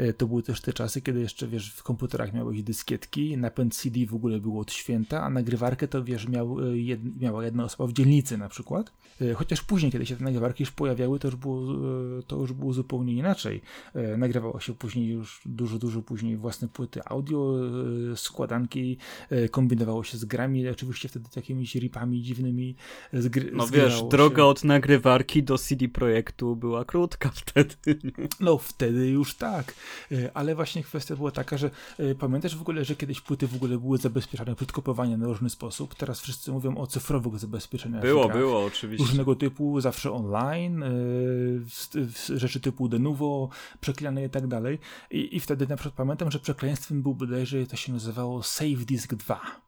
[0.00, 4.06] Y, To były też te czasy, kiedy jeszcze, wiesz, w komputerach miałeś dyskietki, napęd CD
[4.06, 7.86] w ogóle było od święta, a nagrywarkę to, wiesz, miał, y, jed, miała jedna osoba
[7.86, 8.92] w dzielnicy na przykład.
[9.20, 11.74] Y, Chociaż później, kiedy się te nagrywarki już pojawiały, to już było,
[12.18, 13.60] y, to już było zupełnie inaczej.
[14.18, 17.54] Nagrywało się później już dużo, dużo później własne płyty audio
[18.16, 18.98] składanki,
[19.50, 22.76] kombinowało się z grami, oczywiście wtedy jakimiś ripami dziwnymi.
[23.12, 27.74] Zgry, no wiesz, droga od nagrywarki do CD Projektu była krótka wtedy.
[28.40, 29.74] No wtedy już tak,
[30.34, 31.70] ale właśnie kwestia była taka, że
[32.18, 35.94] pamiętasz w ogóle, że kiedyś płyty w ogóle były zabezpieczane przed kopiowaniem na różny sposób.
[35.94, 38.02] Teraz wszyscy mówią o cyfrowych zabezpieczeniach.
[38.02, 39.06] Było, było, oczywiście.
[39.06, 40.84] Różnego typu, zawsze online,
[42.36, 43.48] rzeczy typu Denuvo,
[43.80, 44.78] przeklinane i tak dalej.
[45.10, 49.14] I, I wtedy na przykład pamiętam, że przekleństwem był bodajże, to się nazywało Save Disk
[49.14, 49.62] 2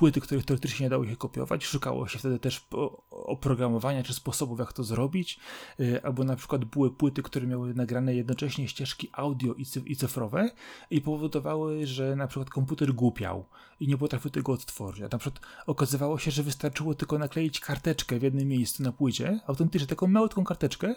[0.00, 1.64] płyty, których teoretycznie nie dało się kopiować.
[1.64, 2.68] Szukało się wtedy też
[3.10, 5.40] oprogramowania czy sposobów, jak to zrobić.
[5.80, 9.54] Y, albo na przykład były płyty, które miały nagrane jednocześnie ścieżki audio
[9.86, 10.50] i cyfrowe
[10.90, 13.44] i powodowały, że na przykład komputer głupiał
[13.80, 15.02] i nie potrafił tego odtworzyć.
[15.02, 19.40] A na przykład okazywało się, że wystarczyło tylko nakleić karteczkę w jednym miejscu na płycie,
[19.46, 20.94] autentycznie taką małą karteczkę y,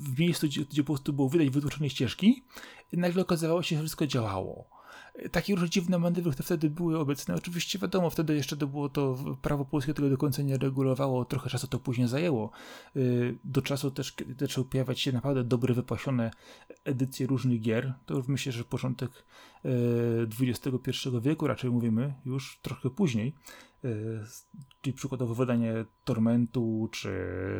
[0.00, 2.44] w miejscu, gdzie, po prostu było wydać wytłuczone ścieżki
[2.92, 4.77] i nagle okazywało się, że wszystko działało
[5.32, 7.34] takie różne dziwne manewry, które wtedy były obecne.
[7.34, 11.50] Oczywiście wiadomo, wtedy jeszcze to było to prawo polskie tego do końca nie regulowało, trochę
[11.50, 12.50] czasu to później zajęło.
[12.96, 16.30] Y, do czasu też, kiedy zaczęły pojawiać się naprawdę dobre, wypasione
[16.84, 19.10] edycje różnych gier, to już myślę, że początek
[20.40, 23.34] XXI y, wieku raczej mówimy, już trochę później,
[23.84, 24.20] y,
[24.80, 27.10] czyli przykładowo wydanie Tormentu czy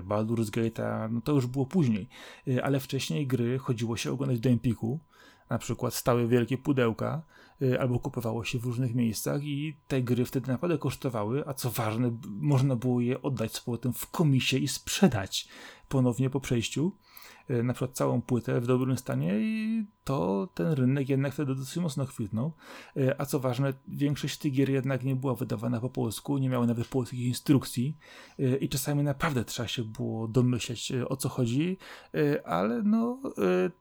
[0.09, 2.09] Baldur's Gate'a, no to już było później,
[2.63, 5.01] ale wcześniej gry chodziło się oglądać do Empiku,
[5.51, 7.23] na przykład stały wielkie pudełka,
[7.63, 11.71] y, albo kupowało się w różnych miejscach i te gry wtedy naprawdę kosztowały, a co
[11.71, 15.49] ważne, można było je oddać z powrotem w komisie i sprzedać
[15.89, 16.93] ponownie po przejściu.
[17.49, 21.77] E, na przykład całą płytę w dobrym stanie i to ten rynek jednak wtedy dosyć
[21.77, 22.53] mocno chwitnął.
[22.97, 26.67] E, a co ważne, większość tych gier jednak nie była wydawana po polsku, nie miały
[26.67, 27.97] nawet polskich instrukcji
[28.39, 31.77] e, i czasami naprawdę trzeba się było domyśleć o co chodzi,
[32.45, 33.21] ale no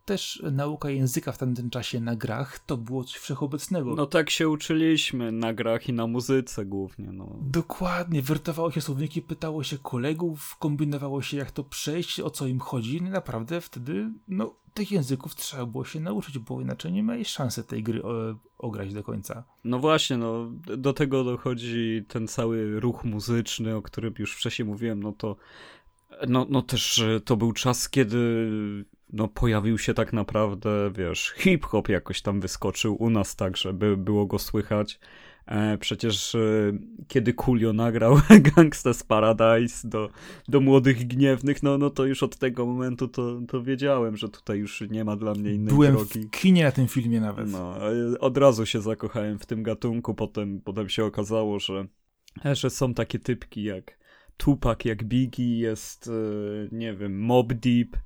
[0.05, 3.95] też nauka języka w tamtym czasie na grach to było coś wszechobecnego.
[3.95, 7.11] No tak się uczyliśmy na grach i na muzyce głównie.
[7.11, 7.39] No.
[7.41, 12.59] Dokładnie, wertowało się słowniki, pytało się kolegów, kombinowało się jak to przejść, o co im
[12.59, 17.27] chodzi, no naprawdę wtedy no, tych języków trzeba było się nauczyć, bo inaczej nie miałeś
[17.27, 18.01] szansy tej gry
[18.57, 19.43] ograć do końca.
[19.63, 25.03] No właśnie, no, do tego dochodzi ten cały ruch muzyczny, o którym już wcześniej mówiłem,
[25.03, 25.35] no to
[26.27, 28.49] no, no też to był czas, kiedy
[29.13, 34.25] no pojawił się tak naprawdę, wiesz, hip-hop jakoś tam wyskoczył u nas tak, żeby było
[34.25, 34.99] go słychać.
[35.47, 36.39] E, przecież e,
[37.07, 38.15] kiedy Coolio nagrał
[38.55, 40.09] Gangsta's Paradise do,
[40.47, 44.59] do młodych gniewnych, no, no to już od tego momentu to, to wiedziałem, że tutaj
[44.59, 46.09] już nie ma dla mnie innej Byłem drogi.
[46.13, 47.51] Byłem w kinie na tym filmie nawet.
[47.51, 47.75] No,
[48.19, 51.87] od razu się zakochałem w tym gatunku, potem, potem się okazało, że,
[52.53, 53.97] że są takie typki jak
[54.37, 56.09] Tupac, jak Biggie, jest,
[56.71, 57.97] nie wiem, Mob Deep,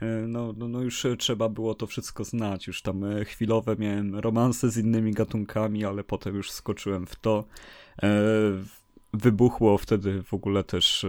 [0.00, 2.66] E, no, no, no już trzeba było to wszystko znać.
[2.66, 7.44] Już tam e, chwilowe miałem romanse z innymi gatunkami, ale potem już skoczyłem w to.
[8.02, 8.22] E,
[9.12, 11.06] wybuchło wtedy w ogóle też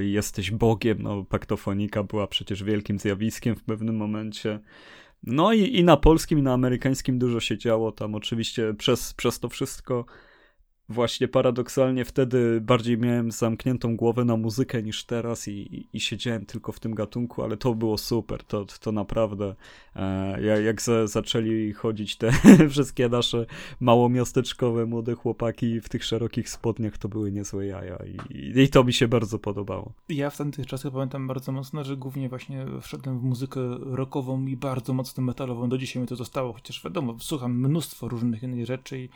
[0.00, 4.60] jesteś Bogiem, no paktofonika była przecież wielkim zjawiskiem w pewnym momencie.
[5.22, 9.40] No i, i na polskim, i na amerykańskim dużo się działo tam oczywiście przez, przez
[9.40, 10.04] to wszystko
[10.90, 16.72] właśnie paradoksalnie wtedy bardziej miałem zamkniętą głowę na muzykę niż teraz i, i siedziałem tylko
[16.72, 19.54] w tym gatunku, ale to było super, to, to naprawdę
[19.96, 22.32] e, jak za, zaczęli chodzić te
[22.70, 23.46] wszystkie nasze
[23.80, 27.98] małomiasteczkowe młode chłopaki w tych szerokich spodniach, to były niezłe jaja
[28.30, 29.92] i, i to mi się bardzo podobało.
[30.08, 34.56] Ja w tamtych czasach pamiętam bardzo mocno, że głównie właśnie wszedłem w muzykę rockową i
[34.56, 38.98] bardzo mocno metalową, do dzisiaj mi to zostało, chociaż wiadomo, słucham mnóstwo różnych innych rzeczy
[39.00, 39.08] i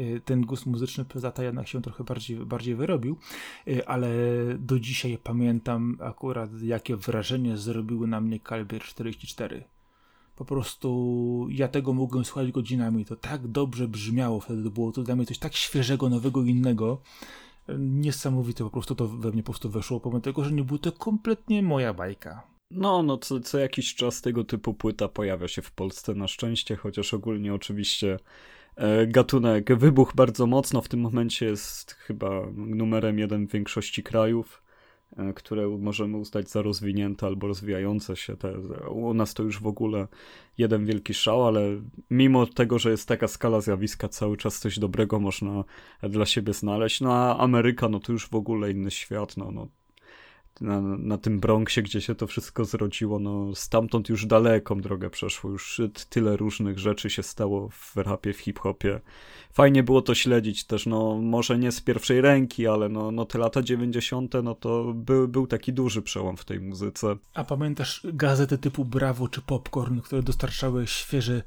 [0.00, 3.16] y, ten gust muzyczny lata jednak się trochę bardziej, bardziej wyrobił,
[3.68, 4.08] y, ale
[4.58, 9.64] do dzisiaj pamiętam akurat jakie wrażenie zrobiły na mnie Kalbier 44.
[10.36, 15.16] Po prostu ja tego mogłem słuchać godzinami, to tak dobrze brzmiało wtedy, było to dla
[15.16, 17.00] mnie coś tak świeżego, nowego, innego.
[17.78, 20.92] Niesamowite po prostu to we mnie po prostu weszło, pomimo tego, że nie było to
[20.92, 22.52] kompletnie moja bajka.
[22.70, 26.76] No, no co, co jakiś czas tego typu płyta pojawia się w Polsce na szczęście,
[26.76, 28.18] chociaż ogólnie oczywiście
[29.06, 30.80] gatunek wybuch bardzo mocno.
[30.80, 34.62] W tym momencie jest chyba numerem jeden w większości krajów,
[35.16, 38.36] e, które możemy uznać za rozwinięte albo rozwijające się.
[38.36, 38.60] Te,
[38.90, 40.08] u nas to już w ogóle
[40.58, 41.62] jeden wielki szał, ale
[42.10, 45.64] mimo tego, że jest taka skala zjawiska, cały czas coś dobrego można
[46.02, 47.00] dla siebie znaleźć.
[47.00, 49.36] No a Ameryka, no to już w ogóle inny świat.
[49.36, 49.68] No, no
[50.60, 55.50] na, na tym Bronxie, gdzie się to wszystko zrodziło, no stamtąd już daleką drogę przeszło,
[55.50, 59.00] już tyle różnych rzeczy się stało w rapie, w hip-hopie.
[59.52, 63.38] Fajnie było to śledzić też, no może nie z pierwszej ręki, ale no, no te
[63.38, 64.34] lata 90.
[64.42, 67.16] no to był, był taki duży przełom w tej muzyce.
[67.34, 71.42] A pamiętasz gazety typu Bravo czy Popcorn, które dostarczały świeże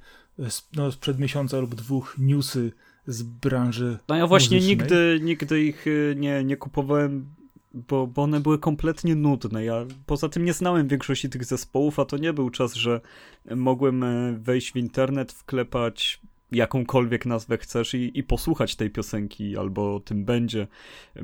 [0.76, 2.72] no, sprzed miesiąca lub dwóch newsy
[3.08, 3.98] z branży.
[4.08, 4.78] No ja właśnie muzycznej.
[4.78, 7.36] nigdy, nigdy ich y, nie, nie kupowałem,
[7.76, 9.66] bo, bo one były kompletnie nudne.
[9.66, 13.02] Ja poza tym nie znałem większości tych zespołów, a to nie był czas, że
[13.56, 16.22] mogłem e, wejść w internet, wklepać
[16.52, 20.68] jakąkolwiek nazwę chcesz i, i posłuchać tej piosenki albo tym będzie.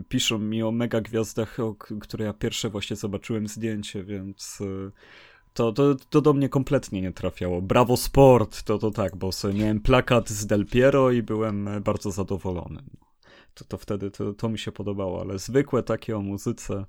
[0.09, 4.91] Piszą mi o mega gwiazdach, o które ja pierwsze właśnie zobaczyłem zdjęcie, więc y,
[5.53, 7.61] to, to, to do mnie kompletnie nie trafiało.
[7.61, 11.81] Brawo Sport, to to tak, bo sobie miałem plakat z Del Piero i byłem e,
[11.81, 12.83] bardzo zadowolony.
[13.53, 16.85] To, to wtedy to, to mi się podobało, ale zwykłe takie o muzyce.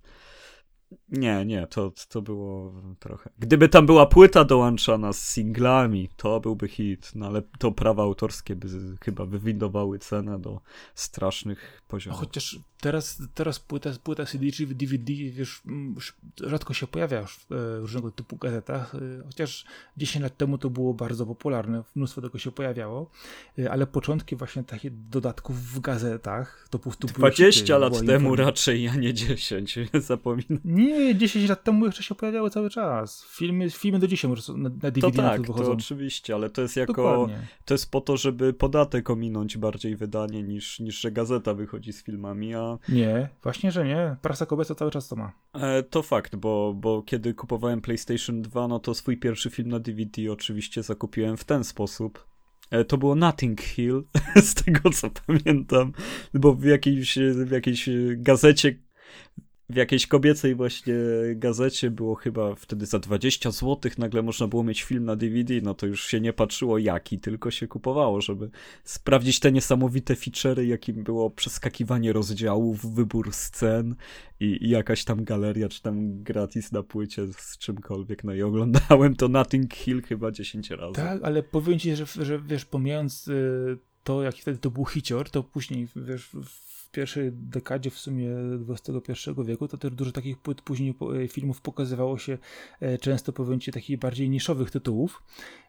[1.08, 3.30] Nie, nie, to, to było trochę.
[3.38, 8.56] Gdyby tam była płyta dołączana z singlami, to byłby hit, no ale to prawa autorskie
[8.56, 8.68] by
[9.04, 10.60] chyba wywindowały cenę do
[10.94, 12.20] strasznych No, poziomów.
[12.20, 15.62] chociaż teraz, teraz płyta, płyta CD czy DVD, wiesz,
[15.96, 19.64] już rzadko się pojawia już w e, różnego typu gazetach, e, chociaż
[19.96, 23.10] 10 lat temu to było bardzo popularne, mnóstwo tego się pojawiało,
[23.58, 27.92] e, ale początki właśnie takich dodatków w gazetach, to po prostu były 20 hity, lat
[27.92, 28.44] temu informacja.
[28.44, 30.60] raczej, a nie 10, zapominam.
[30.64, 33.24] Nie, 10 lat temu jeszcze się pojawiały cały czas.
[33.30, 35.72] Filmy, filmy do dzisiaj może na, na DVD To na tak, to to wychodzą.
[35.72, 37.46] oczywiście, ale to jest jako, Dokładnie.
[37.64, 42.02] to jest po to, żeby podatek ominąć bardziej wydanie niż, niż że gazeta wychodzi z
[42.02, 44.16] filmami, a Nie, właśnie, że nie.
[44.22, 45.32] Prasa kobieca cały czas to ma.
[45.54, 49.80] E, to fakt, bo, bo kiedy kupowałem PlayStation 2, no to swój pierwszy film na
[49.80, 52.26] DVD oczywiście zakupiłem w ten sposób.
[52.70, 54.04] E, to było Notting Hill,
[54.50, 55.92] z tego co pamiętam,
[56.34, 58.74] bo w jakiejś, w jakiejś gazecie,
[59.72, 60.94] w jakiejś kobiecej właśnie
[61.34, 65.74] gazecie było chyba wtedy za 20 zł nagle można było mieć film na DVD, no
[65.74, 68.50] to już się nie patrzyło jaki, tylko się kupowało, żeby
[68.84, 73.94] sprawdzić te niesamowite feature'y, jakim było przeskakiwanie rozdziałów, wybór scen
[74.40, 78.24] i, i jakaś tam galeria, czy tam gratis na płycie z czymkolwiek.
[78.24, 80.94] No i oglądałem to Notting Hill chyba 10 razy.
[80.94, 85.30] Tak, ale powiem ci, że, że wiesz, pomijając y, to, jaki wtedy to był hicior,
[85.30, 86.30] to później, wiesz,
[86.92, 88.28] pierwszej dekadzie w sumie
[88.68, 92.38] XXI wieku, to też dużo takich płyt później po- y, filmów pokazywało się
[92.80, 95.22] e, często, powiem ci, takich bardziej niszowych tytułów.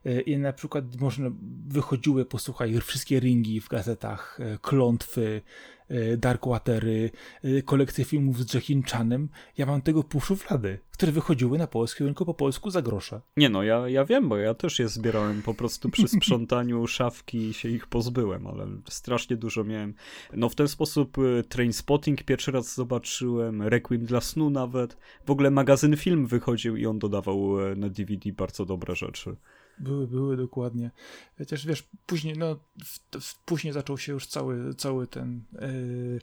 [0.04, 1.30] E, i na przykład można,
[1.66, 5.42] wychodziły, posłuchaj, wszystkie ringi w gazetach, e, klątwy,
[5.83, 5.83] e,
[6.18, 7.10] Darkwatery,
[7.44, 9.28] e, kolekcje filmów z Jackiem Chanem.
[9.58, 13.20] Ja mam tego pół szuflady, które wychodziły na polskim rynku po polsku za grosze.
[13.36, 17.54] Nie no, ja, ja wiem, bo ja też je zbierałem po prostu przy sprzątaniu szafki
[17.54, 19.94] się ich pozbyłem, ale strasznie dużo miałem.
[20.32, 24.96] No w ten sposób y, Trainspotting pierwszy raz zobaczyłem, Requiem dla snu nawet.
[25.26, 29.36] W ogóle magazyn film wychodził i on dodawał e, na DVD bardzo dobre rzeczy.
[29.78, 30.90] Były, były dokładnie.
[31.38, 35.42] Chociaż wiesz, później, no, w, w, później zaczął się już cały, cały ten.
[35.52, 36.20] Yy,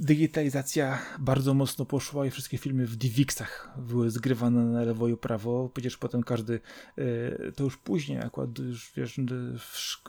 [0.00, 5.70] digitalizacja bardzo mocno poszła i wszystkie filmy w DivXach były zgrywane na lewo i prawo.
[5.74, 6.60] Przecież potem każdy,
[6.96, 9.20] yy, to już później, akurat już wiesz,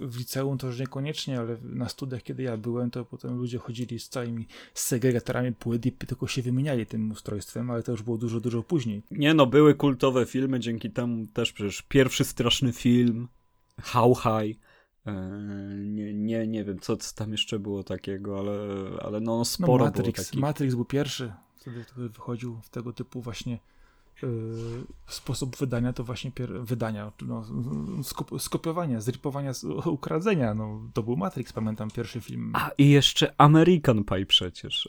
[0.02, 4.00] w liceum to już niekoniecznie, ale na studiach, kiedy ja byłem, to potem ludzie chodzili
[4.00, 8.40] z całymi segregatorami płyt i tylko się wymieniali tym ustrojstwem, ale to już było dużo,
[8.40, 9.04] dużo później.
[9.12, 13.28] Nie no, były kultowe filmy, dzięki temu też przecież pierwszy straszny film,
[13.82, 14.71] How High.
[15.06, 15.12] E,
[15.78, 18.52] nie, nie, nie wiem, co co tam jeszcze było takiego, ale,
[19.02, 20.42] ale no No, sporo Matrix, było takich.
[20.42, 23.60] Matrix był pierwszy, wtedy, wtedy wychodził w tego typu właśnie
[24.22, 24.30] yy,
[25.08, 27.42] sposób wydania, to właśnie pier- wydania, no,
[28.02, 29.52] skop- skopiowania, zripowania,
[29.86, 32.52] ukradzenia, no, to był Matrix, pamiętam, pierwszy film.
[32.56, 34.88] A i jeszcze American Pie przecież.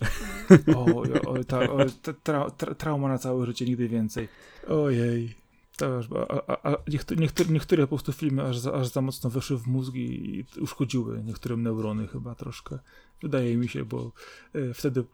[0.77, 0.85] O,
[1.31, 4.29] o, ta, o ta, tra, tra, trauma na całe życie, nigdy więcej.
[4.69, 5.41] Ojej.
[5.81, 6.77] Już, a, a, a
[7.18, 11.23] niektóre, niektóre, po prostu filmy aż za, aż za mocno weszły w mózg i, uszkodziły
[11.25, 12.79] niektórym neurony chyba troszkę.
[13.23, 14.12] Wydaje mi się, bo
[14.55, 15.05] e, wtedy e,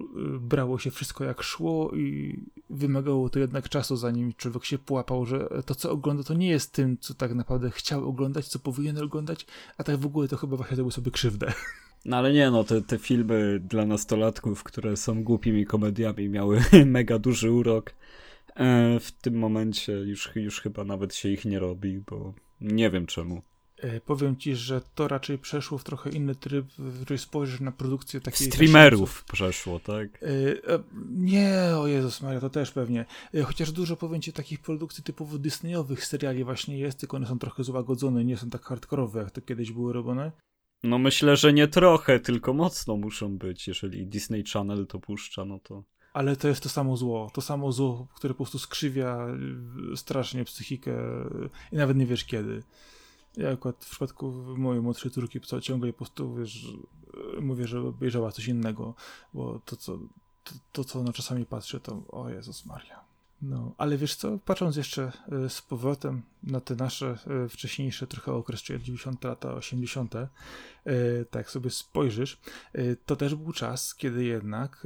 [0.40, 2.38] brało się wszystko jak szło i
[2.70, 6.72] wymagało to jednak czasu, zanim człowiek się połapał, że to, co ogląda, to nie jest
[6.72, 9.46] tym, co tak naprawdę chciał oglądać, co powinien oglądać,
[9.78, 11.52] a tak w ogóle to chyba właśnie zrobił sobie krzywdę.
[12.04, 17.18] No ale nie no, te, te filmy dla nastolatków, które są głupimi komediami, miały mega
[17.18, 17.94] duży urok.
[18.58, 23.06] E, w tym momencie już, już chyba nawet się ich nie robi, bo nie wiem
[23.06, 23.42] czemu.
[23.78, 27.72] E, Powiem ci, że to raczej przeszło w trochę inny tryb, w który spojrzysz na
[27.72, 28.46] produkcję takiej...
[28.46, 30.22] Streamerów przeszło, tak?
[30.22, 30.28] E,
[31.10, 33.04] Nie, o Jezus Maria, to też pewnie.
[33.44, 37.64] Chociaż dużo, powiem ci, takich produkcji typowo Disneyowych seriali właśnie jest, tylko one są trochę
[37.64, 40.32] złagodzone, nie są tak hardkorowe, jak to kiedyś były robione.
[40.82, 43.68] No myślę, że nie trochę, tylko mocno muszą być.
[43.68, 45.84] Jeżeli Disney Channel to puszcza, no to...
[46.18, 49.26] Ale to jest to samo zło, to samo zło, które po prostu skrzywia
[49.92, 52.62] y, strasznie psychikę y, i nawet nie wiesz kiedy.
[53.36, 56.64] Ja akurat w przypadku mojej młodszej córki co ciągle po prostu wiesz,
[57.38, 58.94] y, mówię, że obejrzała coś innego,
[59.34, 59.98] bo to co,
[60.44, 63.04] to, to co ona czasami patrzy, to o Jezus Maria.
[63.42, 65.12] No, ale wiesz co, patrząc jeszcze
[65.48, 67.18] z powrotem na te nasze
[67.50, 70.28] wcześniejsze trochę okres, czyli 90 lata, 80, e,
[71.30, 72.40] tak sobie spojrzysz,
[73.06, 74.80] to też był czas, kiedy jednak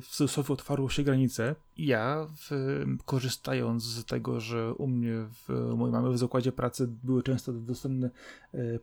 [0.00, 2.26] w cudzysłowie otwarło się granice ja
[3.04, 8.10] korzystając z tego, że u mnie, w mojej mamy w zakładzie pracy były często dostępne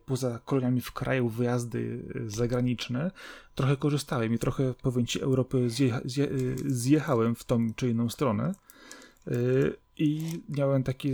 [0.06, 3.10] poza koloniami w kraju wyjazdy zagraniczne,
[3.54, 6.00] trochę korzystałem i trochę, powiem Ci, Europy zje,
[6.66, 8.54] zjechałem w tą czy inną stronę.
[9.98, 11.12] I miałem taki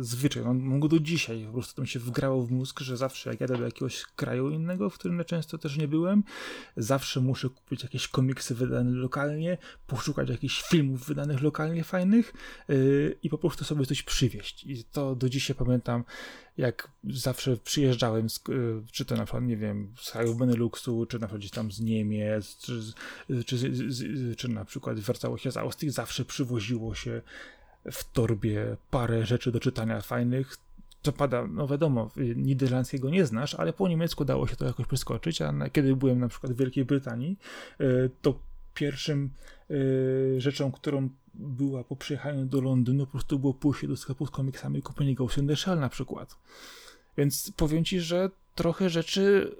[0.00, 3.30] zwyczaj, mam go do dzisiaj, po prostu to mi się wgrało w mózg, że zawsze
[3.30, 6.24] jak jadę do jakiegoś kraju innego, w którym często też nie byłem,
[6.76, 12.32] zawsze muszę kupić jakieś komiksy wydane lokalnie, poszukać jakichś filmów wydanych lokalnie fajnych
[12.68, 14.64] yy, i po prostu sobie coś przywieźć.
[14.64, 16.04] I to do dzisiaj pamiętam,
[16.56, 21.18] jak zawsze przyjeżdżałem, z, yy, czy to na przykład, nie wiem, z kraju Beneluxu, czy
[21.18, 22.80] na przykład gdzieś tam z Niemiec, czy,
[23.46, 27.22] czy, czy na przykład wracało się z Austrii, zawsze przywoziło się
[27.92, 30.56] w torbie parę rzeczy do czytania fajnych.
[31.02, 35.42] Co pada, no wiadomo, niderlandzkiego nie znasz, ale po niemiecku dało się to jakoś przeskoczyć,
[35.42, 37.38] a na, kiedy byłem na przykład w Wielkiej Brytanii,
[37.80, 37.84] e,
[38.22, 38.34] to
[38.78, 39.30] pierwszym
[39.70, 44.30] y, rzeczą, którą była po przyjechaniu do Londynu, po prostu było pójście do sklepu z
[44.30, 46.36] komiksami i kupienie Ghost in the Shell na przykład.
[47.16, 49.56] Więc powiem ci, że trochę rzeczy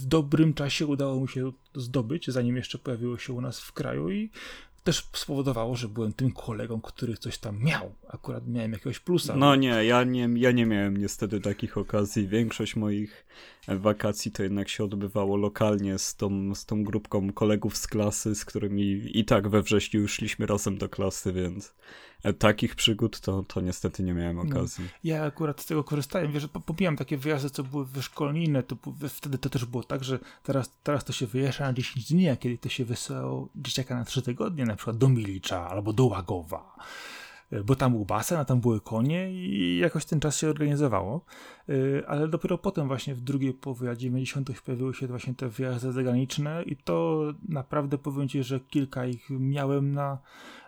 [0.00, 4.10] w dobrym czasie udało mi się zdobyć, zanim jeszcze pojawiło się u nas w kraju
[4.10, 4.30] i
[4.84, 7.94] też spowodowało, że byłem tym kolegą, który coś tam miał.
[8.08, 9.36] Akurat miałem jakiegoś plusa.
[9.36, 12.28] No nie, ja nie, ja nie miałem niestety takich okazji.
[12.28, 13.26] Większość moich
[13.68, 18.44] wakacji to jednak się odbywało lokalnie z tą, z tą grupką kolegów z klasy, z
[18.44, 21.74] którymi i tak we wrześniu już szliśmy razem do klasy, więc
[22.38, 24.88] takich przygód to, to niestety nie miałem okazji.
[25.04, 28.76] Ja akurat z tego korzystałem, wiesz, pomijam takie wyjazdy, co były wyszkolnijne, to
[29.08, 32.36] wtedy to też było tak, że teraz, teraz to się wyjeżdża na 10 dni, a
[32.36, 36.76] kiedy to się wysyłało dzieciaka na 3 tygodnie, na przykład do Milicza albo do Łagowa
[37.64, 41.24] bo tam był basen, a tam były konie i jakoś ten czas się organizowało.
[41.70, 44.60] Y, ale dopiero potem właśnie w drugiej połowie lat 90.
[44.60, 49.92] pojawiły się właśnie te wyjazdy zagraniczne i to naprawdę powiem Ci, że kilka ich miałem
[49.92, 50.18] na,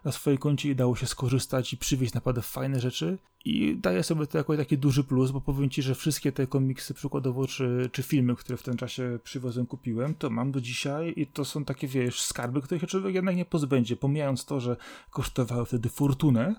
[0.05, 4.27] na swojej koncie i dało się skorzystać i przywieźć naprawdę fajne rzeczy i daję sobie
[4.27, 8.03] to jako taki duży plus, bo powiem Ci, że wszystkie te komiksy przykładowo, czy, czy
[8.03, 11.89] filmy, które w tym czasie przywozem kupiłem, to mam do dzisiaj i to są takie,
[11.89, 14.77] wiesz, skarby, których się człowiek jednak nie pozbędzie, pomijając to, że
[15.11, 16.55] kosztowały wtedy fortunę,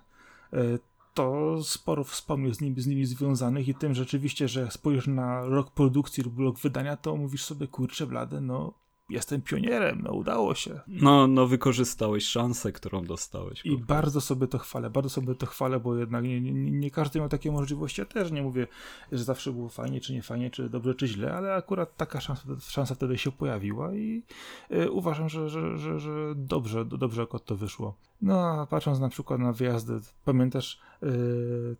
[0.53, 0.79] E,
[1.13, 5.71] to sporo wspomnień z nimi, z nimi związanych i tym rzeczywiście, że spojrzysz na rok
[5.71, 8.73] produkcji lub rok wydania, to mówisz sobie, kurczę blade, no
[9.09, 10.79] jestem pionierem, no udało się.
[10.87, 13.65] No, no wykorzystałeś szansę, którą dostałeś.
[13.65, 17.19] I bardzo sobie to chwalę, bardzo sobie to chwalę, bo jednak nie, nie, nie każdy
[17.19, 18.01] miał takie możliwości.
[18.01, 18.67] Ja też nie mówię,
[19.11, 22.43] że zawsze było fajnie, czy nie fajnie, czy dobrze, czy źle, ale akurat taka szansa,
[22.59, 24.23] szansa wtedy się pojawiła i
[24.71, 27.95] y, uważam, że, że, że, że dobrze, dobrze akurat to wyszło.
[28.21, 30.79] No, a patrząc na przykład na wyjazdy, pamiętasz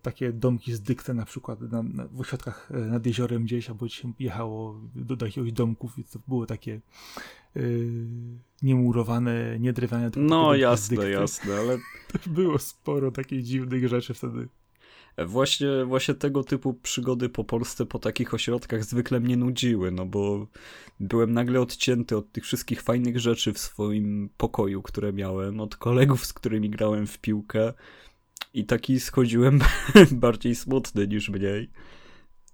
[0.02, 3.88] takie domki z dykte na przykład na, na, w ośrodkach e, nad jeziorem gdzieś, albo
[3.88, 6.80] się jechało do, do jakiegoś domków i to były takie
[7.56, 7.90] y,
[8.62, 10.10] niemurowane, niedrewniane.
[10.16, 11.78] No jasne, jasne, ale...
[12.26, 14.48] Było sporo takich dziwnych rzeczy wtedy.
[15.26, 20.46] Właśnie, właśnie tego typu przygody po Polsce, po takich ośrodkach zwykle mnie nudziły, no bo
[21.00, 26.26] byłem nagle odcięty od tych wszystkich fajnych rzeczy w swoim pokoju, które miałem, od kolegów,
[26.26, 27.72] z którymi grałem w piłkę
[28.54, 29.60] i taki schodziłem
[30.12, 31.70] bardziej smutny niż mniej.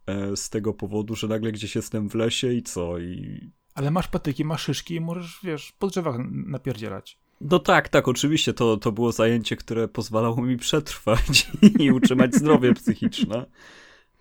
[0.06, 2.98] E, z tego powodu, że nagle gdzieś jestem w lesie i co?
[2.98, 3.40] I...
[3.74, 7.18] Ale masz patyki, masz szyszki i możesz, wiesz, po drzewach napierdzielać.
[7.40, 12.74] No tak, tak, oczywiście to, to było zajęcie, które pozwalało mi przetrwać i utrzymać zdrowie
[12.80, 13.46] psychiczne.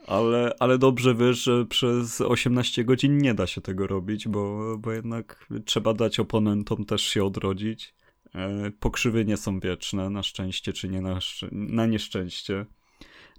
[0.08, 4.92] Ale, ale dobrze wiesz, że przez 18 godzin nie da się tego robić, bo, bo
[4.92, 7.96] jednak trzeba dać oponentom też się odrodzić.
[8.36, 11.20] E, pokrzywy nie są wieczne, na szczęście czy nie na,
[11.52, 12.66] na nieszczęście.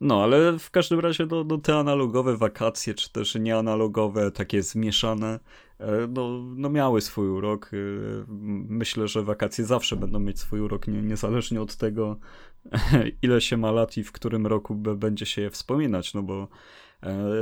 [0.01, 5.41] No, ale w każdym razie no, no, te analogowe wakacje, czy też nieanalogowe, takie zmieszane,
[5.79, 7.71] e, no, no miały swój urok.
[7.73, 7.77] E,
[8.69, 12.17] myślę, że wakacje zawsze będą mieć swój urok, nie, niezależnie od tego,
[13.23, 16.49] ile się ma lat i w którym roku będzie się je wspominać, no bo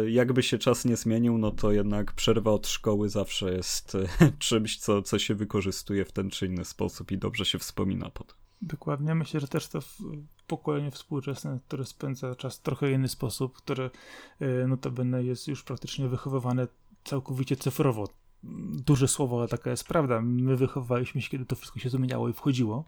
[0.09, 3.96] jakby się czas nie zmienił, no to jednak przerwa od szkoły zawsze jest
[4.38, 8.36] czymś, co, co się wykorzystuje w ten czy inny sposób i dobrze się wspomina potem.
[8.62, 9.14] Dokładnie.
[9.14, 9.78] Myślę, że też to
[10.46, 13.90] pokolenie współczesne, które spędza czas w trochę inny sposób, które
[14.40, 16.68] e, notabene jest już praktycznie wychowywane
[17.04, 18.09] całkowicie cyfrowo.
[18.86, 20.20] Duże słowo, ale taka jest prawda.
[20.20, 22.84] My wychowywaliśmy się, kiedy to wszystko się zmieniało i wchodziło.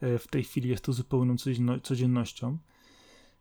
[0.00, 1.36] E, w tej chwili jest to zupełną
[1.82, 2.58] codziennością.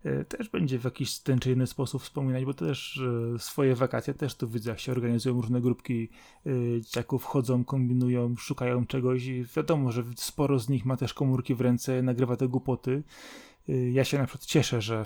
[0.03, 3.01] E, też będzie w jakiś ten czy inny sposób wspominać, bo też
[3.35, 6.09] e, swoje wakacje też tu widzę, jak się organizują różne grupki
[6.79, 11.61] dzieciaków, chodzą, kombinują, szukają czegoś i wiadomo, że sporo z nich ma też komórki w
[11.61, 13.03] ręce, nagrywa te głupoty
[13.67, 15.05] ja się na przykład cieszę, że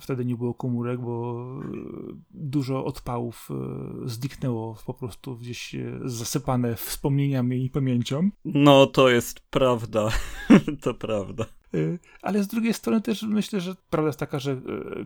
[0.00, 3.48] wtedy nie było komórek, bo y, dużo odpałów
[4.04, 8.30] y, zniknęło po prostu gdzieś zasypane wspomnieniami i pamięcią.
[8.44, 10.08] No, to jest prawda.
[10.82, 11.46] to prawda.
[11.74, 14.60] Y, ale z drugiej strony też myślę, że prawda jest taka, że y,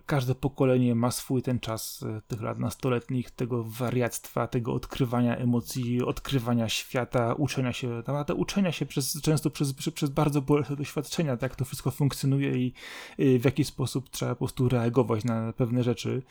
[0.06, 6.02] każde pokolenie ma swój ten czas y, tych lat nastoletnich, tego wariactwa, tego odkrywania emocji,
[6.02, 11.56] odkrywania świata, uczenia się, naprawdę uczenia się przez, często przez, przez, bardzo bolesne doświadczenia, tak
[11.56, 12.72] to wszystko funkcjonuje i
[13.18, 16.22] w jaki sposób trzeba po prostu reagować na pewne rzeczy.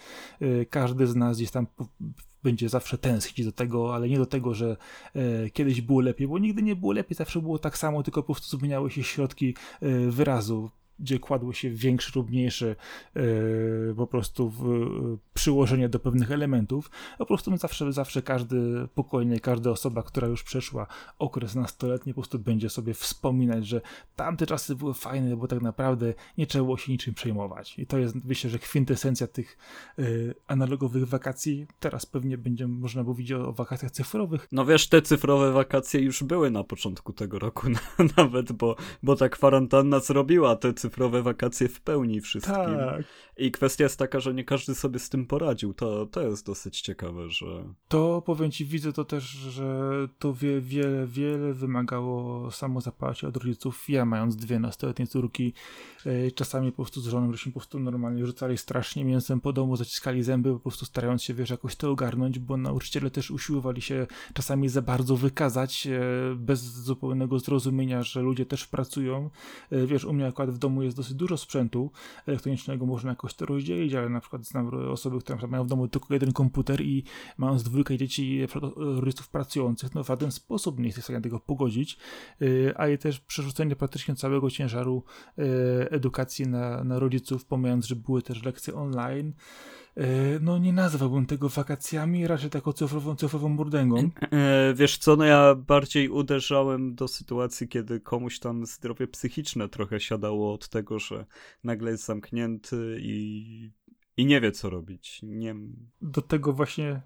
[0.70, 1.68] Każdy z nas gdzieś tam
[2.46, 4.78] będzie zawsze tęsknić do tego, ale nie do tego, że
[5.16, 8.34] e, kiedyś było lepiej, bo nigdy nie było lepiej, zawsze było tak samo, tylko po
[8.34, 10.70] prostu zmieniały się środki e, wyrazu
[11.00, 12.76] gdzie kładło się większe lub mniejsze
[13.16, 16.92] yy, po prostu w, yy, przyłożenie do pewnych elementów.
[17.18, 20.88] Po prostu zawsze, zawsze każdy pokolenie, każda osoba, która już przeszła
[21.20, 23.82] okres nastoletni, po prostu będzie sobie wspominać, że
[24.16, 27.80] tamte czasy były fajne, bo tak naprawdę nie trzeba było się niczym przejmować.
[27.80, 29.58] I to jest, myślę, że kwintesencja tych
[29.98, 31.68] yy, analogowych wakacji.
[31.80, 34.48] Teraz pewnie będzie można mówić o, o, wakacjach cyfrowych.
[34.52, 37.68] No wiesz, te cyfrowe wakacje już były na początku tego roku
[38.18, 40.85] nawet, bo, bo ta kwarantanna zrobiła te cyfrowe
[41.24, 42.56] wakacje w pełni wszystkim.
[42.56, 43.04] Tak.
[43.38, 45.74] I kwestia jest taka, że nie każdy sobie z tym poradził.
[45.74, 47.64] To, to jest dosyć ciekawe, że.
[47.88, 53.90] To powiem ci, widzę to też, że to wie, wiele, wiele wymagało samozaparcia od rodziców.
[53.90, 55.54] Ja, mając dwie nastoletnie córki,
[56.06, 59.76] e, czasami po prostu z żoną, żeśmy po prostu normalnie rzucali strasznie mięsem po domu,
[59.76, 64.08] zaciskali zęby, po prostu starając się, wiesz, jakoś to ogarnąć, bo nauczyciele też usiłowali się
[64.34, 66.00] czasami za bardzo wykazać, e,
[66.36, 69.30] bez zupełnego zrozumienia, że ludzie też pracują.
[69.72, 71.92] E, wiesz, u mnie akurat w domu jest dosyć dużo sprzętu
[72.28, 76.14] elektronicznego, można jakoś to rozdzielić, ale na przykład znam osoby, które mają w domu tylko
[76.14, 77.04] jeden komputer i
[77.38, 81.98] mając dwójkę dzieci rodziców pracujących, no w żaden sposób nie jest w stanie tego pogodzić,
[82.76, 85.04] a i też przerzucenie praktycznie całego ciężaru
[85.40, 85.44] y,
[85.90, 89.85] edukacji na, na rodziców, pomijając, że były też lekcje online, E,
[90.42, 94.10] no nie nazwałbym tego wakacjami, raczej taką cyfrową, cyfrową murdęgą.
[94.32, 100.00] E, wiesz co, no ja bardziej uderzałem do sytuacji, kiedy komuś tam zdrowie psychiczne trochę
[100.00, 101.26] siadało od tego, że
[101.64, 103.72] nagle jest zamknięty i,
[104.18, 105.20] i nie wie co robić.
[105.24, 105.56] Nie...
[106.02, 107.02] Do tego właśnie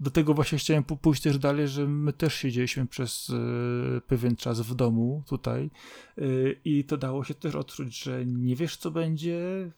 [0.00, 4.60] do tego właśnie chciałem pójść też dalej, że my też siedzieliśmy przez y, pewien czas
[4.60, 5.70] w domu tutaj
[6.18, 9.70] y, i to dało się też odczuć, że nie wiesz co będzie,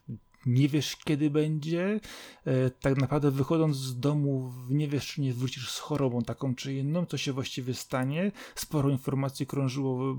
[0.47, 2.01] nie wiesz kiedy będzie,
[2.45, 6.75] e, tak naprawdę wychodząc z domu nie wiesz czy nie wrócisz z chorobą taką czy
[6.75, 8.33] inną, co się właściwie stanie.
[8.55, 10.15] Sporo informacji krążyło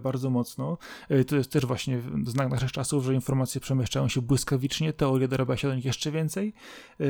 [0.00, 0.78] bardzo mocno.
[1.08, 5.56] E, to jest też właśnie znak naszych czasów, że informacje przemieszczają się błyskawicznie, teoria dorabia
[5.56, 6.52] się do nich jeszcze więcej
[7.00, 7.04] e,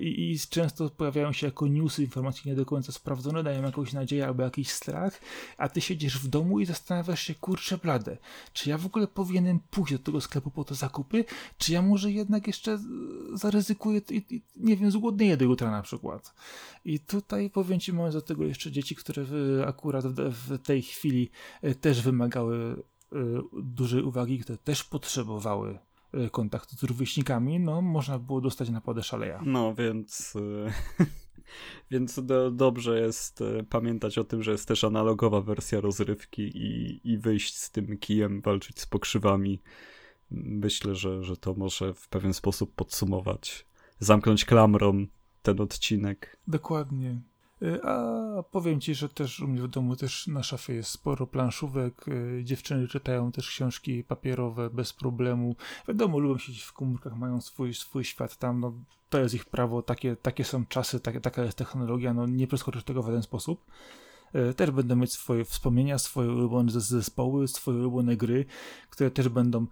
[0.00, 4.42] i, często pojawiają się jako newsy, informacje nie do końca sprawdzone, dają jakąś nadzieję albo
[4.42, 5.20] jakiś strach,
[5.58, 8.16] a ty siedzisz w domu i zastanawiasz się, kurczę blade,
[8.52, 11.24] czy ja w ogóle powinienem pójść do tego sklepu po te zakupy,
[11.58, 12.78] czy ja muszę może jednak jeszcze
[13.32, 16.34] zaryzykuję i, i nie wiem, zgłodnieję do jutra na przykład.
[16.84, 19.24] I tutaj powiem Ci, mamy do tego jeszcze dzieci, które
[19.66, 21.30] akurat w, tej chwili
[21.62, 22.82] e, też wymagały
[23.12, 23.16] e,
[23.62, 25.78] dużej uwagi, które też potrzebowały
[26.12, 29.42] e, kontaktu z rówieśnikami, no można było dostać napadę szaleja.
[29.44, 30.32] No więc...
[31.90, 37.18] Więc do, dobrze jest pamiętać o tym, że jest też analogowa wersja rozrywki i, i
[37.18, 39.60] wyjść z tym kijem, walczyć z pokrzywami
[40.30, 43.66] myślę, że, że to może w pewien sposób podsumować,
[43.98, 45.06] zamknąć klamrą
[45.42, 46.36] ten odcinek.
[46.46, 47.20] Dokładnie.
[47.62, 51.26] Y, a powiem ci, że też u mnie w domu też na szafie jest sporo
[51.26, 52.08] planszówek.
[52.08, 55.56] Y, dziewczyny czytają też książki papierowe bez problemu.
[55.88, 58.60] Wiadomo, lubią siedzieć w komórkach, mają swój, swój świat tam.
[58.60, 58.72] No,
[59.10, 62.14] to jest ich prawo, takie, takie są czasy, takie, taka jest technologia.
[62.14, 63.64] No, nie przeskoczysz tego w żaden sposób.
[64.34, 68.44] Y, też będą mieć swoje wspomnienia, swoje ulubione zespoły, swoje ulubione gry,
[68.90, 69.66] które też będą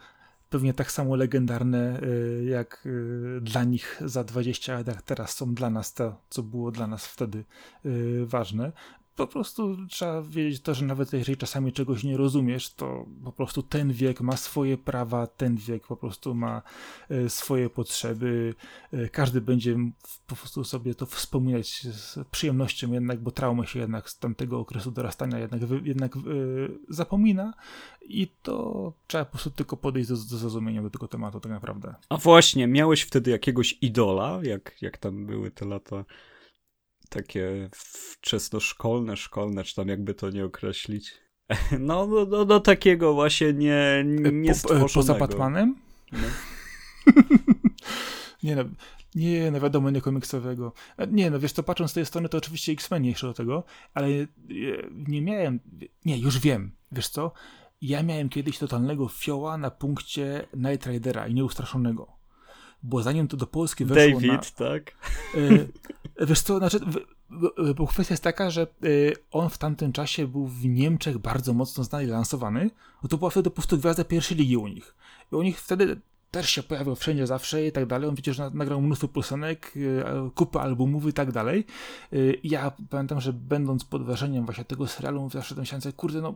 [0.51, 5.55] pewnie tak samo legendarne y, jak y, dla nich za 20 lat, jak teraz są
[5.55, 7.45] dla nas to, co było dla nas wtedy
[7.87, 8.73] y, ważne
[9.19, 13.63] po prostu trzeba wiedzieć to, że nawet jeżeli czasami czegoś nie rozumiesz, to po prostu
[13.63, 16.63] ten wiek ma swoje prawa, ten wiek po prostu ma
[17.09, 18.55] e, swoje potrzeby.
[18.93, 19.77] E, każdy będzie
[20.27, 24.91] po prostu sobie to wspominać z przyjemnością jednak, bo traumę się jednak z tamtego okresu
[24.91, 26.21] dorastania jednak, jednak e,
[26.89, 27.55] zapomina
[28.03, 31.95] i to trzeba po prostu tylko podejść do, do zrozumienia do tego tematu tak naprawdę.
[32.09, 36.05] A właśnie, miałeś wtedy jakiegoś idola, jak, jak tam były te lata
[37.09, 41.13] takie wczesnoszkolne, szkolne, czy tam jakby to nie określić.
[41.79, 45.77] No, no, no, no takiego właśnie nie, nie po, Poza Batmanem?
[46.13, 46.19] No.
[48.43, 48.65] Nie no,
[49.15, 50.73] nie, no wiadomo, nie komiksowego.
[50.97, 53.65] E, nie no, wiesz co, patrząc z tej strony, to oczywiście X-Men jeszcze do tego,
[53.95, 54.27] ale e,
[54.93, 55.61] nie miałem,
[56.05, 57.33] nie, już wiem, wiesz co,
[57.81, 62.18] ja miałem kiedyś totalnego fioła na punkcie Night Ridera i Nieustraszonego.
[62.83, 64.93] Bo zanim to do Polski weszło David, na, tak?
[65.35, 65.69] Y,
[66.27, 66.81] wiesz co, znaczy,
[67.77, 71.85] bo kwestia jest taka, że y, on w tamtym czasie był w Niemczech bardzo mocno
[71.85, 72.71] znany i lansowany,
[73.03, 74.95] no to była wtedy po prostu gwiazda pierwszej ligi u nich.
[75.33, 76.01] I u nich wtedy
[76.31, 78.09] też się pojawiał wszędzie zawsze i tak dalej.
[78.09, 79.73] On przecież nagrał mnóstwo piosenek,
[80.35, 81.65] kupę albumów i tak dalej.
[82.13, 86.35] Y, ja pamiętam, że będąc pod wrażeniem właśnie tego serialu, zawsze tam się kurde, no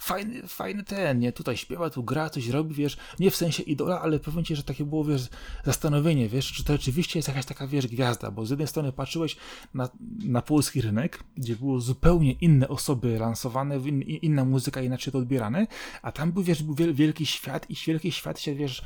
[0.00, 1.32] fajny, fajny ten, nie?
[1.32, 4.62] Tutaj śpiewa, tu gra, coś robi, wiesz, nie w sensie idola, ale powiem ci, że
[4.62, 5.28] takie było, wiesz,
[5.64, 9.36] zastanowienie, wiesz, czy to rzeczywiście jest jakaś taka, wiesz, gwiazda, bo z jednej strony patrzyłeś
[9.74, 9.88] na,
[10.24, 15.66] na polski rynek, gdzie było zupełnie inne osoby lansowane, in, inna muzyka inaczej to odbierane,
[16.02, 18.82] a tam był, wiesz, był wielki świat i wielki świat się, wiesz,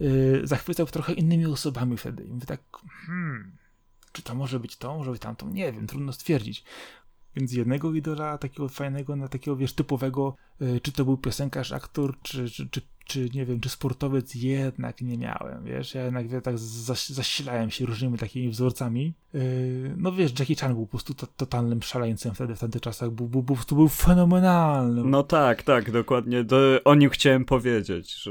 [0.00, 2.24] yy, zachwycał trochę innymi osobami wtedy.
[2.24, 2.60] I mówię tak,
[3.06, 3.56] hmm,
[4.12, 5.46] czy to może być to, może być tamto?
[5.46, 6.64] Nie wiem, trudno stwierdzić.
[7.38, 12.14] Więc jednego idola takiego fajnego, na takiego wiesz, typowego, yy, czy to był piosenkarz, aktor,
[12.22, 16.40] czy, czy, czy czy nie wiem, czy sportowiec jednak nie miałem, wiesz, ja jednak wie,
[16.40, 19.14] tak zas zasilałem się różnymi takimi wzorcami.
[19.34, 23.10] Yy, no wiesz, Jackie Chan był po prostu to, totalnym szaleńcem wtedy, w tamtych czasach,
[23.10, 25.04] był, był, był, był, był fenomenalny.
[25.04, 28.30] No tak, tak, dokładnie, do, o nim chciałem powiedzieć, że...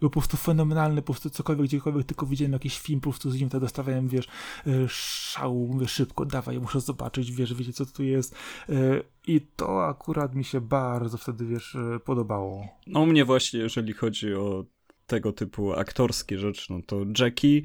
[0.00, 3.40] Był po prostu fenomenalny, po prostu cokolwiek, gdziekolwiek tylko widziałem jakiś film, po prostu z
[3.40, 4.28] nim to dostawałem, wiesz,
[4.66, 8.34] yy, szału, mówię szybko, dawaj, muszę zobaczyć, wiesz, wiecie co tu jest.
[8.68, 12.68] Yy, i to akurat mi się bardzo wtedy, wiesz, e, podobało.
[12.86, 14.64] No mnie właśnie, jeżeli chodzi o
[15.06, 17.62] tego typu aktorskie rzeczy, no to Jackie,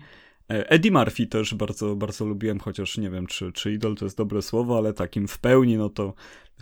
[0.50, 4.18] e, Eddie Murphy też bardzo, bardzo lubiłem, chociaż nie wiem, czy, czy idol to jest
[4.18, 6.14] dobre słowo, ale takim w pełni, no to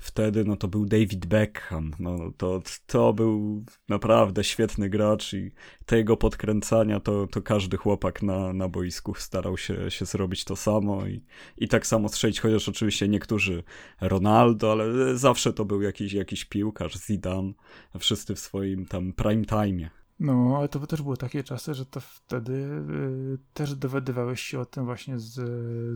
[0.01, 1.91] wtedy no to był David Beckham.
[1.99, 5.51] No, to, to był naprawdę świetny gracz i
[5.85, 10.55] te jego podkręcania to, to każdy chłopak na, na boisku starał się, się zrobić to
[10.55, 11.23] samo i,
[11.57, 13.63] i tak samo strzelić, chociaż oczywiście niektórzy
[14.01, 17.53] Ronaldo, ale zawsze to był jakiś, jakiś piłkarz, Zidane,
[17.99, 20.02] wszyscy w swoim tam prime time.
[20.19, 24.65] No, ale to też były takie czasy, że to wtedy y, też dowiadywałeś się o
[24.65, 25.33] tym właśnie z,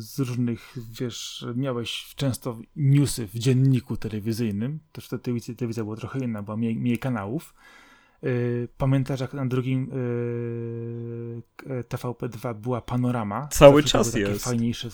[0.03, 6.19] z różnych, wiesz, miałeś często newsy w dzienniku telewizyjnym, też wtedy telewizja, telewizja była trochę
[6.19, 7.53] inna, była mniej, mniej kanałów.
[8.23, 11.41] Y, pamiętasz, jak na drugim y,
[11.89, 13.47] TVP2 była panorama?
[13.47, 14.45] Cały czas jest.
[14.45, 14.93] Fajniejsze, w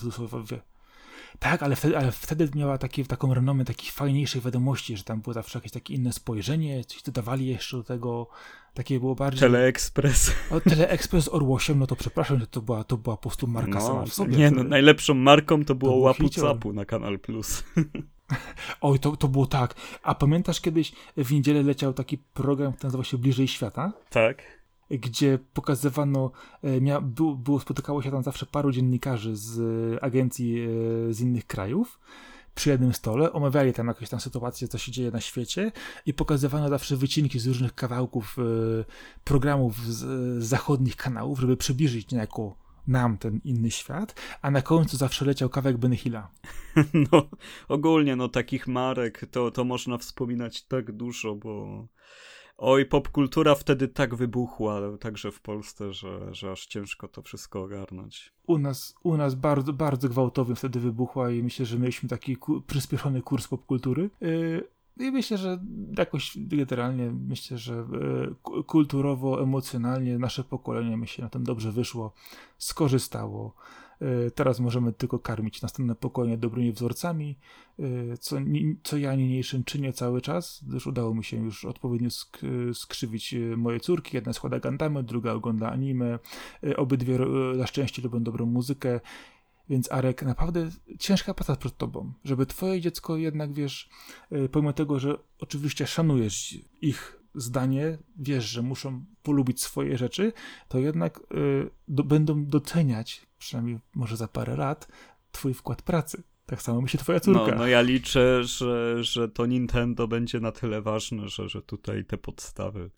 [1.38, 5.34] tak, ale wtedy, ale wtedy miała takie, taką renomę takich fajniejszych wiadomości, że tam było
[5.34, 8.26] zawsze jakieś takie inne spojrzenie, coś dodawali jeszcze do tego,
[8.74, 9.40] takie było bardziej...
[9.40, 10.34] Teleexpress.
[10.50, 13.78] O, Teleexpress z Orłosiem, no to przepraszam, że to była, to była po prostu marka
[13.78, 14.36] no, sama w sobie.
[14.36, 17.64] Nie, no najlepszą marką to było to Łapu Capu na Kanal Plus.
[18.80, 19.74] Oj, to, to było tak.
[20.02, 23.92] A pamiętasz kiedyś w niedzielę leciał taki program, który nazywa się Bliżej Świata?
[24.10, 26.30] Tak gdzie pokazywano,
[26.62, 29.60] e, mia, było, było, spotykało się tam zawsze paru dziennikarzy z
[29.96, 32.00] e, agencji e, z innych krajów
[32.54, 35.72] przy jednym stole, omawiali tam jakąś tam sytuację, co się dzieje na świecie
[36.06, 38.36] i pokazywano zawsze wycinki z różnych kawałków
[39.24, 42.56] programów z, zachodnich kanałów, żeby przybliżyć niejako
[42.86, 46.30] nam ten inny świat, a na końcu zawsze leciał kawałek Hilla.
[47.12, 47.28] No,
[47.68, 51.86] ogólnie, no takich marek to, to można wspominać tak dużo, bo
[52.56, 58.32] Oj, popkultura wtedy tak wybuchła, także w Polsce, że, że aż ciężko to wszystko ogarnąć.
[58.46, 62.60] U nas, u nas bardzo, bardzo gwałtownie wtedy wybuchła i myślę, że mieliśmy taki ku,
[62.60, 64.10] przyspieszony kurs popkultury.
[64.20, 64.68] Yy,
[65.00, 65.58] i myślę, że
[65.98, 67.86] jakoś generalnie myślę, że
[68.54, 72.12] yy, kulturowo, emocjonalnie nasze pokolenie myślę na tym dobrze wyszło,
[72.58, 73.54] skorzystało.
[74.00, 77.38] E, teraz możemy tylko karmić następne pokolenie dobrymi wzorcami,
[77.78, 78.36] e, co,
[78.82, 82.40] co ja niniejszym czynię cały czas, gdyż udało mi się już odpowiednio sk
[82.74, 84.16] skrzywić e, moje córki.
[84.16, 86.18] Jedna składa gandamy, druga ogląda anime,
[86.76, 87.18] obydwie
[87.56, 89.00] na szczęście lubią dobrą muzykę.
[89.68, 93.88] Więc Arek, naprawdę ciężka praca przed tobą, żeby twoje dziecko jednak, wiesz,
[94.52, 100.32] pomimo tego, że oczywiście szanujesz ich zdanie, wiesz, że muszą polubić swoje rzeczy,
[100.68, 104.88] to jednak y, do, będą doceniać, przynajmniej może za parę lat,
[105.32, 106.22] twój wkład pracy.
[106.46, 107.50] Tak samo myśli twoja córka.
[107.50, 112.04] No, no ja liczę, że, że to Nintendo będzie na tyle ważne, że, że tutaj
[112.04, 112.90] te podstawy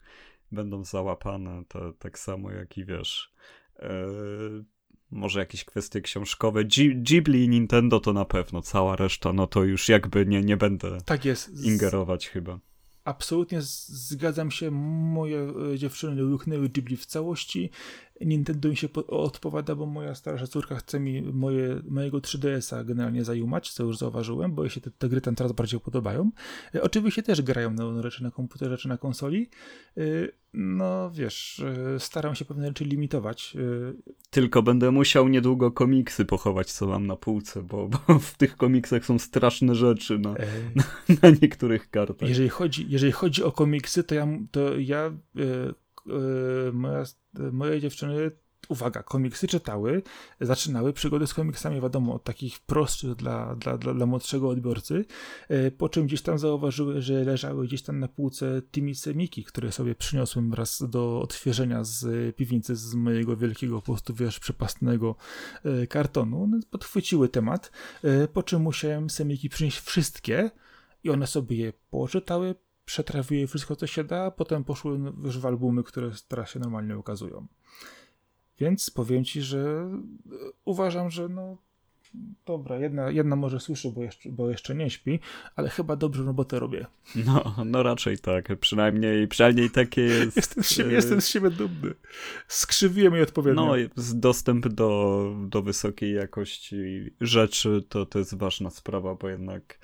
[0.52, 3.32] będą załapane, to, tak samo jak i wiesz...
[3.82, 4.64] Yy,
[5.10, 6.64] może jakieś kwestie książkowe.
[6.94, 10.98] Ghibli i Nintendo to na pewno, cała reszta, no to już jakby nie, nie będę
[11.04, 11.64] tak jest.
[11.64, 12.58] ingerować chyba
[13.06, 14.70] absolutnie zgadzam się.
[14.70, 17.70] Moje e, dziewczyny łyknęły Ghibli w całości.
[18.20, 23.72] Nintendo mi się odpowiada, bo moja starsza córka chce mi moje, mojego 3DS-a generalnie zajumać,
[23.72, 26.30] co już zauważyłem, bo jej się te, te gry tam coraz bardziej podobają.
[26.74, 29.50] E, oczywiście też grają na rzeczy na komputerze czy na konsoli.
[30.56, 31.62] E, no wiesz,
[31.94, 33.56] e, staram się pewne rzeczy limitować.
[33.56, 38.56] E, Tylko będę musiał niedługo komiksy pochować, co mam na półce, bo, bo w tych
[38.56, 40.34] komiksach są straszne rzeczy na,
[40.76, 40.84] na,
[41.22, 42.28] na, niektórych kartach.
[42.28, 45.12] Jeżeli chodzi, jeżeli chodzi o komiksy, to ja, to ja
[46.72, 47.04] moja,
[47.52, 48.30] moje dziewczyny
[48.68, 50.02] uwaga, komiksy czytały,
[50.40, 55.04] zaczynały przygody z komiksami, wiadomo, od takich prostszych dla, dla, dla, dla młodszego odbiorcy,
[55.48, 59.72] e, po czym gdzieś tam zauważyły, że leżały gdzieś tam na półce Timmy Semiki, które
[59.72, 65.16] sobie przyniosłem raz do odświeżenia z piwnicy z mojego wielkiego, po prostu wiesz, przepastnego
[65.64, 66.50] e, kartonu.
[66.70, 67.70] Podchwyciły temat,
[68.02, 70.50] e, po czym musiałem Semiki przynieść wszystkie
[71.04, 75.46] i one sobie je poczytały, przetrawiły wszystko, co się da, a potem poszły już w
[75.46, 77.46] albumy, które teraz się normalnie ukazują.
[78.58, 81.56] Więc powiem ci, że e, uważam, że no
[82.46, 85.18] dobra, jedna, jedna może słyszy, bo jeszcze, bo jeszcze nie śpi,
[85.56, 86.86] ale chyba dobrze robotę robię.
[87.26, 90.36] No, no raczej tak, przynajmniej, przynajmniej takie jest.
[90.36, 91.94] jestem, z siebie, jestem z siebie dumny.
[92.48, 93.66] Skrzywiłem jej odpowiednio.
[93.66, 93.74] No,
[94.14, 99.78] dostęp do, do wysokiej jakości rzeczy to, to jest ważna sprawa, bo jednak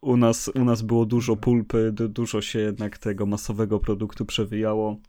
[0.00, 5.00] u nas, u nas było dużo pulpy, dużo się jednak tego masowego produktu przewijało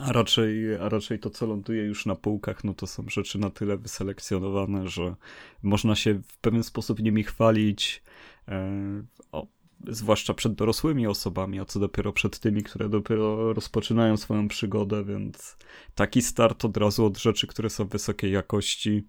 [0.00, 3.50] a raczej, a raczej to, co ląduje już na półkach, no to są rzeczy na
[3.50, 5.14] tyle wyselekcjonowane, że
[5.62, 8.02] można się w pewien sposób nimi chwalić,
[8.48, 8.72] e,
[9.32, 9.46] o,
[9.88, 15.56] zwłaszcza przed dorosłymi osobami, a co dopiero przed tymi, które dopiero rozpoczynają swoją przygodę, więc
[15.94, 19.06] taki start od razu od rzeczy, które są wysokiej jakości,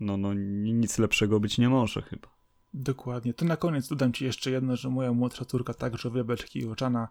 [0.00, 2.35] no, no nic lepszego być nie może chyba.
[2.74, 3.34] Dokładnie.
[3.34, 7.08] To na koniec dodam ci jeszcze jedno, że moja młodsza córka także uwielbia i oczana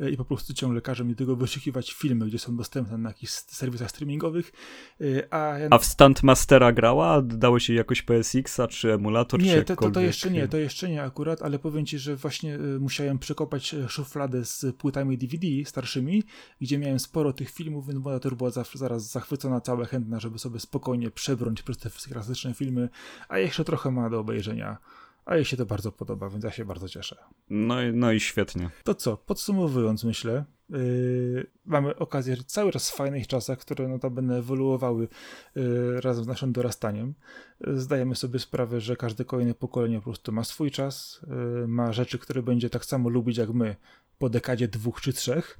[0.00, 3.32] e, i po prostu ciągle każe mi tego wyszukiwać filmy, gdzie są dostępne na jakichś
[3.32, 4.52] serwisach streamingowych.
[5.00, 5.68] E, a, ja...
[5.70, 7.22] a w Stuntmastera grała?
[7.22, 9.42] Dało się jakoś PSX-a czy emulator?
[9.42, 12.54] Nie, czy to, to, jeszcze nie, to jeszcze nie akurat, ale powiem ci, że właśnie
[12.54, 16.22] e, musiałem przekopać szufladę z płytami DVD starszymi,
[16.60, 21.10] gdzie miałem sporo tych filmów, więc moja była zaraz zachwycona, cała chętna, żeby sobie spokojnie
[21.10, 22.88] przebrnąć przez te klasyczne filmy,
[23.28, 24.78] a jeszcze trochę ma do obejrzenia
[25.26, 27.16] a jej się to bardzo podoba, więc ja się bardzo cieszę.
[27.50, 28.70] No, i, no i świetnie.
[28.84, 35.08] To co, podsumowując, myślę, yy, mamy okazję cały czas w fajnych czasach, które notabene ewoluowały
[35.54, 37.14] yy, razem z naszym dorastaniem.
[37.60, 41.20] Yy, zdajemy sobie sprawę, że każde kolejne pokolenie po prostu ma swój czas,
[41.60, 43.76] yy, ma rzeczy, które będzie tak samo lubić jak my,
[44.18, 45.58] po dekadzie dwóch czy trzech,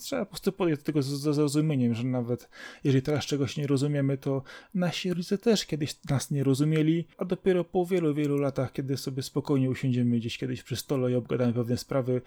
[0.00, 2.48] trzeba po prostu podejść do tego z, zrozumieniem, że nawet
[2.84, 4.42] jeżeli teraz czegoś nie rozumiemy, to
[4.74, 9.22] nasi rodzice też kiedyś nas nie rozumieli, a dopiero po wielu, wielu latach, kiedy sobie
[9.22, 12.22] spokojnie usiądziemy gdzieś kiedyś przy stole i obgadamy pewne sprawy,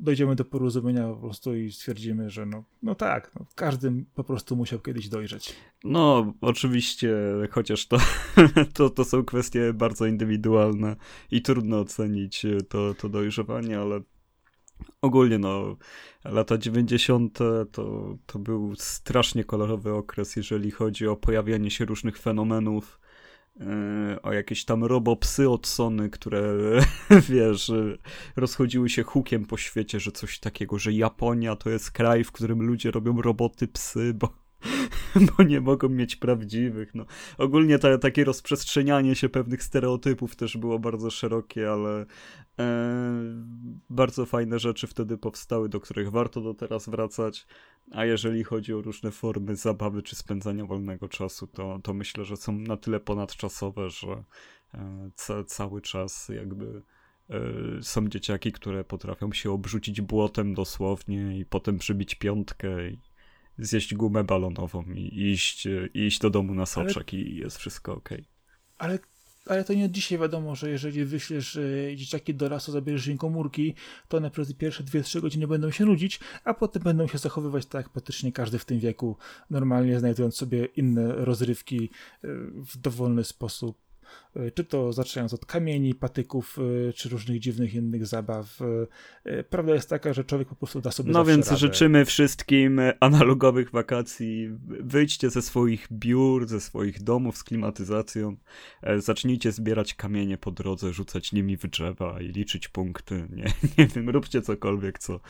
[0.00, 4.56] dojdziemy do porozumienia po prostu i stwierdzimy, że no, no tak, no, każdy po prostu
[4.56, 5.56] musiał kiedyś dojrzeć.
[5.84, 7.16] No, oczywiście,
[7.50, 7.98] chociaż to,
[8.74, 10.96] to, to są kwestie bardzo indywidualne
[11.30, 14.00] i trudno ocenić to, to dojrzewanie, ale
[15.02, 15.76] Ogólnie no,
[16.24, 17.38] lata 90.
[17.72, 23.09] To, to był strasznie kolorowy okres, jeżeli chodzi o pojawianie się różnych fenomenów, e,
[24.22, 26.42] o jakieś tam robopsy od Sony, które,
[27.30, 27.72] wiesz,
[28.36, 32.62] rozchodziły się hukiem po świecie, że coś takiego, że Japonia to jest kraj, w którym
[32.62, 34.39] ludzie robią roboty psy, bo
[35.36, 36.94] bo nie mogą mieć prawdziwych.
[36.94, 37.04] No.
[37.38, 42.06] Ogólnie ta, takie rozprzestrzenianie się pewnych stereotypów też było bardzo szerokie, ale
[42.58, 42.66] e,
[43.90, 47.46] bardzo fajne rzeczy wtedy powstały, do których warto do teraz wracać.
[47.92, 52.36] A jeżeli chodzi o różne formy zabawy czy spędzania wolnego czasu, to, to myślę, że
[52.36, 54.24] są na tyle ponadczasowe, że
[54.74, 56.82] e, ca, cały czas jakby
[57.30, 57.40] e,
[57.82, 63.09] są dzieciaki, które potrafią się obrzucić błotem dosłownie i potem przybić piątkę i
[63.60, 68.08] zjeść gumę balonową i iść, iść do domu na soczek ale, i jest wszystko ok.
[68.78, 68.98] Ale,
[69.46, 73.18] ale to nie od dzisiaj wiadomo, że jeżeli wyślesz e, dzieciaki do lasu, zabierzesz im
[73.18, 73.74] komórki,
[74.08, 77.84] to one przez pierwsze 2-3 godziny będą się nudzić, a potem będą się zachowywać tak
[77.84, 79.16] jak praktycznie każdy w tym wieku,
[79.50, 81.88] normalnie znajdując sobie inne rozrywki e,
[82.54, 83.90] w dowolny sposób
[84.54, 86.58] czy to zaczynając od kamieni, patyków,
[86.88, 88.58] e, czy różnych dziwnych innych zabaw.
[89.24, 91.58] E, prawda jest taka, że człowiek po prostu da sobie No więc radę.
[91.58, 94.48] życzymy wszystkim analogowych wakacji.
[94.66, 98.36] Wyjdźcie ze swoich biur, ze swoich domów z klimatyzacją.
[98.98, 103.28] Zacznijcie zbierać kamienie po drodze, rzucać nimi w drzewa i liczyć punkty.
[103.30, 103.44] Nie,
[103.78, 105.20] nie wiem, róbcie cokolwiek, co,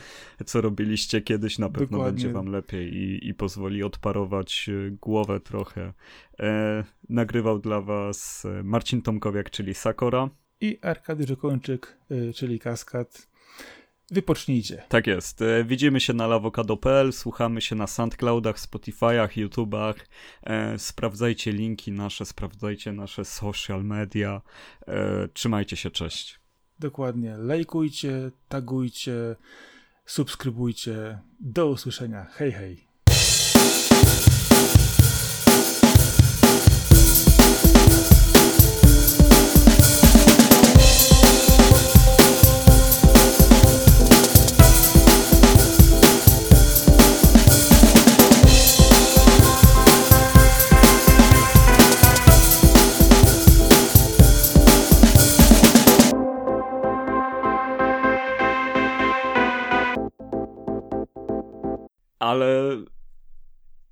[0.45, 1.59] co robiliście kiedyś.
[1.59, 2.11] Na pewno Dokładnie.
[2.11, 4.69] będzie wam lepiej i, i pozwoli odparować
[5.01, 5.93] głowę trochę.
[6.39, 10.29] E, nagrywał dla was Marcin Tomkowiak, czyli Sakora.
[10.61, 13.27] I Arkady Żokończyk, y, czyli Kaskad.
[14.11, 14.83] Wypocznijcie.
[14.89, 15.41] Tak jest.
[15.41, 19.95] E, widzimy się na lawokado.pl, słuchamy się na SoundCloudach, Spotify'ach, YouTubach.
[20.43, 24.41] E, sprawdzajcie linki nasze, sprawdzajcie nasze social media.
[24.87, 26.39] E, trzymajcie się, cześć.
[26.79, 27.37] Dokładnie.
[27.37, 29.35] Lajkujcie, tagujcie,
[30.05, 31.19] subskrybujcie.
[31.39, 32.25] Do usłyszenia.
[32.31, 32.90] Hej, hej.
[62.21, 62.77] Ale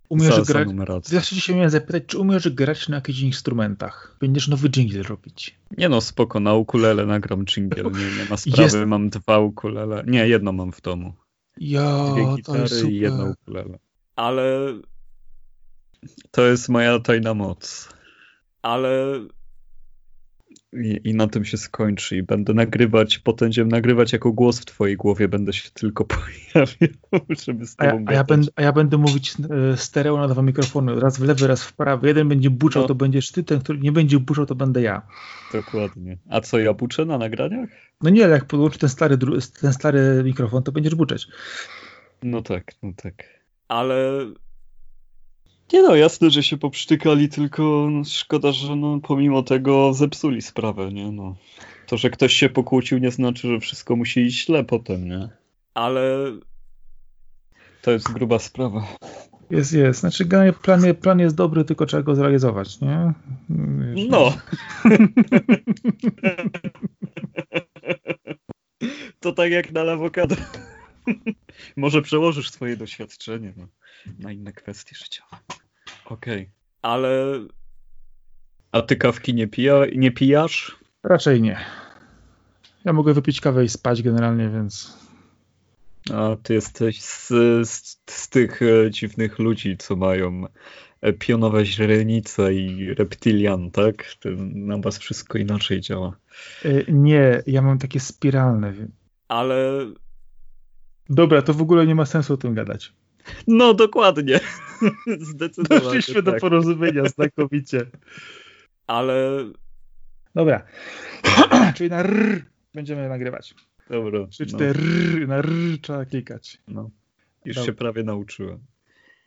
[0.10, 0.68] Umiesz grać.
[1.12, 4.18] Ja się miałem zapytać, czy umiesz grać na jakichś instrumentach?
[4.20, 5.60] Będziesz nowy jingle robić.
[5.78, 8.78] Nie no, spoko, na ukulele nagram jingle, nie, nie ma sprawy, Jest...
[8.88, 10.04] mam dwa ukulele.
[10.08, 11.14] Nie, jedno mam w domu.
[11.58, 13.80] Ja, Dwie gitary i jedno ukulele.
[14.16, 14.74] Ale
[16.32, 17.90] to jest moja tajna moc.
[18.62, 19.20] Ale
[20.74, 22.18] i, I, na tym się skończy.
[22.18, 26.06] I będę nagrywać, potem będziemy nagrywać jako głos w twojej głowie, będę się tylko
[26.54, 29.34] pojawiał, żeby z tobą a, ja, a, ja będę, a ja będę mówić
[29.74, 32.08] e, stereo na dwa mikrofony, raz w lewy, raz w prawy.
[32.08, 32.88] Jeden będzie buczał, no.
[32.88, 35.02] to będziesz ty, ten, który nie będzie buczał, to będę ja.
[35.54, 36.18] Dokładnie.
[36.30, 37.70] A co, ja buczę na nagraniach?
[38.02, 39.18] No nie, ale jak podłączy ten stary,
[39.62, 41.28] ten stary mikrofon, to będziesz buczeć.
[42.24, 43.24] No tak, no tak.
[43.68, 44.26] Ale
[45.74, 50.92] nie no, jasne, że się poprztykali, tylko no, szkoda, że no, pomimo tego zepsuli sprawę,
[50.94, 51.36] nie no.
[51.88, 55.30] To, że ktoś się pokłócił nie znaczy, że wszystko musi iść źle potem, nie?
[55.74, 56.32] Ale
[57.82, 58.88] to jest gruba sprawa.
[59.50, 60.00] Jest, jest.
[60.00, 60.26] Znaczy
[60.62, 63.14] plan, plan jest dobry, tylko trzeba go zrealizować, nie?
[63.50, 64.34] Wiesz, no.
[69.20, 70.36] to tak jak na awokado.
[71.78, 73.68] Może przełożysz swoje doświadczenie no,
[74.20, 75.38] na inne kwestie życiowe.
[76.10, 76.42] Okej.
[76.42, 76.52] Okay.
[76.82, 77.40] Ale.
[78.72, 80.80] A ty kawki nie, pija, nie pijasz?
[81.04, 81.60] Raczej nie.
[82.86, 84.98] Ja mogę wypić kawę i spać generalnie, więc.
[86.14, 87.28] A ty jesteś z,
[87.70, 90.44] z, z tych e, dziwnych ludzi, co mają
[91.02, 94.16] e, pionowe źrenice i reptilian, tak?
[94.54, 96.18] na was wszystko inaczej działa.
[96.66, 98.74] E, nie, ja mam takie spiralne.
[99.28, 99.86] Ale.
[101.10, 102.94] Dobra, to w ogóle nie ma sensu o tym gadać.
[103.48, 104.40] No, dokładnie.
[105.32, 105.82] Zdecydowanie.
[105.82, 106.24] Doszliśmy tak.
[106.24, 107.86] do porozumienia znakomicie.
[108.88, 109.46] Ale.
[110.36, 110.64] Dobra.
[111.76, 113.56] Czyli na r będziemy nagrywać.
[113.90, 114.28] Dobra.
[114.28, 114.66] Czyli no.
[114.66, 114.78] r,
[115.28, 115.50] na r
[115.82, 116.62] trzeba klikać.
[116.68, 116.90] No.
[117.46, 117.66] Już Dobra.
[117.66, 118.60] się prawie nauczyłem.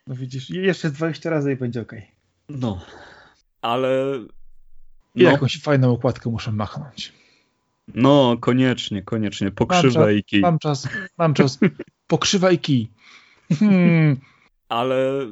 [0.07, 1.93] No widzisz, jeszcze 20 razy i będzie ok.
[2.49, 2.85] No.
[3.61, 4.19] Ale.
[5.15, 5.31] I no.
[5.31, 7.13] jakąś fajną okładkę muszę machnąć.
[7.87, 9.51] No, koniecznie, koniecznie.
[9.51, 10.41] Pokrzywa i kij.
[10.41, 11.59] Mam czas, mam czas.
[12.07, 12.91] Pokrzywa i kij.
[13.51, 14.21] Hmm.
[14.69, 15.27] Ale